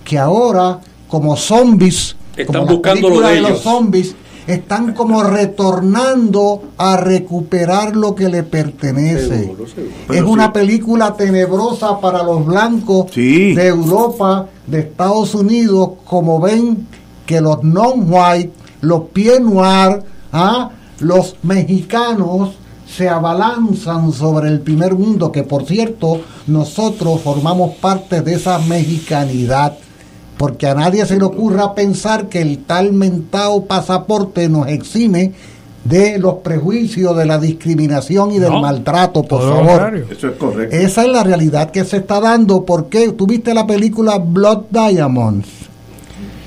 [0.05, 0.79] que ahora,
[1.09, 3.63] como zombies, Están como buscando lo película de de los ellos.
[3.63, 4.15] zombies,
[4.47, 9.41] están como retornando a recuperar lo que le pertenece.
[9.45, 9.93] Seguro, seguro.
[10.15, 10.51] es una sí.
[10.53, 13.55] película tenebrosa para los blancos Sí.
[13.55, 16.87] de Europa, de Estados Unidos, como ven
[17.25, 18.51] que los non-white,
[18.83, 20.71] los pieds noirs, ¿ah?
[21.01, 22.51] los mexicanos
[22.87, 29.79] se abalanzan sobre el primer mundo, que por cierto, nosotros formamos parte de esa mexicanidad.
[30.37, 35.33] Porque a nadie se le ocurra pensar que el tal mentado pasaporte nos exime
[35.85, 40.05] de los prejuicios, de la discriminación y del No, maltrato, por favor.
[40.11, 40.77] Eso es correcto.
[40.77, 42.65] Esa es la realidad que se está dando.
[42.65, 45.62] porque ¿Tuviste la película Blood Diamonds?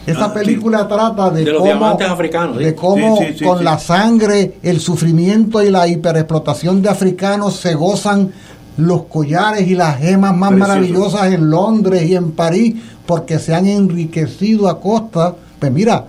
[0.06, 0.40] Esa Ah, sí.
[0.40, 2.64] película trata de, De los cómo, diamantes africanos, ¿sí?
[2.64, 8.32] de cómo Sí, con la sangre, el sufrimiento y la hiperexplotación de africanos se gozan
[8.77, 10.69] los collares y las gemas más Precioso.
[10.73, 12.76] maravillosas en Londres y en París
[13.06, 16.06] porque se han enriquecido a costa, pues mira,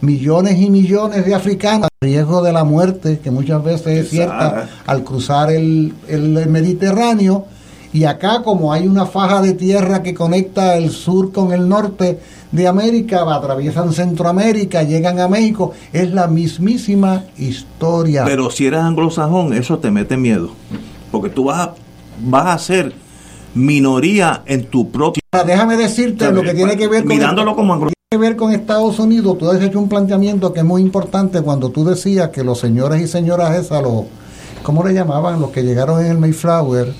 [0.00, 4.68] millones y millones de africanos, riesgo de la muerte, que muchas veces es cierta Exacto.
[4.86, 7.46] al cruzar el, el Mediterráneo.
[7.92, 12.18] Y acá, como hay una faja de tierra que conecta el sur con el norte
[12.52, 18.24] de América, atraviesan Centroamérica, llegan a México, es la mismísima historia.
[18.24, 20.50] Pero si eres anglosajón, eso te mete miedo.
[21.10, 21.74] Porque tú vas a,
[22.24, 22.92] vas a ser
[23.54, 25.22] minoría en tu propia...
[25.46, 28.52] Déjame decirte lo que tiene que ver con Mirándolo como anglo- tiene que ver con
[28.52, 29.36] Estados Unidos.
[29.38, 33.02] Tú has hecho un planteamiento que es muy importante cuando tú decías que los señores
[33.02, 34.04] y señoras esas, los,
[34.62, 35.40] ¿cómo le llamaban?
[35.40, 36.94] Los que llegaron en el Mayflower,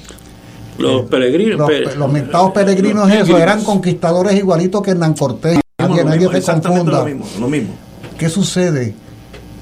[0.78, 1.59] Los peregrinos.
[1.59, 3.40] los, pe- los mentados peregrinos los pilgrims.
[3.40, 5.60] eran conquistadores igualitos que Hernán Cortés.
[5.78, 6.98] Nadie, lo nadie mismo, se confunda.
[6.98, 7.74] lo mismo, lo mismo.
[8.18, 8.94] ¿Qué sucede?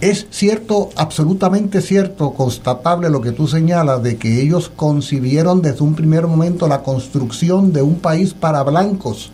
[0.01, 5.95] Es cierto, absolutamente cierto, constatable lo que tú señalas de que ellos concibieron desde un
[5.95, 9.31] primer momento la construcción de un país para blancos.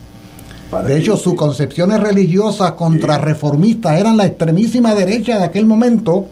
[0.70, 1.36] Para De hecho, ellos, sus sí.
[1.36, 6.26] concepciones religiosas contrarreformistas eran la extremísima derecha de aquel momento.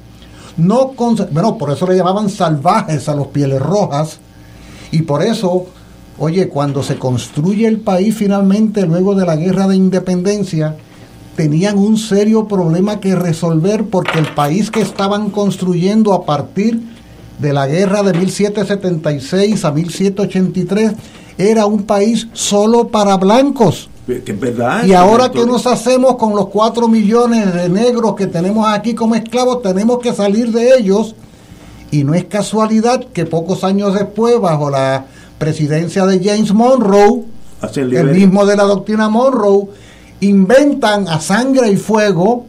[0.56, 0.92] No
[1.30, 4.18] bueno, por eso le llamaban salvajes a los pieles rojas.
[4.92, 5.66] Y por eso,
[6.18, 10.76] oye, cuando se construye el país finalmente luego de la guerra de independencia,
[11.36, 16.80] tenían un serio problema que resolver porque el país que estaban construyendo a partir
[17.38, 20.92] de la guerra de 1776 a 1783
[21.38, 23.88] era un país solo para blancos.
[24.06, 24.84] Que es verdad.
[24.84, 29.14] Y ahora, ¿qué nos hacemos con los cuatro millones de negros que tenemos aquí como
[29.14, 29.62] esclavos?
[29.62, 31.14] Tenemos que salir de ellos.
[31.90, 35.06] Y no es casualidad que pocos años después, bajo la
[35.38, 37.24] presidencia de James Monroe,
[37.74, 39.68] el mismo de la doctrina Monroe,
[40.20, 42.46] inventan a sangre y fuego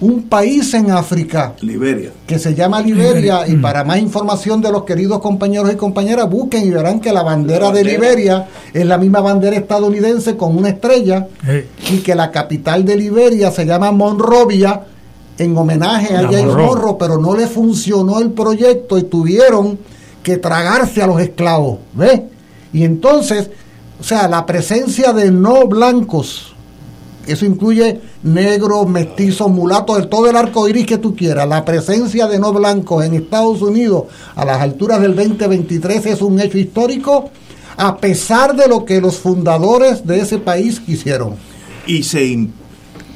[0.00, 2.10] un país en África Liberia.
[2.26, 3.48] que se llama Liberia.
[3.48, 7.22] Y para más información de los queridos compañeros y compañeras busquen y verán que la
[7.22, 11.28] bandera de Liberia es la misma bandera estadounidense con una estrella
[11.90, 14.82] y que la capital de Liberia se llama Monrovia
[15.38, 16.66] en homenaje a Monroe.
[16.66, 19.78] Monroe, pero no le funcionó el proyecto y tuvieron
[20.22, 22.20] que tragarse a los esclavos, ¿ves?
[22.72, 23.50] Y entonces,
[24.00, 26.52] o sea, la presencia de no blancos
[27.26, 31.48] Eso incluye negros, mestizos, mulatos, de todo el arco iris que tú quieras.
[31.48, 34.04] La presencia de no blancos en Estados Unidos
[34.34, 37.30] a las alturas del 2023 es un hecho histórico,
[37.76, 41.34] a pesar de lo que los fundadores de ese país quisieron.
[41.86, 42.24] Y se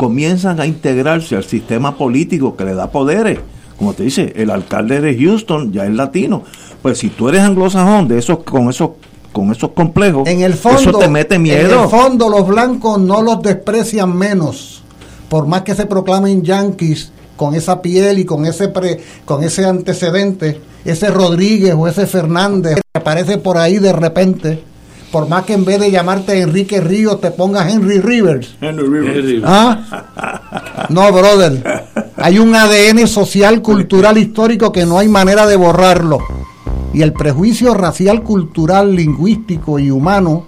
[0.01, 3.39] comienzan a integrarse al sistema político que le da poderes.
[3.79, 6.43] Como te dice, el alcalde de Houston ya es latino.
[6.81, 8.93] Pues si tú eres anglosajón de esos, con esos,
[9.31, 11.85] con esos complejos, En el fondo, eso te mete En miedo.
[11.85, 14.83] el fondo los blancos no los desprecian menos,
[15.29, 19.67] por más que se proclamen yanquis con esa piel y con ese pre- con ese
[19.67, 24.63] antecedente, ese Rodríguez o ese Fernández que aparece por ahí de repente,
[25.11, 28.57] por más que en vez de llamarte Enrique Ríos te pongas Henry Rivers.
[29.45, 30.87] ¿Ah?
[30.89, 31.63] No, brother.
[32.17, 36.19] Hay un ADN social, cultural, histórico que no hay manera de borrarlo.
[36.93, 40.47] Y el prejuicio racial, cultural, lingüístico y humano,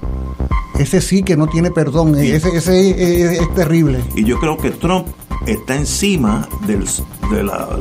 [0.79, 2.17] ese sí que no tiene perdón.
[2.17, 4.01] Ese, ese es, es terrible.
[4.17, 5.07] Y yo creo que Trump
[5.47, 6.85] está encima del,
[7.31, 7.79] de la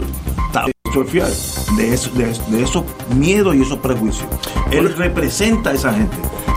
[0.93, 1.31] social,
[1.77, 2.84] de, eso, de, de esos
[3.15, 4.27] miedos y esos prejuicios.
[4.72, 6.15] Él representa a esa gente.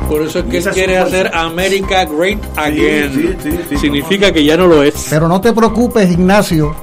[0.09, 1.31] Por eso es que él quiere hacer.
[1.35, 3.13] America Great Again.
[3.15, 5.07] sí, sí, sí, Significa que ya no lo es.
[5.09, 6.75] Pero no te preocupes, Ignacio,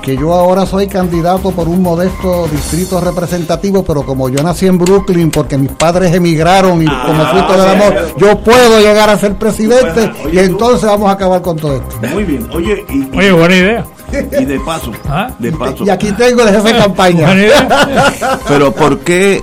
[0.00, 4.78] que yo ahora soy candidato por un modesto distrito representativo, pero como yo nací en
[4.78, 9.18] Brooklyn porque mis padres emigraron y Ah, como fruto del amor, yo puedo llegar a
[9.18, 12.08] ser presidente Bueno, oye, y entonces vamos a acabar con todo esto.
[12.12, 12.48] Muy bien.
[12.52, 13.86] Oye, y, y- Oye, buena idea.
[14.40, 14.92] y de paso,
[15.38, 15.84] de paso.
[15.84, 17.28] Y aquí tengo el jefe de campaña.
[18.48, 19.42] Pero ¿por qué,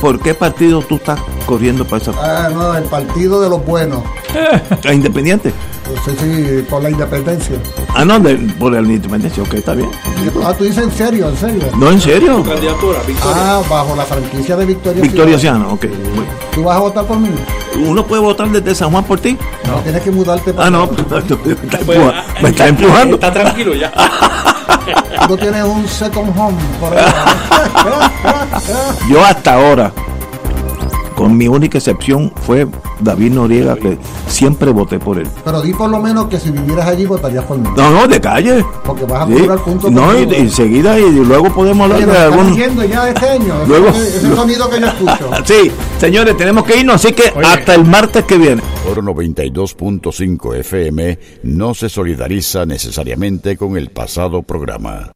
[0.00, 4.02] por qué partido tú estás corriendo para esa Ah, no, el partido de los buenos.
[4.86, 5.52] ¿A independiente?
[6.04, 7.56] Sí, sí, por la independencia.
[7.96, 9.90] Ah, no, de- por la independencia, ok, está bien.
[10.44, 11.62] Ah, tú dices en serio, en serio.
[11.76, 12.44] No, en serio.
[12.44, 13.36] Candidatura, Victoria.
[13.36, 15.02] Ah, bajo la franquicia de Victoria.
[15.02, 15.64] Victoria Ciudadana.
[15.64, 15.84] Ciano, ok.
[16.14, 17.28] Muy- ¿Tú vas a votar por mí?
[17.84, 19.36] ¿Uno puede votar desde San Juan por ti?
[19.66, 19.80] No.
[19.80, 21.22] Tienes que mudarte Ah, no, está,
[21.84, 23.14] Pues, ah, me está empujando.
[23.16, 23.92] Está tranquilo ya.
[25.26, 27.04] Tú tienes un second home por ahí.
[29.08, 29.92] Yo hasta ahora,
[31.20, 32.66] con mi única excepción, fue
[33.00, 35.28] David Noriega, que siempre voté por él.
[35.44, 37.68] Pero di por lo menos que si vivieras allí votarías por mí.
[37.76, 38.64] No, no, de calle.
[38.84, 39.34] Porque vas a Sí.
[39.40, 39.90] cobrar puntos.
[39.92, 42.46] No, y, enseguida, y luego podemos hablar Oye, de algún...
[42.50, 43.54] diciendo ya este año.
[43.62, 45.30] ese- Luego- ese, sonido que yo escucho.
[45.44, 48.62] Sí, señores, tenemos que irnos, así que hasta el martes que viene.
[48.90, 55.12] Oro 92.5 FM no se solidariza necesariamente con el pasado programa.